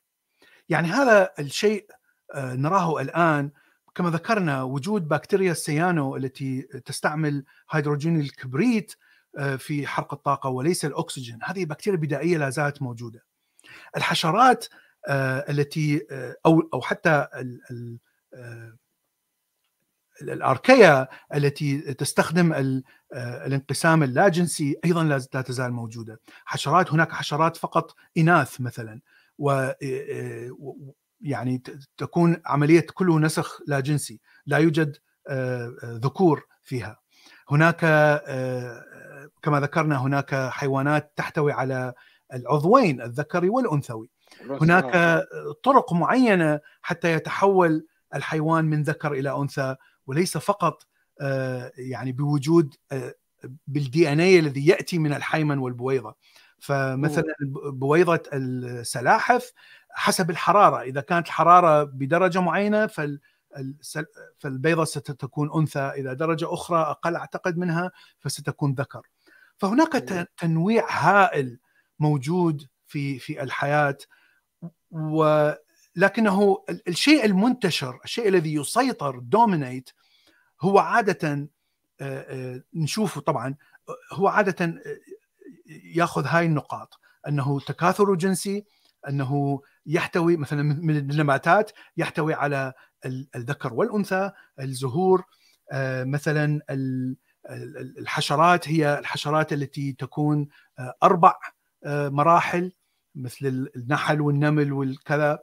يعني 0.69 0.87
هذا 0.87 1.33
الشيء 1.39 1.87
آه، 2.33 2.53
نراه 2.55 3.01
الآن 3.01 3.51
كما 3.95 4.09
ذكرنا 4.09 4.63
وجود 4.63 5.07
بكتيريا 5.07 5.51
السيانو 5.51 6.15
التي 6.15 6.61
تستعمل 6.61 7.45
هيدروجين 7.69 8.19
الكبريت 8.19 8.91
آه، 8.91 8.97
في 9.57 9.87
حرق 9.87 10.13
الطاقة 10.13 10.49
وليس 10.49 10.85
الأكسجين، 10.85 11.39
هذه 11.43 11.65
بكتيريا 11.65 11.99
بدائية 11.99 12.37
لا 12.37 12.49
زالت 12.49 12.81
موجودة. 12.81 13.23
الحشرات 13.97 14.65
آه، 15.07 15.45
التي 15.49 16.01
أو 16.45 16.69
أو 16.73 16.81
حتى 16.81 17.27
الأركيا 20.21 21.07
التي 21.33 21.93
تستخدم 21.93 22.53
آه، 22.53 23.45
الانقسام 23.45 24.03
اللاجنسي 24.03 24.75
أيضا 24.85 25.03
لا 25.03 25.41
تزال 25.41 25.71
موجودة. 25.73 26.19
حشرات 26.45 26.91
هناك 26.91 27.11
حشرات 27.11 27.57
فقط 27.57 27.95
إناث 28.17 28.61
مثلا 28.61 28.99
و 29.37 29.51
آه، 29.51 29.75
آه، 29.83 30.49
يعني 31.21 31.63
تكون 31.97 32.41
عملية 32.45 32.85
كله 32.93 33.19
نسخ 33.19 33.59
لا 33.67 33.79
جنسي 33.79 34.19
لا 34.45 34.57
يوجد 34.57 34.97
ذكور 35.85 36.47
فيها. 36.63 36.99
هناك 37.49 37.85
كما 39.41 39.59
ذكرنا 39.59 40.01
هناك 40.01 40.35
حيوانات 40.49 41.13
تحتوي 41.15 41.51
على 41.51 41.93
العضوين 42.33 43.01
الذكري 43.01 43.49
والأنثوي. 43.49 44.09
هناك 44.49 45.23
طرق 45.63 45.93
معينة 45.93 46.59
حتى 46.81 47.13
يتحول 47.13 47.85
الحيوان 48.15 48.65
من 48.65 48.83
ذكر 48.83 49.13
إلى 49.13 49.35
أنثى 49.37 49.75
وليس 50.07 50.37
فقط 50.37 50.87
آه، 51.21 51.71
يعني 51.77 52.11
بوجود 52.11 52.75
آه، 52.91 53.13
بالدي 53.67 54.11
ان 54.11 54.19
اي 54.19 54.39
الذي 54.39 54.67
يأتي 54.67 54.97
من 54.97 55.13
الحيمن 55.13 55.57
والبويضة. 55.57 56.15
فمثلا 56.59 57.35
بويضة 57.71 58.23
السلاحف 58.33 59.51
حسب 59.89 60.29
الحرارة 60.29 60.81
إذا 60.81 61.01
كانت 61.01 61.27
الحرارة 61.27 61.83
بدرجة 61.83 62.41
معينة 62.41 62.87
فال 62.87 63.19
فالبيضة 64.39 64.83
ستكون 64.83 65.51
أنثى 65.55 65.79
إذا 65.79 66.13
درجة 66.13 66.53
أخرى 66.53 66.81
أقل 66.81 67.15
أعتقد 67.15 67.57
منها 67.57 67.91
فستكون 68.19 68.73
ذكر. 68.73 69.07
فهناك 69.63 69.91
تنويع 70.37 70.85
هائل 70.89 71.59
موجود 71.99 72.67
في 72.87 73.19
في 73.19 73.43
الحياة 73.43 73.97
ولكنه 74.91 76.63
الشيء 76.87 77.25
المنتشر 77.25 77.99
الشيء 78.03 78.27
الذي 78.27 78.53
يسيطر 78.53 79.19
دومينيت 79.19 79.89
هو 80.61 80.79
عادة 80.79 81.47
نشوفه 82.73 83.21
طبعا 83.21 83.55
هو 84.11 84.27
عادة 84.27 84.81
يأخذ 85.95 86.25
هاي 86.25 86.45
النقاط 86.45 86.99
أنه 87.27 87.59
تكاثر 87.59 88.15
جنسي 88.15 88.65
أنه 89.09 89.61
يحتوي 89.85 90.37
مثلا 90.37 90.63
من 90.63 90.97
النباتات 90.97 91.71
يحتوي 91.97 92.33
على 92.33 92.73
الذكر 93.35 93.73
والأنثى 93.73 94.31
الزهور 94.59 95.23
مثلا 96.03 96.61
الحشرات 97.49 98.69
هي 98.69 98.99
الحشرات 98.99 99.53
التي 99.53 99.93
تكون 99.93 100.47
أربع 101.03 101.35
مراحل 101.85 102.71
مثل 103.15 103.69
النحل 103.75 104.21
والنمل 104.21 104.73
والكذا. 104.73 105.39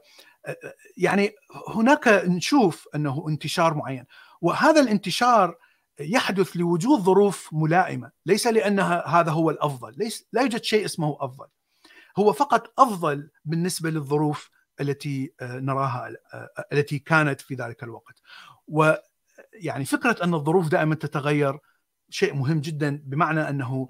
يعني 0.96 1.34
هناك 1.68 2.08
نشوف 2.08 2.88
أنه 2.94 3.24
انتشار 3.28 3.74
معين 3.74 4.04
وهذا 4.40 4.80
الانتشار 4.80 5.56
يحدث 6.00 6.56
لوجود 6.56 7.00
ظروف 7.00 7.48
ملائمة 7.52 8.10
ليس 8.26 8.46
لأنها 8.46 9.06
هذا 9.06 9.30
هو 9.30 9.50
الأفضل 9.50 9.94
ليس 9.96 10.28
لا 10.32 10.42
يوجد 10.42 10.64
شيء 10.64 10.84
اسمه 10.84 11.16
أفضل 11.20 11.46
هو 12.18 12.32
فقط 12.32 12.80
أفضل 12.80 13.30
بالنسبة 13.44 13.90
للظروف 13.90 14.50
التي 14.80 15.32
آه، 15.40 15.58
نراها 15.58 16.14
آه، 16.34 16.48
التي 16.72 16.98
كانت 16.98 17.40
في 17.40 17.54
ذلك 17.54 17.82
الوقت. 17.82 18.20
ويعني 18.68 19.84
فكرة 19.84 20.24
أن 20.24 20.34
الظروف 20.34 20.68
دائما 20.68 20.94
تتغير 20.94 21.58
شيء 22.10 22.34
مهم 22.34 22.60
جدا 22.60 23.02
بمعنى 23.04 23.48
أنه 23.48 23.88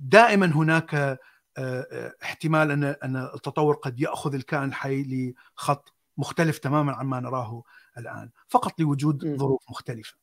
دائما 0.00 0.46
هناك 0.46 1.18
آه، 1.58 2.14
احتمال 2.22 2.70
أن 2.70 2.84
أن 2.84 3.16
التطور 3.16 3.74
قد 3.74 4.00
يأخذ 4.00 4.34
الكائن 4.34 4.64
الحي 4.64 5.32
لخط 5.56 5.94
مختلف 6.18 6.58
تماما 6.58 6.92
عن 6.92 7.06
ما 7.06 7.20
نراه 7.20 7.62
الآن 7.98 8.30
فقط 8.48 8.80
لوجود 8.80 9.36
ظروف 9.36 9.70
مختلفة. 9.70 10.14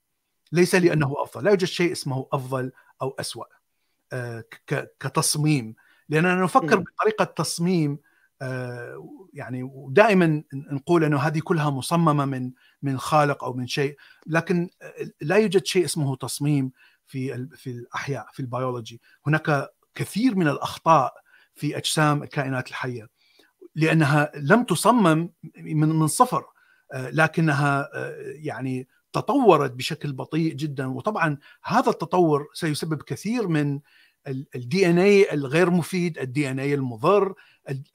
ليس 0.51 0.75
لأنه 0.75 1.15
أفضل 1.17 1.43
لا 1.43 1.51
يوجد 1.51 1.63
شيء 1.63 1.91
اسمه 1.91 2.27
أفضل 2.33 2.71
أو 3.01 3.15
أسوأ 3.19 3.45
آه، 4.13 4.43
كتصميم. 4.99 5.75
لأننا 6.09 6.35
نفكر 6.35 6.79
بطريقة 6.79 7.25
تصميم 7.25 7.99
آه، 8.41 9.09
يعني 9.33 9.63
ودائما 9.63 10.43
نقول 10.53 11.03
أنه 11.03 11.17
هذه 11.17 11.39
كلها 11.39 11.69
مصممة 11.69 12.25
من 12.25 12.51
من 12.81 12.97
خالق 12.97 13.43
أو 13.43 13.53
من 13.53 13.67
شيء 13.67 13.97
لكن 14.27 14.69
لا 15.21 15.35
يوجد 15.35 15.65
شيء 15.65 15.85
اسمه 15.85 16.15
تصميم. 16.15 16.71
في 17.07 17.47
في 17.55 17.69
الأحياء 17.69 18.27
في 18.33 18.39
البيولوجي. 18.39 19.01
هناك 19.27 19.69
كثير 19.95 20.35
من 20.35 20.47
الأخطاء 20.47 21.13
في 21.55 21.77
أجسام 21.77 22.23
الكائنات 22.23 22.67
الحية 22.67 23.09
لأنها 23.75 24.31
لم 24.35 24.63
تصمم 24.63 25.29
من 25.57 25.89
من 25.89 26.07
صفر 26.07 26.45
آه، 26.93 27.09
لكنها 27.09 27.89
آه، 27.93 28.33
يعني 28.35 28.87
تطورت 29.13 29.71
بشكل 29.71 30.13
بطيء 30.13 30.53
جدا. 30.53 30.87
وطبعا 30.87 31.37
هذا 31.63 31.89
التطور 31.89 32.47
سيسبب 32.53 33.01
كثير 33.01 33.47
من 33.47 33.79
ال 34.27 34.89
DNA 34.89 35.33
الغير 35.33 35.69
مفيد 35.69 36.17
ال 36.19 36.51
DNA 36.51 36.73
المضر 36.73 37.33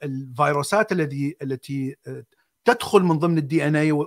الفيروسات 0.03 0.91
الذي 0.91 1.35
التي 1.41 1.95
آه، 2.07 2.23
تدخل 2.65 3.03
من 3.03 3.19
ضمن 3.19 3.37
ال 3.37 3.67
DNA 3.67 4.05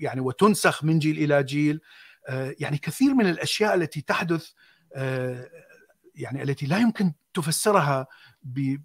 يعني 0.00 0.20
وتنسخ 0.20 0.84
من 0.84 0.98
جيل 0.98 1.18
إلى 1.18 1.42
جيل. 1.42 1.80
يعني 2.30 2.78
كثير 2.78 3.14
من 3.14 3.26
الأشياء 3.26 3.74
التي 3.74 4.00
تحدث 4.00 4.50
يعني 6.14 6.42
التي 6.42 6.66
لا 6.66 6.78
يمكن 6.78 7.12
تفسرها 7.34 8.06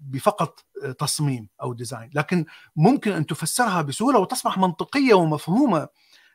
بفقط 0.02 0.66
تصميم 1.00 1.50
أو 1.62 1.74
design 1.74 2.10
لكن 2.14 2.46
ممكن 2.76 3.12
أن 3.12 3.26
تفسرها 3.26 3.82
بسهولة 3.82 4.20
وتصبح 4.20 4.58
منطقية 4.58 5.14
ومفهومة 5.14 5.88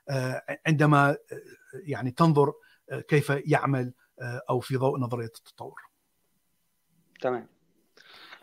آه، 0.09 0.43
عندما 0.67 1.11
آه، 1.11 1.17
يعني 1.75 2.11
تنظر 2.11 2.53
آه، 2.91 3.01
كيف 3.01 3.31
يعمل 3.31 3.93
أو 4.51 4.61
في 4.61 4.77
ضوء 4.77 4.99
نظرية 4.99 5.25
التطور. 5.25 5.83
تمام. 7.21 7.49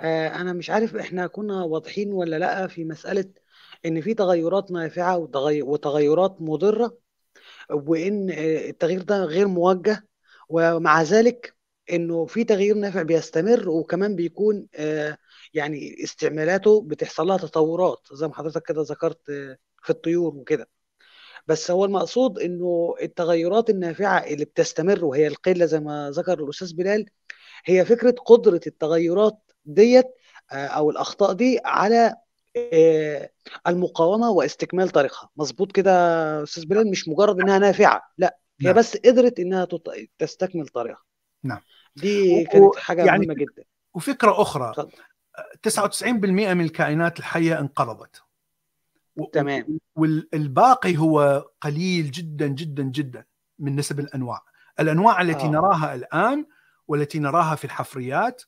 آه 0.01 0.27
أنا 0.27 0.53
مش 0.53 0.69
عارف 0.69 0.95
إحنا 0.95 1.27
كنا 1.27 1.63
واضحين 1.63 2.13
ولا 2.13 2.39
لأ 2.39 2.67
في 2.67 2.85
مسألة 2.85 3.25
إن 3.85 4.01
في 4.01 4.13
تغيرات 4.13 4.71
نافعة 4.71 5.29
وتغيرات 5.63 6.41
مضرة 6.41 6.97
وإن 7.71 8.29
التغيير 8.69 9.01
ده 9.01 9.23
غير 9.23 9.47
موجه 9.47 10.07
ومع 10.49 11.01
ذلك 11.01 11.55
إنه 11.91 12.25
في 12.25 12.43
تغيير 12.43 12.75
نافع 12.75 13.01
بيستمر 13.01 13.69
وكمان 13.69 14.15
بيكون 14.15 14.67
يعني 15.53 16.03
استعمالاته 16.03 16.81
بتحصل 16.81 17.27
لها 17.27 17.37
تطورات 17.37 17.99
زي 18.13 18.27
ما 18.27 18.33
حضرتك 18.33 18.63
كده 18.67 18.81
ذكرت 18.81 19.21
في 19.83 19.89
الطيور 19.89 20.35
وكده. 20.35 20.69
بس 21.47 21.71
هو 21.71 21.85
المقصود 21.85 22.39
إنه 22.39 22.95
التغيرات 23.01 23.69
النافعة 23.69 24.17
اللي 24.19 24.45
بتستمر 24.45 25.05
وهي 25.05 25.27
القلة 25.27 25.65
زي 25.65 25.79
ما 25.79 26.11
ذكر 26.11 26.43
الأستاذ 26.43 26.75
بلال 26.75 27.05
هي 27.65 27.85
فكرة 27.85 28.11
قدرة 28.11 28.61
التغيرات 28.67 29.37
ديت 29.65 30.05
أو 30.51 30.89
الأخطاء 30.89 31.33
دي 31.33 31.59
على 31.65 32.15
المقاومة 33.67 34.29
واستكمال 34.29 34.89
طريقها. 34.89 35.29
مظبوط 35.37 35.71
كده 35.71 35.91
أستاذ 36.43 36.65
بلال؟ 36.65 36.91
مش 36.91 37.07
مجرد 37.07 37.41
إنها 37.41 37.59
نافعة 37.59 38.01
لا 38.17 38.37
هي 38.61 38.67
نعم. 38.67 38.75
بس 38.75 38.97
قدرت 38.97 39.39
إنها 39.39 39.67
تستكمل 40.19 40.67
طريقها. 40.67 41.03
نعم. 41.43 41.59
دي 41.95 42.43
كانت 42.45 42.75
حاجة 42.75 43.05
يعني 43.05 43.27
مهمة 43.27 43.33
جدا. 43.33 43.63
وفكرة 43.93 44.41
أخرى 44.41 44.73
صد. 44.73 44.91
99% 45.63 46.05
من 46.53 46.61
الكائنات 46.61 47.19
الحية 47.19 47.59
انقرضت. 47.59 48.21
تمام. 49.33 49.79
والباقي 49.95 50.97
هو 50.97 51.45
قليل 51.61 52.11
جدا 52.11 52.47
جدا 52.47 52.83
جدا 52.83 53.25
من 53.59 53.75
نسب 53.75 53.99
الأنواع. 53.99 54.41
الأنواع 54.79 55.21
التي 55.21 55.45
آه. 55.45 55.49
نراها 55.49 55.95
الآن 55.95 56.45
والتي 56.87 57.19
نراها 57.19 57.55
في 57.55 57.65
الحفريات 57.65 58.41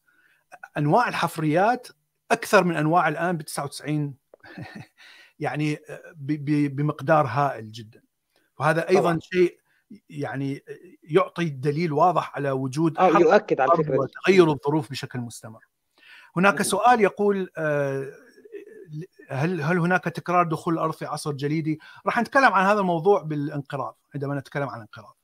أنواع 0.77 1.09
الحفريات 1.09 1.87
أكثر 2.31 2.63
من 2.63 2.75
أنواع 2.75 3.07
الآن 3.07 3.37
ب 3.37 3.41
99 3.41 4.15
يعني 5.39 5.79
بمقدار 6.67 7.25
هائل 7.25 7.71
جدا 7.71 8.01
وهذا 8.59 8.89
أيضا 8.89 9.01
طبعا. 9.01 9.19
شيء 9.19 9.59
يعني 10.09 10.63
يعطي 11.03 11.49
دليل 11.49 11.93
واضح 11.93 12.35
على 12.35 12.51
وجود 12.51 12.97
أو 12.97 13.19
يؤكد 13.19 13.61
على 13.61 13.71
الفكرة 13.71 13.99
وتغير 13.99 14.51
الظروف 14.51 14.91
بشكل 14.91 15.19
مستمر. 15.19 15.65
هناك 16.37 16.61
سؤال 16.61 17.01
يقول 17.01 17.49
هل 19.29 19.61
هل 19.61 19.79
هناك 19.79 20.03
تكرار 20.03 20.47
دخول 20.47 20.73
الأرض 20.73 20.93
في 20.93 21.05
عصر 21.05 21.31
جليدي؟ 21.31 21.79
راح 22.05 22.19
نتكلم 22.19 22.53
عن 22.53 22.65
هذا 22.65 22.79
الموضوع 22.79 23.21
بالانقراض 23.21 23.97
عندما 24.13 24.39
نتكلم 24.39 24.69
عن 24.69 24.75
الانقراض. 24.75 25.15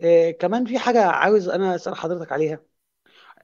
إيه 0.00 0.38
كمان 0.38 0.64
في 0.64 0.78
حاجة 0.78 1.06
عاوز 1.06 1.48
أنا 1.48 1.74
أسأل 1.74 1.96
حضرتك 1.96 2.32
عليها 2.32 2.60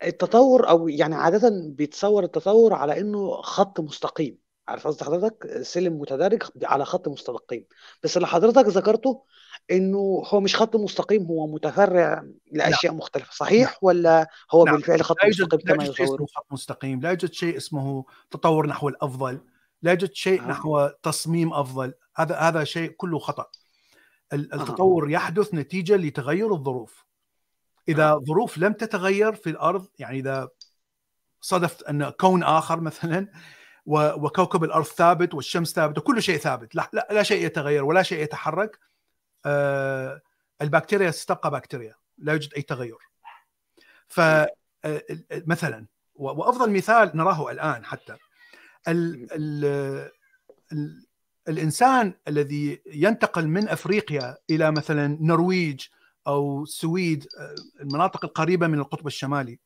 التطور 0.02 0.68
أو 0.68 0.88
يعني 0.88 1.14
عادة 1.14 1.50
بيتصور 1.68 2.24
التطور 2.24 2.74
على 2.74 3.00
إنه 3.00 3.42
خط 3.42 3.80
مستقيم 3.80 4.44
عارف 4.68 4.86
قصد 4.86 5.04
حضرتك 5.04 5.62
سلم 5.62 6.00
متدرج 6.00 6.42
على 6.62 6.84
خط 6.84 7.08
مستقيم 7.08 7.64
بس 8.02 8.16
اللي 8.16 8.28
حضرتك 8.28 8.68
ذكرته 8.68 9.22
إنه 9.70 10.22
هو 10.26 10.40
مش 10.40 10.56
خط 10.56 10.76
مستقيم 10.76 11.26
هو 11.26 11.46
متفرع 11.46 12.24
لأشياء 12.52 12.92
لا. 12.92 12.98
مختلفة 12.98 13.32
صحيح 13.32 13.70
لا. 13.70 13.78
ولا 13.82 14.28
هو 14.50 14.64
لا. 14.64 14.72
بالفعل 14.72 15.04
خط 15.04 15.16
لا 15.22 15.28
مستقيم 15.28 15.60
كما 15.60 15.84
يصور 15.84 16.26
خط 16.34 16.46
مستقيم 16.50 17.00
لا 17.00 17.08
يوجد 17.08 17.32
شيء 17.32 17.56
اسمه 17.56 18.04
تطور 18.30 18.66
نحو 18.66 18.88
الأفضل 18.88 19.40
لا 19.82 19.90
يوجد 19.90 20.12
شيء 20.12 20.42
آه. 20.42 20.48
نحو 20.48 20.88
تصميم 21.02 21.52
أفضل 21.52 21.94
هذا 22.16 22.36
هذا 22.36 22.64
شيء 22.64 22.90
كله 22.90 23.18
خطأ 23.18 23.46
التطور 24.32 25.06
آه. 25.06 25.10
يحدث 25.10 25.54
نتيجة 25.54 25.96
لتغير 25.96 26.54
الظروف 26.54 27.03
إذا 27.88 28.10
آه. 28.10 28.22
ظروف 28.28 28.58
لم 28.58 28.72
تتغير 28.72 29.34
في 29.34 29.50
الأرض 29.50 29.86
يعني 29.98 30.18
إذا 30.18 30.48
صدفت 31.40 31.82
أن 31.82 32.10
كون 32.10 32.42
آخر 32.42 32.80
مثلا 32.80 33.28
وكوكب 33.86 34.64
الأرض 34.64 34.84
ثابت 34.84 35.34
والشمس 35.34 35.72
ثابتة 35.72 36.00
وكل 36.00 36.22
شيء 36.22 36.36
ثابت 36.36 36.74
لا, 36.74 36.90
لا, 36.92 37.08
لا 37.10 37.22
شيء 37.22 37.46
يتغير 37.46 37.84
ولا 37.84 38.02
شيء 38.02 38.22
يتحرك 38.22 38.78
آه 39.46 40.20
البكتيريا 40.62 41.10
ستبقى 41.10 41.50
بكتيريا 41.50 41.94
لا 42.18 42.32
يوجد 42.32 42.54
أي 42.54 42.62
تغير. 42.62 42.96
فمثلا 44.08 45.86
وأفضل 46.14 46.70
مثال 46.70 47.10
نراه 47.14 47.50
الآن 47.50 47.84
حتى 47.84 48.16
ال 48.88 49.28
ال 49.32 49.64
ال 50.72 51.06
الإنسان 51.48 52.14
الذي 52.28 52.82
ينتقل 52.86 53.48
من 53.48 53.68
أفريقيا 53.68 54.36
إلى 54.50 54.70
مثلا 54.70 55.18
نرويج 55.20 55.86
أو 56.26 56.62
السويد 56.62 57.26
المناطق 57.80 58.24
القريبة 58.24 58.66
من 58.66 58.78
القطب 58.78 59.06
الشمالي. 59.06 59.58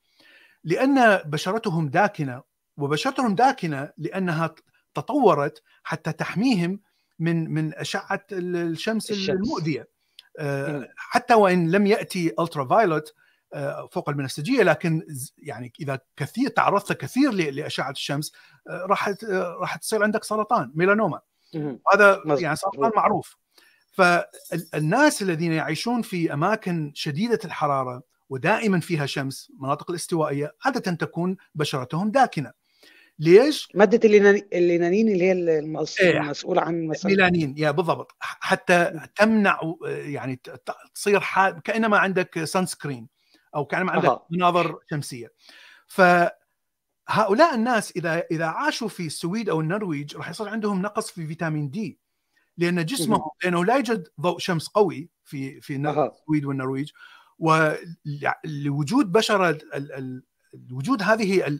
لأن 0.64 1.16
بشرتهم 1.16 1.88
داكنة 1.88 2.42
وبشرتهم 2.76 3.34
داكنة 3.34 3.92
لأنها 3.98 4.54
تطورت 4.94 5.62
حتى 5.82 6.12
تحميهم 6.12 6.80
من 7.18 7.50
من 7.50 7.74
أشعة 7.74 8.26
الشمس, 8.32 9.10
الشمس. 9.10 9.30
المؤذية. 9.30 9.88
حتى 10.96 11.34
وإن 11.34 11.70
لم 11.70 11.86
يأتي 11.86 12.34
ultraviolet 12.40 13.14
فوق 13.92 14.08
البنفسجيه 14.08 14.62
لكن 14.62 15.02
يعني 15.38 15.72
إذا 15.80 15.98
كثير 16.16 16.48
تعرضت 16.48 16.92
كثير 16.92 17.32
لأشعة 17.32 17.90
الشمس 17.90 18.32
راح 18.68 19.14
راح 19.32 19.76
تصير 19.76 20.02
عندك 20.02 20.24
سرطان 20.24 20.72
ميلانوما. 20.74 21.20
هذا 21.94 22.22
يعني 22.26 22.56
سرطان 22.56 22.90
معروف. 22.96 23.36
فالناس 23.98 25.22
الذين 25.22 25.52
يعيشون 25.52 26.02
في 26.02 26.32
أماكن 26.32 26.92
شديدة 26.94 27.38
الحرارة 27.44 28.02
ودائما 28.28 28.80
فيها 28.80 29.06
شمس 29.06 29.52
مناطق 29.60 29.90
الاستوائية 29.90 30.54
عاده 30.64 30.80
تكون 30.80 31.36
بشرتهم 31.54 32.10
داكنة 32.10 32.52
ليش؟ 33.18 33.68
مادة 33.74 34.00
الميلانين 34.52 35.08
اللي 35.08 35.24
هي 35.24 35.32
المسؤولة 35.32 36.60
عن 36.62 36.86
مسألة. 36.86 37.14
ميلانين 37.14 37.54
يا 37.58 37.70
بالضبط 37.70 38.12
حتى 38.20 39.00
تمنع 39.16 39.60
يعني 39.84 40.40
تصير 40.94 41.20
حال 41.20 41.62
كأنما 41.62 41.98
عندك 41.98 42.44
sunscreen 42.44 43.08
أو 43.56 43.64
كأنما 43.64 43.92
عندك 43.92 44.08
أه. 44.08 44.26
نظارة 44.30 44.78
شمسية 44.90 45.32
فهؤلاء 45.86 47.54
الناس 47.54 47.92
اذا 47.96 48.24
إذا 48.30 48.46
عاشوا 48.46 48.88
في 48.88 49.06
السويد 49.06 49.48
أو 49.48 49.60
النرويج 49.60 50.16
راح 50.16 50.30
يصير 50.30 50.48
عندهم 50.48 50.82
نقص 50.82 51.10
في 51.10 51.26
فيتامين 51.26 51.70
دي 51.70 51.98
لأن 52.58 52.84
جسمهم 52.84 53.30
لأنه 53.44 53.64
لا 53.64 53.74
يوجد 53.74 54.08
ضوء 54.20 54.38
شمس 54.38 54.68
قوي 54.68 55.10
في 55.24 55.60
في 55.60 55.76
السويد 55.76 56.44
والنرويج. 56.44 56.90
ولوجود 57.38 59.12
بشره 59.12 59.58
وجود 60.72 61.02
هذه 61.02 61.58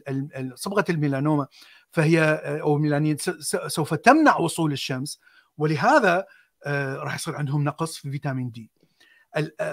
صبغة 0.55 0.85
الميلانوما 0.89 1.47
فهي 1.91 2.21
أو 2.61 2.75
الميلانين 2.75 3.17
سوف 3.67 3.93
تمنع 3.93 4.37
وصول 4.37 4.71
الشمس. 4.71 5.19
ولهذا 5.57 6.25
راح 6.97 7.15
يصير 7.15 7.35
عندهم 7.35 7.63
نقص 7.63 7.97
في 7.97 8.11
فيتامين 8.11 8.51
دي. 8.51 8.71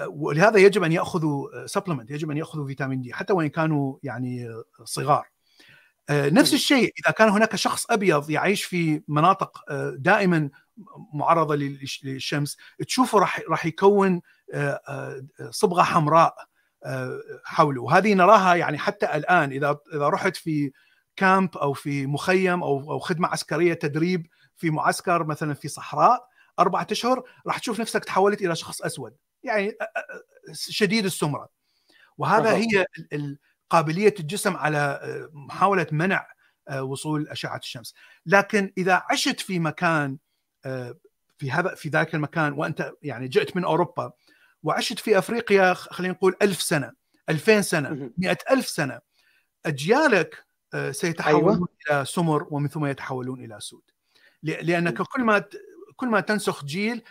ولهذا 0.07 0.59
يجب 0.59 0.83
أن 0.83 0.91
يأخذوا 0.91 1.65
سبلمنت 1.65 2.11
يجب 2.11 2.31
أن 2.31 2.37
يأخذوا 2.37 2.67
فيتامين 2.67 3.01
دي 3.01 3.13
حتى 3.13 3.33
وإن 3.33 3.47
كانوا 3.47 3.97
يعني 4.03 4.49
صغار. 4.83 5.27
نفس 6.09 6.53
الشيء 6.53 6.93
إذا 6.99 7.11
كان 7.11 7.29
هناك 7.29 7.55
شخص 7.55 7.91
أبيض 7.91 8.29
يعيش 8.29 8.63
في 8.63 9.01
مناطق 9.07 9.61
دائما 9.95 10.49
معرضة 11.13 11.55
للشمس 12.03 12.57
تشوفه 12.87 13.19
راح 13.19 13.41
راح 13.49 13.65
يكون 13.65 14.21
صبغة 15.49 15.83
حمراء 15.83 16.35
حوله. 17.43 17.81
وهذه 17.81 18.13
نراها 18.13 18.55
يعني 18.55 18.77
حتى 18.77 19.05
الآن 19.15 19.51
إذا 19.51 19.77
إذا 19.93 20.09
رحت 20.09 20.35
في 20.35 20.71
كامب 21.15 21.57
أو 21.57 21.73
في 21.73 22.07
مخيم 22.07 22.63
أو 22.63 22.91
أو 22.91 22.99
خدمة 22.99 23.27
عسكرية 23.27 23.73
تدريب 23.73 24.27
في 24.55 24.69
معسكر 24.69 25.23
مثلا 25.23 25.53
في 25.53 25.67
صحراء 25.67 26.27
أربعة 26.59 26.87
أشهر 26.91 27.23
راح 27.47 27.59
تشوف 27.59 27.79
نفسك 27.79 28.05
تحولت 28.05 28.41
إلى 28.41 28.55
شخص 28.55 28.81
أسود. 28.81 29.13
يعني 29.43 29.77
شديد 30.53 31.05
السمرة. 31.05 31.49
وهذا 32.17 32.55
هي 32.55 32.85
قابلية 33.69 34.13
الجسم 34.19 34.57
على 34.57 34.99
محاولة 35.33 35.87
منع 35.91 36.27
وصول 36.79 37.27
أشعة 37.27 37.57
الشمس. 37.57 37.93
لكن 38.25 38.73
إذا 38.77 39.03
عشت 39.09 39.39
في 39.39 39.59
مكان 39.59 40.17
في 41.37 41.51
هذا 41.51 41.75
في 41.75 41.89
ذاك 41.89 42.15
المكان 42.15 42.53
وأنت 42.53 42.91
يعني 43.01 43.27
جئت 43.27 43.55
من 43.55 43.63
أوروبا 43.63 44.11
وعشت 44.63 44.99
في 44.99 45.17
أفريقيا 45.17 45.73
خلينا 45.73 46.13
نقول 46.13 46.35
ألف 46.41 46.61
سنة 46.61 46.91
2000 47.29 47.61
سنة 47.61 48.11
مئة 48.17 48.37
ألف 48.51 48.67
سنة 48.67 48.99
أجيالك 49.65 50.45
سيتحولون 50.91 51.55
أيوة. 51.55 51.67
إلى 51.91 52.05
سمر 52.05 52.47
ومن 52.51 52.67
ثم 52.67 52.85
يتحولون 52.85 53.45
إلى 53.45 53.59
سود. 53.59 53.81
لأنك 54.43 55.01
كل 55.01 55.23
ما 55.23 55.43
كل 55.95 56.07
ما 56.07 56.19
تنسخ 56.19 56.65
جيل 56.65 57.03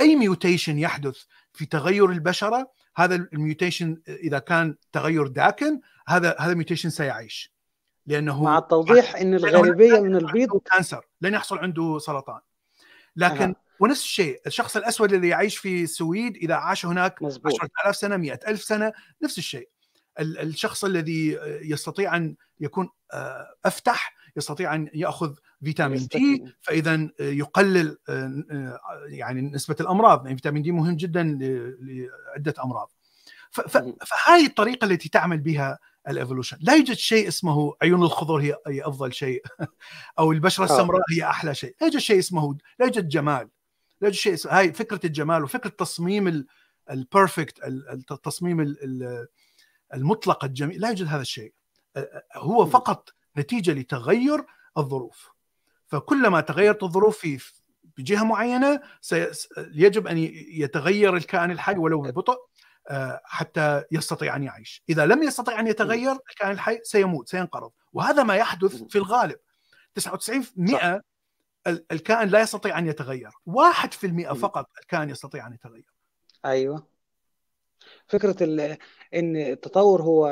أي 0.00 0.16
mutation 0.16 0.78
يحدث 0.78 1.24
في 1.52 1.66
تغير 1.66 2.10
البشرة 2.10 2.72
هذا 2.98 3.14
ال 3.14 3.24
mutation 3.24 4.00
إذا 4.08 4.38
كان 4.38 4.74
تغير 4.92 5.26
داكن 5.26 5.80
هذا 6.08 6.36
هذا 6.40 6.52
ال 6.52 6.56
mutation 6.56 6.90
سيعيش. 6.90 7.52
لأنه 8.06 8.42
مع 8.42 8.58
التوضيح 8.58 9.16
إن 9.16 9.34
الغالبيه 9.34 10.00
من 10.00 10.16
البيض 10.16 10.58
cancer 10.58 11.04
لن 11.20 11.34
يحصل 11.34 11.58
عنده 11.58 11.98
سرطان. 11.98 12.40
لكن 13.16 13.48
أه. 13.48 13.54
ونفس 13.80 14.02
الشيء 14.02 14.40
الشخص 14.46 14.76
الأسود 14.76 15.12
اللي 15.12 15.28
يعيش 15.28 15.56
في 15.58 15.82
السويد 15.82 16.36
إذا 16.36 16.54
عاش 16.54 16.86
هناك 16.86 17.22
مظبوط 17.22 17.52
10000 17.62 17.96
سنة 17.96 18.16
100000 18.16 18.62
سنة 18.62 18.92
نفس 19.22 19.38
الشيء. 19.38 19.68
ال- 20.20 20.38
الشخص 20.38 20.84
الذي 20.84 21.38
يستطيع 21.62 22.16
أن 22.16 22.36
يكون 22.60 22.88
آه، 23.12 23.54
أفتح 23.64 24.14
يستطيع 24.38 24.74
أن 24.74 24.88
يأخذ 24.94 25.34
فيتامين 25.64 26.06
دي. 26.06 26.44
فإذا 26.60 27.08
يقلل 27.20 27.98
آه، 28.08 28.44
آه، 28.50 28.80
يعني 29.06 29.40
نسبة 29.40 29.76
الأمراض 29.80 30.24
يعني 30.26 30.36
فيتامين 30.36 30.62
دي 30.62 30.72
مهم 30.72 30.96
جدا 30.96 31.38
لعدة 31.80 32.54
أمراض. 32.64 32.92
فهاي 33.50 34.46
الطريقة 34.46 34.84
التي 34.84 35.08
تعمل 35.08 35.38
بها 35.40 35.78
ال 36.08 36.13
evolution 36.13 36.58
لا 36.60 36.74
يوجد 36.74 36.96
شيء 36.96 37.28
اسمه 37.28 37.74
عيون 37.82 38.02
الخضر 38.02 38.36
هي 38.36 38.56
أفضل 38.66 39.12
شيء 39.12 39.42
أو 40.18 40.32
البشرة 40.32 40.62
آه. 40.64 40.66
السمراء 40.66 41.02
هي 41.12 41.24
أحلى 41.24 41.54
شيء 41.54 41.74
لا 41.80 41.86
يوجد 41.86 41.98
شيء 41.98 42.18
اسمه 42.18 42.58
لا 42.78 42.86
يوجد 42.86 43.08
جمال 43.08 43.48
لا 44.00 44.08
يوجد 44.08 44.14
شيء 44.18 44.34
اسمه 44.34 44.52
هاي 44.58 44.72
فكرة 44.72 45.00
الجمال 45.04 45.44
وفكرة 45.44 45.70
تصميم 45.70 46.46
البيرفكت 46.90 47.64
التصميم 48.10 48.60
ال- 48.60 48.84
ال- 48.84 49.26
المطلق 49.94 50.44
الجميل 50.44 50.80
لا 50.80 50.88
يوجد 50.88 51.06
هذا 51.06 51.22
الشيء 51.22 51.52
هو. 52.36 52.66
فقط 52.66 53.14
نتيجة 53.38 53.72
لتغير 53.72 54.44
الظروف. 54.78 55.30
فكلما 55.86 56.40
تغيرت 56.40 56.82
الظروف 56.82 57.18
في 57.18 57.52
بجهه 57.96 58.24
معينة 58.24 58.80
يجب 59.58 60.06
أن 60.06 60.18
يتغير 60.48 61.16
الكائن 61.16 61.50
الحي 61.50 61.76
ولو 61.78 62.00
ببطء 62.00 62.38
آه، 62.90 63.20
حتى 63.24 63.84
يستطيع 63.92 64.36
أن 64.36 64.42
يعيش، 64.42 64.82
إذا 64.88 65.06
لم 65.06 65.22
يستطيع 65.22 65.60
أن 65.60 65.66
يتغير 65.66 66.12
الكائن 66.30 66.50
الحي 66.50 66.80
سيموت 66.82 67.28
سينقرض، 67.28 67.70
وهذا 67.92 68.22
ما 68.22 68.36
يحدث 68.36 68.82
في 68.82 68.98
الغالب. 68.98 69.38
99% 69.94 71.02
ال- 71.66 71.84
الكائن 71.92 72.28
لا 72.28 72.40
يستطيع 72.40 72.78
أن 72.78 72.86
يتغير، 72.86 73.30
1% 73.46 74.32
فقط 74.32 74.66
الكائن 74.80 75.10
يستطيع 75.10 75.46
أن 75.46 75.52
يتغير. 75.52 75.92
أيوه. 76.44 76.86
فكرة 78.06 78.44
إن 79.14 79.36
التطور 79.36 80.02
هو 80.02 80.28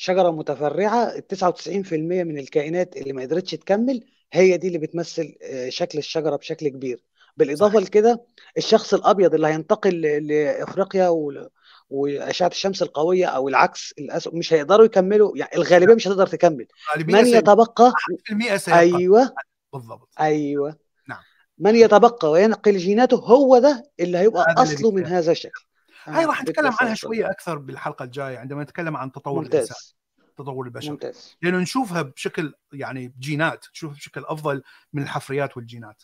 شجرة 0.00 0.30
متفرعة 0.30 1.04
ال 1.04 1.22
99% 1.26 1.92
من 1.92 2.38
الكائنات 2.38 2.96
اللي 2.96 3.12
ما 3.12 3.22
قدرتش 3.22 3.50
تكمل 3.50 4.04
هي 4.32 4.56
دي 4.56 4.66
اللي 4.68 4.78
بتمثل 4.78 5.34
آه، 5.42 5.68
شكل 5.68 5.98
الشجرة 5.98 6.36
بشكل 6.36 6.68
كبير. 6.68 7.02
بالإضافة. 7.36 7.80
لكده 7.80 8.24
الشخص 8.58 8.94
الأبيض 8.94 9.34
اللي 9.34 9.46
هينتقل 9.46 10.00
لإفريقيا 10.00 11.08
و- 11.08 11.48
وأشعة 11.90 12.46
الشمس 12.48 12.82
القوية 12.82 13.26
أو 13.26 13.48
العكس 13.48 13.94
الأسود 13.98 14.34
مش 14.34 14.52
هيقدروا 14.52 14.84
يكملوا 14.86 15.36
يعني 15.36 15.50
الغالبية 15.56 15.94
مش 15.94 16.08
هتقدر 16.08 16.26
تكمل. 16.26 16.66
من 16.96 17.26
يتبقى 17.38 17.92
1% 18.30 18.56
سيبقى 18.56 18.80
أيوه. 18.80 19.34
بالضبط. 19.72 20.08
أيوه. 20.20 20.76
نعم. 21.08 21.18
من 21.58 21.74
يتبقى 21.76 22.30
وينقل 22.30 22.76
جيناته 22.76 23.16
هو 23.16 23.58
ده 23.58 23.82
اللي 24.00 24.18
هيبقى 24.18 24.44
أصله 24.62 24.90
من. 24.90 25.06
هذا 25.06 25.32
الشكل. 25.32 25.64
هاي 26.08 26.24
آه، 26.24 26.26
راح 26.26 26.42
نتكلم 26.42 26.74
عنها. 26.80 26.94
شوية 26.94 27.30
أكثر 27.30 27.58
بالحلقة 27.58 28.04
الجاية 28.04 28.38
عندما 28.38 28.62
نتكلم 28.62 28.96
عن 28.96 29.12
تطور 29.12 29.40
الإنسان 29.42 29.60
ممتاز 29.60 29.96
تطور 30.36 30.66
البشر. 30.66 30.90
ممتاز. 30.90 31.36
لأنه 31.42 31.58
نشوفها 31.58 32.02
بشكل 32.02 32.54
يعني 32.72 33.14
جينات 33.18 33.66
نشوفها 33.74 33.96
بشكل 33.96 34.24
أفضل 34.24 34.62
من 34.92 35.02
الحفريات 35.02 35.56
والجينات. 35.56 36.02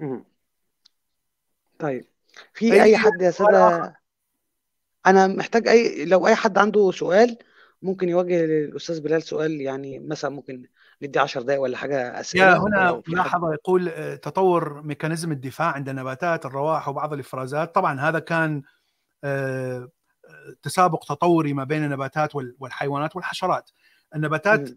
مم. 0.00 0.24
طيب. 1.78 2.04
في 2.54 2.72
أي 2.72 2.82
اي 2.82 2.96
حد 2.96 3.20
يا 3.20 3.30
سادة؟ 3.30 3.96
أنا 5.06 5.26
محتاج 5.26 5.68
أي 5.68 6.04
لو 6.04 6.26
أي 6.26 6.34
حد 6.34 6.58
عنده 6.58 6.90
سؤال 6.90 7.38
ممكن 7.82 8.08
يوجه 8.08 8.46
للأستاذ 8.46 9.00
بلال 9.00 9.22
سؤال 9.22 9.60
يعني 9.60 9.98
مثلا 9.98 10.30
ممكن 10.30 10.66
ندي 11.02 11.18
10 11.18 11.42
دقائق 11.42 11.60
ولا 11.60 11.76
حاجة 11.76 12.20
أسئلة 12.20 12.44
يا 12.44 12.56
هنا 12.58 13.02
ملاحظه 13.08 13.52
يقول 13.52 13.88
آه، 13.88 14.14
تطور 14.14 14.82
ميكانيزم 14.82 15.32
الدفاع 15.32 15.72
عند 15.72 15.88
النباتات 15.88 16.46
الروائح 16.46 16.88
وبعض 16.88 17.12
الإفرازات. 17.12 17.74
طبعا 17.74 18.00
هذا 18.00 18.18
كان 18.18 18.62
آه، 19.24 19.78
آه، 19.78 20.54
تسابق 20.62 21.04
تطوري 21.08 21.52
ما 21.52 21.64
بين 21.64 21.84
النباتات 21.84 22.34
وال- 22.34 22.56
والحيوانات 22.60 23.16
والحشرات. 23.16 23.70
النباتات. 24.14 24.68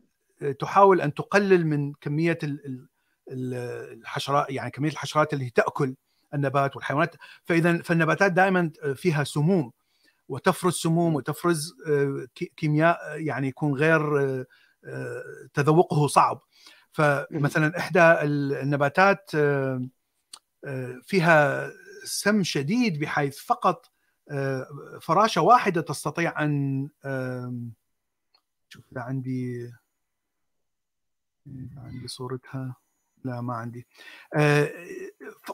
آه، 0.41 0.51
تحاول 0.51 1.01
أن 1.01 1.13
تقلل 1.13 1.67
من 1.67 1.93
كمية 1.93 2.37
ال- 2.43 2.65
ال- 2.65 2.87
ال- 3.31 3.99
الحشرات 4.01 4.49
يعني 4.49 4.71
كمية 4.71 4.89
الحشرات 4.91 5.33
اللي 5.33 5.49
تأكل 5.49 5.95
النبات 6.33 6.75
والحيوانات. 6.75 7.15
فإذا 7.43 7.77
فالنباتات 7.81 8.31
دائما 8.31 8.71
فيها 8.95 9.23
سموم 9.23 9.71
وتفرز 10.29 10.73
سموم 10.73 11.15
وتفرز 11.15 11.73
كي- 12.35 12.51
كيمياء 12.57 12.97
يعني 13.15 13.47
يكون 13.47 13.73
غير 13.73 14.01
تذوقه 15.53 16.07
صعب. 16.07 16.41
فمثلا 16.91 17.77
إحدى 17.77 17.99
ال- 17.99 18.53
النباتات 18.53 19.31
آه، 19.35 19.87
آه، 20.65 20.99
فيها 21.03 21.69
سم 22.03 22.43
شديد 22.43 22.99
بحيث 22.99 23.39
فقط 23.39 23.91
آه، 24.31 24.67
فراشة 25.01 25.41
واحدة 25.41 25.81
تستطيع 25.81 26.43
أن 26.43 26.89
شوف 28.69 28.83
إذا 28.91 29.01
عندي 29.01 29.73
عندي 31.77 32.07
صورتها 32.07 32.75
لا 33.23 33.41
ما 33.41 33.53
عندي. 33.53 33.87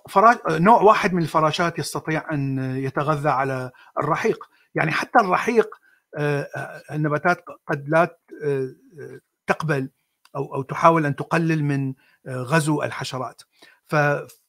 فراش 0.10 0.38
نوع 0.50 0.82
واحد 0.82 1.14
من 1.14 1.22
الفراشات 1.22 1.80
يستطيع 1.80 2.34
أن 2.34 2.60
يتغذى 2.76 3.30
على 3.30 3.72
الرحيق. 4.00 4.50
يعني 4.76 4.92
حتى 4.92 5.20
الرحيق 5.20 5.76
النباتات 6.92 7.44
قد 7.68 7.90
لا 7.90 8.18
آه، 8.44 8.76
آه، 9.00 9.20
تقبل 9.48 9.90
أو 10.36 10.56
أو 10.56 10.62
تحاول 10.62 11.06
أن 11.06 11.16
تقلل 11.16 11.64
من 11.64 11.94
آه، 12.28 12.36
غزو 12.42 12.84
الحشرات. 12.84 13.42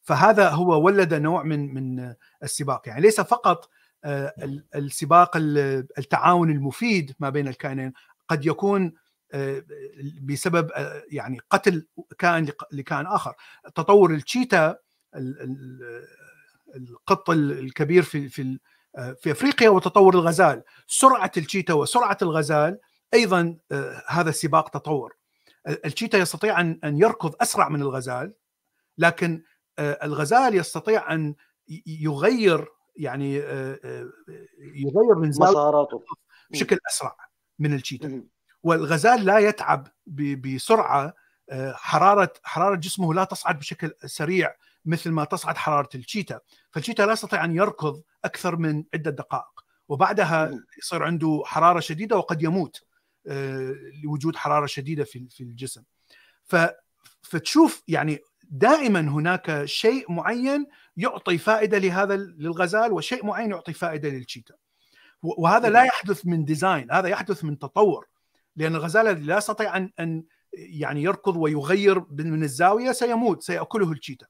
فهذا 0.03 0.49
هو 0.49 0.83
ولد 0.85 1.15
نوع 1.15 1.43
من 1.43 1.75
من 1.75 2.15
السباق. 2.43 2.89
يعني 2.89 3.01
ليس 3.01 3.21
فقط 3.21 3.69
آه، 4.05 4.35
ال- 4.43 4.65
السباق 4.75 5.37
ال- 5.37 5.87
التعاون 5.99 6.51
المفيد 6.51 7.15
ما 7.19 7.31
بين 7.31 7.49
الكائنين 7.49 7.93
قد 8.29 8.47
يكون 8.47 8.95
آه، 9.33 9.63
بسبب 10.23 10.71
آه، 10.75 11.03
يعني 11.11 11.39
قتل 11.51 11.87
كائن 12.19 12.49
لكائن 12.73 13.07
آخر. 13.07 13.35
تطور 13.75 14.15
التشيتا 14.15 14.77
ال- 15.17 15.41
ال- 15.43 16.07
القط 16.77 17.31
الكبير 17.31 18.03
في 18.03 18.29
في 18.29 18.43
آه، 18.43 18.59
في 19.21 19.31
أفريقيا 19.31 19.69
وتطور 19.69 20.15
الغزال. 20.15 20.63
سرعة 20.87 21.33
التشيتا 21.37 21.75
وسرعة 21.75 22.19
الغزال 22.23 22.79
أيضا 23.15 23.57
آه، 23.73 24.03
هذا 24.09 24.31
سباق 24.31 24.69
تطور. 24.69 25.17
التشيتا 25.69 26.19
يستطيع 26.19 26.61
أن 26.61 26.79
يركض 26.85 27.35
أسرع 27.41 27.69
من 27.69 27.83
الغزال 27.83 28.35
لكن 28.99 29.43
آه، 29.79 29.99
الغزال 30.03 30.55
يستطيع 30.55 31.13
أن 31.13 31.35
يغير 31.87 32.69
يعني 32.97 33.41
آه، 33.41 33.79
آه، 33.85 34.09
يغير 34.75 35.15
من 35.15 35.29
مساراته. 35.29 36.05
بشكل 36.51 36.79
أسرع 36.91 37.17
من 37.59 37.75
التشيتا. 37.75 38.09
مم. 38.09 38.29
والغزال 38.63 39.25
لا 39.25 39.39
يتعب 39.39 39.89
بسرعة 40.07 41.15
آه، 41.51 41.73
حرارة 41.73 42.33
حرارة 42.45 42.75
جسمه 42.77 43.15
لا 43.15 43.25
تصعد 43.25 43.59
بشكل 43.59 43.93
سريع 44.07 44.55
مثل 44.85 45.11
ما 45.11 45.25
تصعد 45.25 45.57
حرارة 45.57 45.89
ال 45.95 46.00
cheetah، 46.00 46.41
فال 46.71 46.78
cheetah 46.78 47.03
لا 47.03 47.13
يستطيع 47.13 47.45
أن 47.45 47.57
يركض 47.57 48.03
أكثر 48.25 48.57
من 48.57 48.85
عدة 48.95 49.11
دقائق 49.11 49.65
وبعدها. 49.89 50.51
يصير 50.79 51.03
عنده 51.03 51.43
حرارة 51.47 51.81
شديدة 51.81 52.17
وقد 52.17 52.43
يموت 52.43 52.83
آه، 53.27 53.75
لوجود 54.05 54.37
حرارة 54.37 54.67
شديدة 54.67 55.05
في 55.05 55.41
الجسم. 55.41 55.83
فتشوف 57.23 57.83
يعني 57.89 58.19
دائما 58.51 59.01
هناك 59.01 59.65
شيء 59.65 60.13
معين 60.13 60.67
يعطي 60.97 61.39
فائدة 61.39 61.79
لهذا 61.79 62.17
للغزال 62.17 62.93
وشيء 62.93 63.27
معين 63.27 63.51
يعطي 63.51 63.73
فائدة 63.73 64.09
لل 64.09 64.18
cheetah. 64.18 64.55
و- 65.23 65.43
وهذا 65.43 65.69
لا 65.69 65.85
يحدث 65.85 66.27
من 66.27 66.45
design، 66.45 66.93
هذا 66.93 67.09
يحدث 67.09 67.45
من 67.45 67.59
تطور. 67.59 68.07
لأن 68.57 68.75
الغزال 68.75 69.07
الذي 69.09 69.23
لا 69.27 69.37
يستطيع 69.37 69.77
ان 69.77 69.91
أن 70.01 70.25
يعني 70.53 71.03
يركض 71.03 71.37
ويغير 71.37 72.05
من 72.11 72.43
الزاوية 72.43 72.93
سيموت 72.93 73.43
سيأكله 73.43 73.93
التشيتا 73.93 74.27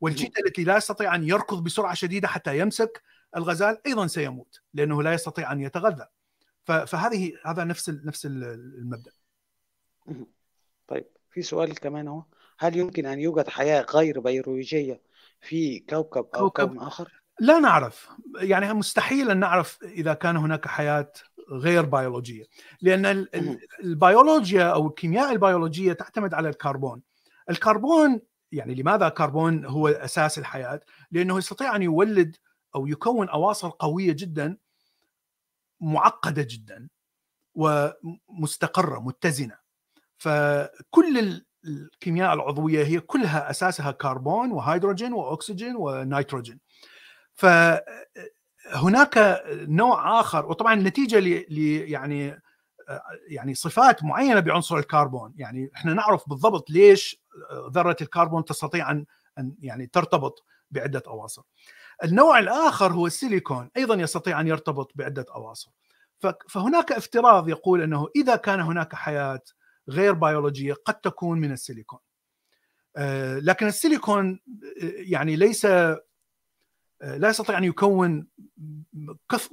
والتشيتا 0.00 0.40
التي 0.46 0.64
لا 0.64 0.76
يستطيع 0.76 1.14
أن 1.14 1.28
يركض 1.28 1.64
بسرعة 1.64 1.94
شديدة 1.94 2.28
حتى 2.28 2.58
يمسك 2.58 3.02
الغزال 3.36 3.78
أيضا 3.86 4.06
سيموت 4.06 4.60
لأنه 4.74 5.02
لا 5.02 5.12
يستطيع 5.12 5.52
أن 5.52 5.60
يتغذى 5.60 6.06
فهذه 6.64 7.32
هذا 7.44 7.64
نفس 7.64 7.90
نفس 7.90 8.26
ال- 8.26 8.44
المبدأ 8.78 9.10
مم. 10.06 10.26
طيب 10.88 11.06
في 11.30 11.42
سؤال 11.42 11.74
كمان 11.74 12.08
اهو 12.08 12.22
هل 12.58 12.76
يمكن 12.76 13.06
أن 13.06 13.20
يوجد 13.20 13.48
حياة 13.48 13.86
غير 13.94 14.20
بيولوجية 14.20 15.00
في 15.40 15.78
كوكب 15.78 16.26
أو 16.34 16.50
كوكب. 16.50 16.68
كون 16.68 16.78
آخر؟ 16.86 17.22
لا 17.40 17.58
نعرف 17.58 18.08
يعني 18.40 18.74
مستحيل 18.74 19.30
أن 19.30 19.38
نعرف 19.40 19.78
إذا 19.82 20.14
كان 20.14 20.36
هناك 20.36 20.66
حياة 20.68 21.12
غير 21.50 21.82
بيولوجية 21.84 22.44
لأن 22.82 23.06
ال- 23.06 23.34
ال- 23.34 23.44
مهم. 23.46 23.58
البيولوجيا 23.80 24.64
أو 24.64 24.86
الكيمياء 24.86 25.32
البيولوجية 25.32 25.92
تعتمد 25.92 26.34
على 26.34 26.48
الكربون 26.48 27.02
الكربون 27.50 28.20
يعني 28.52 28.74
لماذا 28.74 29.08
كربون 29.08 29.64
هو 29.64 29.88
أساس 29.88 30.38
الحياة؟ 30.38 30.80
لأنه 31.10 31.38
يستطيع 31.38 31.76
أن 31.76 31.82
يولد 31.82 32.36
أو 32.74 32.86
يكون 32.86 33.28
أواصر 33.28 33.70
قوية 33.78 34.12
جدا 34.12 34.56
معقدة 35.80 36.46
جدا 36.50 36.88
ومستقرة 37.54 38.98
متزنة. 39.00 39.58
فكل 40.18 41.18
ال- 41.18 41.46
الكيمياء 41.64 42.34
العضوية 42.34 42.84
هي 42.84 43.00
كلها 43.00 43.50
أساسها 43.50 43.90
كربون 43.90 44.52
وهيدروجين 44.52 45.12
وأكسجين 45.12 45.76
ونيتروجين. 45.76 46.60
فهناك 47.34 49.42
نوع 49.52 50.20
آخر 50.20 50.46
وطبعا 50.46 50.74
نتيجة 50.74 51.18
ل 51.18 51.58
يعني 51.92 52.40
يعني 53.28 53.54
صفات 53.54 54.04
معينة 54.04 54.40
بعنصر 54.40 54.76
الكربون. 54.78 55.34
يعني 55.36 55.70
إحنا 55.76 55.94
نعرف 55.94 56.28
بالضبط 56.28 56.70
ليش 56.70 57.22
ذرة 57.70 57.96
الكربون 58.00 58.44
تستطيع 58.44 58.90
ان 58.90 59.06
يعني 59.60 59.86
ترتبط 59.86 60.44
بعدة 60.70 61.02
أواصر. 61.06 61.42
النوع 62.04 62.38
الآخر 62.38 62.92
هو 62.92 63.06
السيليكون 63.06 63.70
أيضا 63.76 63.94
يستطيع 63.94 64.40
أن 64.40 64.46
يرتبط 64.46 64.92
بعدة 64.94 65.26
أواصر. 65.34 65.70
فهناك 66.48 66.92
افتراض 66.92 67.48
يقول 67.48 67.82
أنه 67.82 68.08
إذا 68.16 68.36
كان 68.36 68.60
هناك 68.60 68.94
حياة 68.94 69.40
غير 69.88 70.12
بيولوجية 70.12 70.74
قد 70.74 70.94
تكون 70.94 71.40
من 71.40 71.52
السيليكون. 71.52 71.98
آه، 72.96 73.38
لكن 73.38 73.66
السيليكون 73.66 74.40
آه، 74.82 74.92
يعني 74.96 75.36
ليس 75.36 75.64
آه، 75.64 76.00
لا 77.02 77.28
يستطيع 77.28 77.58
أن 77.58 77.64
يكون 77.64 78.26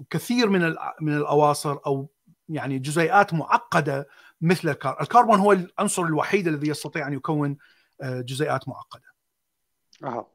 كثير 0.10 0.49
من 0.49 0.76
من 1.02 1.18
الأواصر 1.18 1.78
أو 1.86 2.10
يعني 2.49 2.80
جزيئات 2.80 3.34
معقدة 3.34 4.07
مثل 4.41 4.70
الكربون، 4.70 5.02
الكربون 5.02 5.40
هو 5.40 5.52
العنصر 5.52 6.03
الوحيد 6.03 6.48
الذي 6.48 6.68
يستطيع 6.68 7.07
أن 7.07 7.14
يكون 7.14 7.57
جزيئات 8.03 8.67
معقدة. 8.67 9.15
أها 10.03 10.27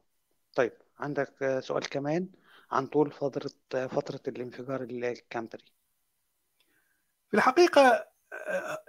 طيب 0.55 0.71
عندك 0.99 1.59
سؤال 1.63 1.89
كمان 1.89 2.27
عن 2.71 2.87
طول 2.87 3.11
فترة 3.11 3.51
فترة 3.87 4.21
الانفجار 4.27 4.81
الكامبري. 4.81 5.65
في 7.29 7.37
الحقيقة 7.37 8.07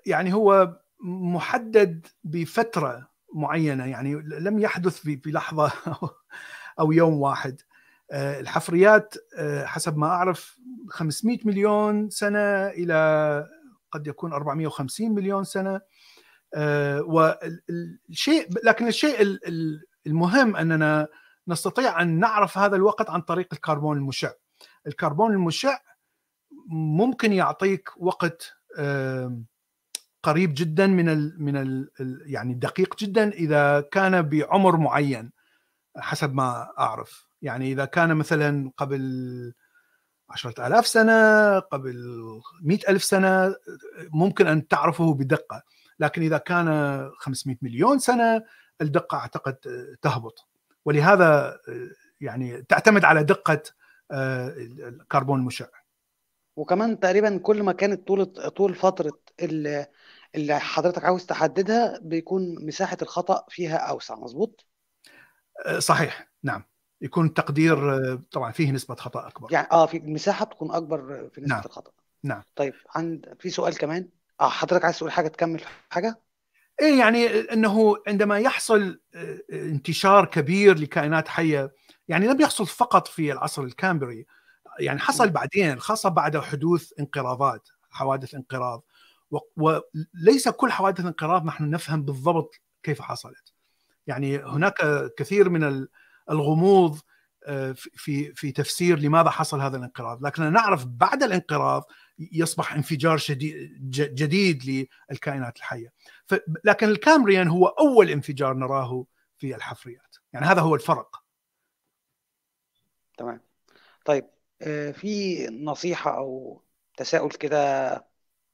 يعني 0.06 0.34
هو 0.34 0.80
محدد 1.04 2.06
بفترة 2.24 3.08
معينة 3.34 3.86
يعني 3.86 4.14
لم 4.24 4.58
يحدث 4.58 4.98
في 4.98 5.20
لحظة 5.26 5.72
أو 6.80 6.92
يوم 6.92 7.20
واحد 7.20 7.60
آه، 8.10 8.40
الحفريات 8.40 9.14
آه، 9.38 9.64
حسب 9.64 9.96
ما 9.96 10.06
أعرف 10.06 10.58
500 10.88 11.38
مليون 11.44 12.10
سنة 12.10 12.66
إلى 12.68 13.48
قد 13.90 14.06
يكون 14.06 14.32
450 14.32 15.14
مليون 15.14 15.44
سنة 15.44 15.74
آه، 15.74 15.82
والشيء 17.00 18.48
لكن 18.64 18.88
الشيء 18.88 19.38
المهم 20.06 20.56
أننا 20.56 21.08
نستطيع 21.48 22.02
أن 22.02 22.18
نعرف 22.18 22.58
هذا 22.58 22.76
الوقت 22.76 23.10
عن 23.10 23.20
طريق 23.20 23.48
الكربون 23.52 23.96
المشع. 23.96 24.30
الكربون 24.86 25.32
المشع 25.32 25.78
ممكن 26.70 27.32
يعطيك 27.32 27.90
وقت 27.96 28.52
قريب 30.22 30.54
جدا 30.54 30.86
من 30.86 31.08
ال 31.08 31.42
من 31.42 31.56
ال 31.56 31.90
يعني 32.26 32.54
دقيق 32.54 32.96
جدا 32.98 33.32
إذا 33.32 33.80
كان 33.80 34.22
بعمر 34.22 34.76
معين 34.76 35.32
حسب 35.96 36.34
ما 36.34 36.72
أعرف. 36.78 37.26
يعني 37.42 37.72
إذا 37.72 37.84
كان 37.84 38.16
مثلا 38.16 38.70
قبل 38.76 39.54
عشرة 40.30 40.66
آلاف 40.66 40.86
سنة 40.86 41.58
قبل 41.58 41.96
مئة 42.62 42.90
ألف 42.90 43.04
سنة 43.04 43.54
ممكن 44.10 44.46
أن 44.46 44.68
تعرفه 44.68 45.14
بدقة. 45.14 45.62
لكن 46.02 46.22
إذا 46.22 46.38
كان 46.38 46.66
500 47.18 47.56
مليون 47.62 47.98
سنة 47.98 48.44
الدقة 48.80 49.18
أعتقد 49.18 49.54
تهبط. 50.02 50.48
ولهذا 50.84 51.58
يعني 52.20 52.62
تعتمد 52.62 53.04
على 53.04 53.24
دقة 53.24 53.62
آه، 54.10 54.48
الكربون 54.58 55.40
المشع. 55.40 55.66
وكمان 56.56 57.00
تقريبا 57.00 57.38
كل 57.38 57.62
ما 57.62 57.72
كانت 57.72 58.06
طول 58.06 58.26
طول 58.26 58.74
فترة 58.74 59.18
اللي 60.34 60.60
حضرتك 60.60 61.04
عاوز 61.04 61.26
تحددها 61.26 61.98
بيكون 62.02 62.66
مساحة 62.66 62.96
الخطأ 63.02 63.44
فيها 63.48 63.76
أوسع 63.76 64.14
مظبوط؟ 64.14 64.66
صحيح. 65.78 66.32
نعم. 66.42 66.64
يكون 67.00 67.34
تقدير 67.34 67.94
أه، 67.94 68.22
طبعا 68.30 68.52
فيه 68.52 68.72
نسبة 68.72 68.94
خطأ 68.94 69.28
أكبر. 69.28 69.52
يعني 69.52 69.68
آه 69.72 69.86
في 69.86 69.96
المساحة 69.96 70.44
بتكون 70.44 70.70
أكبر 70.70 71.30
في 71.34 71.40
نسبة 71.40 71.54
نعم. 71.54 71.62
الخطأ. 71.66 71.92
نعم. 72.22 72.42
طيب 72.56 72.74
عند 72.94 73.34
في 73.40 73.50
سؤال 73.50 73.78
كمان؟ 73.78 74.08
آه 74.40 74.48
حضرتك 74.48 74.84
عايز 74.84 74.98
تقول 74.98 75.12
حاجة؟ 75.12 75.28
تكمل 75.28 75.62
حاجة؟ 75.90 76.20
إيه 76.80 76.98
يعني 76.98 77.26
إنه 77.26 77.96
عندما 78.08 78.38
يحصل 78.38 79.00
أه، 79.14 79.42
انتشار 79.52 80.24
كبير 80.24 80.78
لكائنات 80.78 81.28
حية 81.28 81.72
يعني 82.08 82.26
لم 82.26 82.40
يحصل 82.40 82.66
فقط 82.66 83.08
في 83.08 83.32
العصر 83.32 83.62
الكامبري 83.62 84.26
يعني 84.78 84.98
حصل 84.98 85.30
بعدين 85.30 85.80
خاصة 85.80 86.08
بعد 86.08 86.38
حدوث 86.38 86.92
انقراضات 87.00 87.68
حوادث 87.90 88.34
انقراض 88.34 88.84
وليس 89.56 90.48
كل 90.48 90.72
حوادث 90.72 91.00
الانقراض 91.00 91.44
نحن 91.44 91.70
نفهم 91.70 92.02
بالضبط 92.02 92.60
كيف 92.82 93.02
حصلت. 93.02 93.52
يعني 94.06 94.38
هناك 94.38 94.74
كثير 95.16 95.48
من 95.48 95.86
الغموض 96.30 96.98
آه، 97.46 97.72
في 97.76 98.34
في 98.34 98.52
تفسير 98.52 98.98
لماذا 98.98 99.30
حصل 99.30 99.60
هذا 99.60 99.76
الانقراض. 99.76 100.26
لكننا 100.26 100.50
نعرف 100.50 100.86
بعد 100.86 101.22
الانقراض 101.22 101.84
يصبح 102.32 102.74
انفجار 102.74 103.16
شديد 103.16 103.90
جديد 103.90 104.88
للكائنات 105.10 105.56
الحية. 105.56 105.92
لكن 106.64 106.88
الكامريان 106.88 107.48
هو 107.48 107.66
أول 107.66 108.10
انفجار 108.10 108.54
نراه 108.54 109.06
في 109.38 109.54
الحفريات. 109.54 110.16
يعني 110.32 110.46
هذا 110.46 110.60
هو 110.60 110.74
الفرق. 110.74 111.22
تمام. 113.18 113.40
طيب 114.04 114.26
آه، 114.62 114.90
في 114.90 115.46
نصيحة 115.46 116.16
أو 116.16 116.62
تساؤل 116.96 117.30
كده 117.30 117.58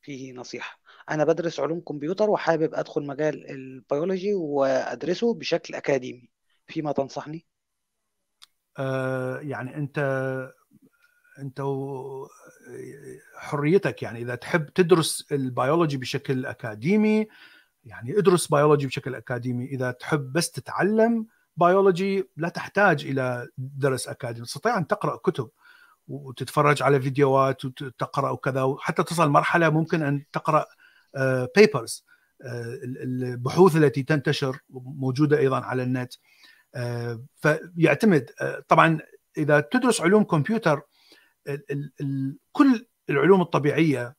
فيه 0.03 0.33
نصيحة. 0.33 0.81
أنا 1.11 1.25
بدرس 1.25 1.61
علوم 1.61 1.81
كمبيوتر 1.81 2.31
وحابب 2.31 2.75
أدخل 2.75 3.07
مجال 3.07 3.51
البيولوجي 3.51 4.35
وأدرسه 4.35 5.35
بشكل 5.35 5.75
أكاديمي. 5.75 6.31
فيما 6.67 6.93
تنصحني؟ 6.93 7.47
آه 8.79 9.41
يعني 9.41 9.77
أنت 9.77 9.99
أنت 11.39 11.63
حريتك 13.37 14.03
يعني 14.03 14.23
إذا 14.23 14.35
تحب 14.35 14.67
تدرس 14.67 15.27
البيولوجي 15.33 15.97
بشكل 15.97 16.47
أكاديمي 16.47 17.29
يعني 17.85 18.19
ادرس 18.19 18.47
بيولوجي 18.47 18.87
بشكل 18.87 19.15
أكاديمي. 19.15 19.65
إذا 19.65 19.91
تحب 19.91 20.33
بس 20.33 20.51
تتعلم 20.51 21.27
بيولوجي 21.57 22.25
لا 22.37 22.49
تحتاج 22.49 23.07
إلى 23.07 23.49
درس 23.59 24.09
أكاديمي. 24.09 24.47
تستطيع 24.47 24.79
أن 24.79 24.87
تقرأ 24.87 25.17
كتب 25.17 25.51
وتتفرج 26.09 26.83
على 26.83 27.01
فيديوهات 27.01 27.65
وتقرأ 27.65 28.31
وكذا 28.31 28.63
وحتى 28.63 29.03
تصل 29.03 29.29
مرحلة 29.29 29.69
ممكن 29.69 30.03
أن 30.03 30.25
تقرأ 30.33 30.67
papers 31.57 32.05
آه، 32.43 32.49
آه، 32.49 32.79
البحوث 32.83 33.77
التي 33.77 34.03
تنتشر 34.03 34.59
موجودة 34.71 35.39
أيضا 35.39 35.61
على 35.61 35.83
النت. 35.83 36.15
آه، 36.75 37.23
فيعتمد 37.37 38.31
طبعا 38.69 38.99
إذا 39.39 39.61
تدرس 39.61 40.01
علوم 40.01 40.25
كمبيوتر 40.25 40.83
كل 42.53 42.87
العلوم 43.11 43.41
الطبيعية 43.41 44.17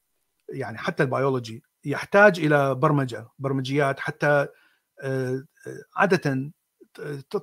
يعني 0.49 0.77
حتى 0.77 1.03
البيولوجي 1.03 1.63
يحتاج 1.85 2.39
إلى 2.39 2.75
برمجة 2.75 3.27
برمجيات 3.39 3.99
حتى 3.99 4.47
عادة 5.95 6.51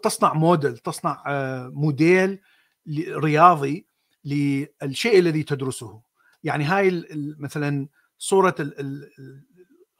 تصنع 0.03 0.33
موديل 0.33 0.79
تصنع 0.79 1.23
موديل 1.73 2.41
رياضي 3.09 3.87
للشيء 4.25 5.19
الذي 5.19 5.43
تدرسه. 5.43 6.01
يعني 6.45 6.65
هاي 6.65 7.05
مثلا 7.39 7.89
صورة 8.19 8.55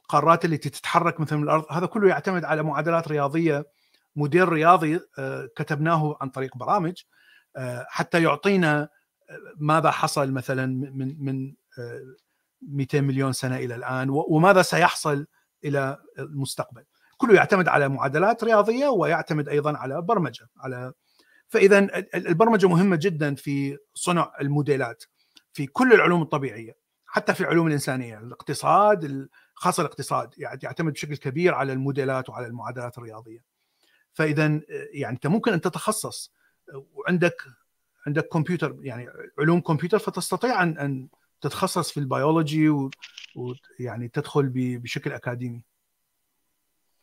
القارات 0.09 0.45
التي 0.45 0.69
تتحرك 0.69 1.19
مثل 1.19 1.35
الأرض 1.35 1.65
هذا 1.69 1.85
كله 1.85 2.09
يعتمد 2.09 2.45
على 2.45 2.63
معادلات 2.63 3.07
رياضية. 3.07 3.65
موديل 4.17 4.49
رياضي 4.49 4.99
آه، 5.19 5.49
كتبناه 5.55 6.17
عن 6.21 6.29
طريق 6.29 6.57
برامج 6.57 7.01
آه، 7.57 7.85
حتى 7.89 8.23
يعطينا 8.23 8.81
آه، 8.81 8.89
ماذا 9.57 9.91
حصل 9.91 10.31
مثلا 10.31 10.65
من 10.65 11.25
من 11.25 11.53
200 12.61 13.01
مليون 13.01 13.33
سنة 13.33 13.55
إلى 13.55 13.75
الآن؟ 13.75 14.09
وماذا 14.09 14.61
سيحصل 14.61 15.27
إلى 15.63 15.97
المستقبل؟ 16.19 16.83
كله 17.17 17.35
يعتمد 17.35 17.67
على 17.67 17.89
معادلات 17.89 18.43
رياضية 18.43 18.87
ويعتمد 18.87 19.49
أيضا 19.49 19.77
على 19.77 20.01
برمجة 20.01 20.47
على 20.57 20.93
فاذا 21.47 21.79
البرمجة 22.15 22.67
مهمة 22.67 22.95
جدا 22.95 23.35
في 23.35 23.77
صنع 23.93 24.33
الموديلات 24.41 25.03
في 25.53 25.67
كل 25.67 25.93
العلوم 25.93 26.21
الطبيعية 26.21 26.77
حتى 27.05 27.33
في 27.33 27.41
العلوم 27.41 27.67
الإنسانية. 27.67 28.19
الاقتصاد 28.19 29.29
خاصة 29.53 29.81
الاقتصاد 29.81 30.33
يعني 30.37 30.59
يعتمد 30.63 30.93
بشكل 30.93 31.15
كبير 31.15 31.53
على 31.53 31.73
الموديلات 31.73 32.29
وعلى 32.29 32.47
المعادلات 32.47 32.97
الرياضية. 32.97 33.39
فاذا 34.13 34.61
يعني 34.93 35.15
أنت 35.15 35.27
ممكن 35.27 35.53
أن 35.53 35.61
تتخصص 35.61 36.33
وعندك 36.93 37.43
عندك 38.07 38.27
كمبيوتر 38.27 38.75
يعني 38.81 39.09
علوم 39.39 39.61
كمبيوتر 39.61 39.99
فتستطيع 39.99 40.63
أن 40.63 40.77
أن 40.77 41.07
تتخصص 41.41 41.91
في 41.91 41.99
البيولوجي 41.99 42.69
ويعني 43.35 44.07
تدخل 44.07 44.51
بشكل 44.53 45.11
أكاديمي 45.11 45.63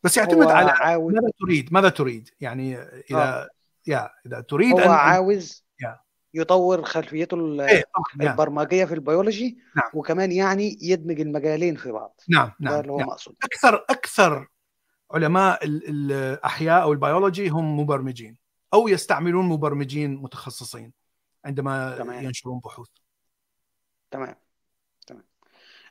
بس 0.03 0.17
يعتمد 0.17 0.47
على 0.47 0.99
ماذا 0.99 1.31
تريد 1.41 1.73
ماذا 1.73 1.89
تريد 1.89 2.29
يعني 2.41 2.79
إذا 2.79 3.43
آه. 3.43 3.49
يا 3.87 4.11
إذا 4.27 4.41
تريد 4.41 4.73
هو 4.73 4.79
أن 4.79 4.91
عاوز 4.91 5.65
يا. 5.81 6.01
يطور 6.35 6.85
خلفيته 6.85 7.65
إيه 7.65 7.85
البرمجية 8.21 8.85
في 8.85 8.95
البيولوجي 8.95 9.59
نعم. 9.77 9.91
وكمان 9.95 10.33
يعني 10.33 10.79
يدمج 10.83 11.21
المجالين 11.21 11.77
في 11.77 11.93
بعض 11.93 12.21
نعم 12.29 12.53
نعم 12.61 12.75
ده 12.75 12.81
اللي 12.81 12.93
هو 12.93 12.99
نعم. 12.99 13.09
مقصود 13.09 13.35
أكثر 13.45 13.85
أكثر 13.91 14.49
علماء 15.11 15.65
الأحياء 15.65 16.83
أو 16.83 16.93
البيولوجي 16.93 17.49
هم 17.49 17.81
مبرمجين 17.81 18.44
أو 18.75 18.89
يستعملون 18.89 19.49
مبرمجين 19.49 20.17
متخصصين 20.17 20.93
عندما 21.45 21.99
تمام. 21.99 22.25
ينشرون 22.25 22.61
بحوث. 22.65 22.89
تمام. 24.11 24.37
تمام. 25.07 25.25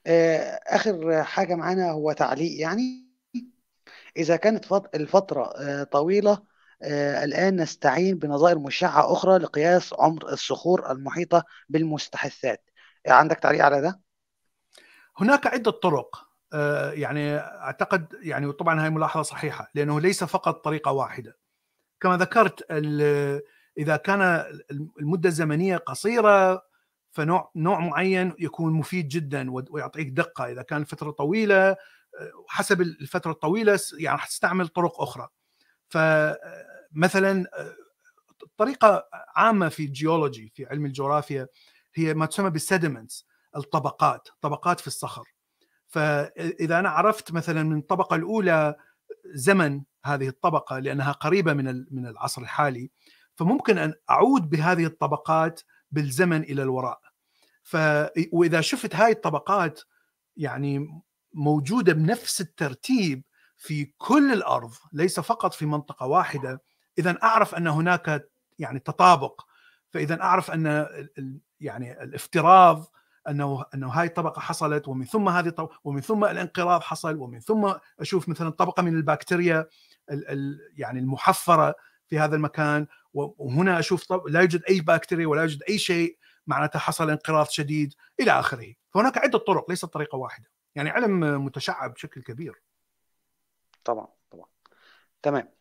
آه، 0.08 0.60
آخر 0.68 1.24
حاجة 1.24 1.56
معانا 1.56 1.92
هو 1.92 2.12
تعليق 2.12 2.62
يعني. 2.62 3.14
إذا 4.18 4.36
كانت 4.36 4.72
الفترة 4.96 5.44
آه، 5.44 5.84
طويلة 5.84 6.44
آه، 6.82 7.24
الآن 7.24 7.62
نستعين 7.62 8.18
بنظائر 8.18 8.60
مشعة 8.60 9.14
أخرى 9.14 9.38
لقياس 9.38 9.94
عمر 10.00 10.30
الصخور 10.34 10.92
المحيطة 10.92 11.44
بالمستحثات. 11.70 12.70
عندك 13.08 13.40
تعليق 13.40 13.66
على 13.66 13.82
ده؟ 13.82 14.02
هناك 15.18 15.48
عدة 15.48 15.72
طرق 15.72 16.28
يعني 16.94 17.38
أعتقد 17.38 18.20
يعني 18.22 18.52
طبعا 18.52 18.84
هاي 18.84 18.90
ملاحظة 18.90 19.24
صحيحة 19.24 19.72
لأنه 19.76 20.00
ليس 20.02 20.24
فقط 20.24 20.64
طريقة 20.64 20.92
واحدة. 20.92 21.43
كما 22.04 22.18
ذكرت 22.18 22.72
إذا 23.78 23.98
كان 23.98 24.46
المدة 25.00 25.30
الزمنية 25.30 25.78
قصيرة 25.78 26.64
فنوع 27.12 27.52
نوع 27.56 27.80
معين 27.80 28.34
يكون 28.40 28.74
مفيد 28.74 29.08
جدا 29.08 29.52
ويعطيك 29.52 30.08
دقة. 30.08 30.52
إذا 30.52 30.62
كان 30.62 30.84
فترة 30.84 31.12
طويلة 31.12 31.70
آه، 31.70 31.78
حسب 32.48 32.82
الفترة 32.82 33.32
الطويلة 33.32 33.80
يعني 34.00 34.18
حتستعمل 34.18 34.68
طرق 34.68 35.02
أخرى. 35.02 35.28
فمثلا 35.90 37.46
طريقة 38.58 39.08
عامة 39.36 39.70
في 39.70 39.86
الجيولوجي 39.86 40.52
في 40.56 40.66
علم 40.66 40.86
الجغرافيا 40.86 41.48
هي 41.96 42.14
ما 42.14 42.26
تسمى 42.26 42.50
بالسيدمنتس 42.50 43.28
الطبقات 43.56 44.30
طبقات 44.42 44.80
في 44.80 44.88
الصخر. 44.88 45.24
فاذا 45.88 46.80
أنا 46.80 46.90
عرفت 46.90 47.32
مثلا 47.32 47.64
من 47.64 47.78
الطبقة 47.78 48.16
الأولى 48.16 48.76
زمن 49.26 49.84
هذه 50.06 50.28
الطبقة 50.28 50.80
لأنها 50.80 51.12
قريبة 51.12 51.54
من 51.54 51.86
من 51.92 52.08
العصر 52.08 52.42
الحالي 52.42 52.92
فممكن 53.36 53.78
أن 53.78 53.94
أعود 54.10 54.50
بهذه 54.50 54.86
الطبقات 54.86 55.62
بالزمن 55.92 56.44
إلى 56.44 56.64
الوراء. 56.64 57.00
ف 57.64 57.78
وإذا 58.32 58.62
شفت 58.62 58.96
هاي 58.96 59.12
الطبقات 59.12 59.82
يعني 60.38 61.02
موجودة 61.34 61.94
بنفس 61.94 62.42
الترتيب 62.42 63.24
في 63.58 63.86
كل 63.98 64.34
الأرض 64.34 64.74
ليس 64.94 65.20
فقط 65.20 65.54
في 65.54 65.66
منطقة 65.66 66.06
واحدة 66.06 66.62
اذا 66.98 67.18
أعرف 67.24 67.56
أن 67.56 67.68
هناك 67.68 68.30
يعني 68.60 68.80
تطابق. 68.80 69.42
فاذا 69.92 70.22
أعرف 70.22 70.52
أن 70.52 70.88
يعني 71.60 72.04
الافتراض 72.04 72.86
أنه 73.30 73.66
أنه 73.74 73.88
هاي 73.88 74.08
الطبقه 74.08 74.40
حصلت 74.40 74.88
ومن 74.88 75.06
ثم 75.06 75.30
هذه 75.30 75.48
الطبقة 75.48 75.80
ومن 75.84 76.02
ثم 76.02 76.26
الانقراض 76.26 76.82
حصل 76.82 77.16
ومن 77.16 77.40
ثم 77.40 77.74
أشوف 78.00 78.30
مثلا 78.30 78.50
طبقة 78.50 78.84
من 78.84 78.96
البكتيريا 78.96 79.68
يعني 80.78 81.00
المحفرة 81.00 81.76
في 82.08 82.20
هذا 82.20 82.36
المكان 82.36 82.88
وهنا 83.14 83.80
أشوف 83.80 84.12
لا 84.28 84.42
يوجد 84.42 84.64
أي 84.70 84.82
بكتيريا 84.82 85.28
ولا 85.28 85.42
يوجد 85.42 85.64
أي 85.70 85.78
شيء 85.78 86.18
معناتها 86.48 86.80
حصل 86.80 87.10
انقراض 87.10 87.48
شديد 87.50 87.94
إلى 88.20 88.32
آخره. 88.32 88.74
فهناك 88.94 89.18
عدة 89.18 89.38
طرق 89.38 89.70
ليست 89.70 89.86
طريقة 89.86 90.16
واحدة. 90.18 90.50
يعني 90.76 90.90
علم 90.90 91.46
متشعب 91.46 91.94
بشكل 91.94 92.22
كبير. 92.22 92.62
طبعا 93.84 94.08
طبعا. 94.32 94.46
تمام. 95.22 95.54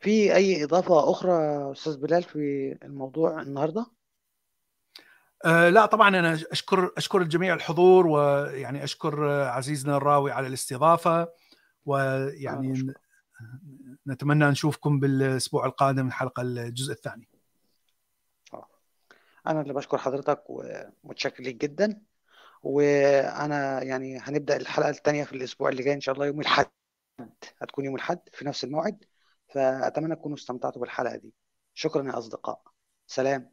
في 0.00 0.34
أي 0.34 0.64
إضافة 0.64 1.10
أخرى 1.10 1.32
أستاذ 1.72 1.96
بلال 1.96 2.22
في 2.22 2.72
الموضوع 2.82 3.42
النهارده؟ 3.42 3.86
أه 5.44 5.68
لا 5.68 5.86
طبعا 5.86 6.08
أنا 6.08 6.38
أشكر 6.52 6.92
أشكر 6.96 7.22
الجميع 7.22 7.54
الحضور 7.54 8.06
ويعني 8.06 8.84
أشكر 8.84 9.30
عزيزنا 9.30 9.96
الراوي 9.96 10.32
على 10.32 10.46
الاستضافة 10.46 11.28
ويعني 11.84 12.94
نتمنى 14.06 14.44
نشوفكم 14.44 15.00
بالأسبوع 15.00 15.66
القادم 15.66 16.06
الحلقة 16.06 16.42
الجزء 16.42 16.92
الثاني. 16.92 17.28
آه. 18.54 18.68
أنا 19.46 19.60
اللي 19.60 19.74
بشكر 19.74 19.98
حضرتك 19.98 20.44
ومتشكر 20.48 21.42
ليك 21.42 21.56
جدا. 21.56 22.00
وأنا 22.62 23.82
يعني 23.82 24.18
هنبدأ 24.18 24.56
الحلقة 24.56 24.90
الثانية 24.90 25.24
في 25.24 25.32
الأسبوع 25.32 25.68
اللي 25.68 25.82
جاي 25.82 25.94
إن 25.94 26.00
شاء 26.00 26.14
الله 26.14 26.26
يوم 26.26 26.40
الأحد. 26.40 26.66
هتكون 27.62 27.84
يوم 27.84 27.94
الأحد 27.94 28.18
في 28.32 28.44
نفس 28.44 28.64
الموعد 28.64 29.04
فأتمنى 29.54 30.16
تكونوا 30.16 30.36
استمتعتوا 30.36 30.80
بالحلقة 30.80 31.16
دي. 31.16 31.34
شكرا 31.74 32.06
يا 32.06 32.18
أصدقاء. 32.18 32.62
سلام. 33.06 33.50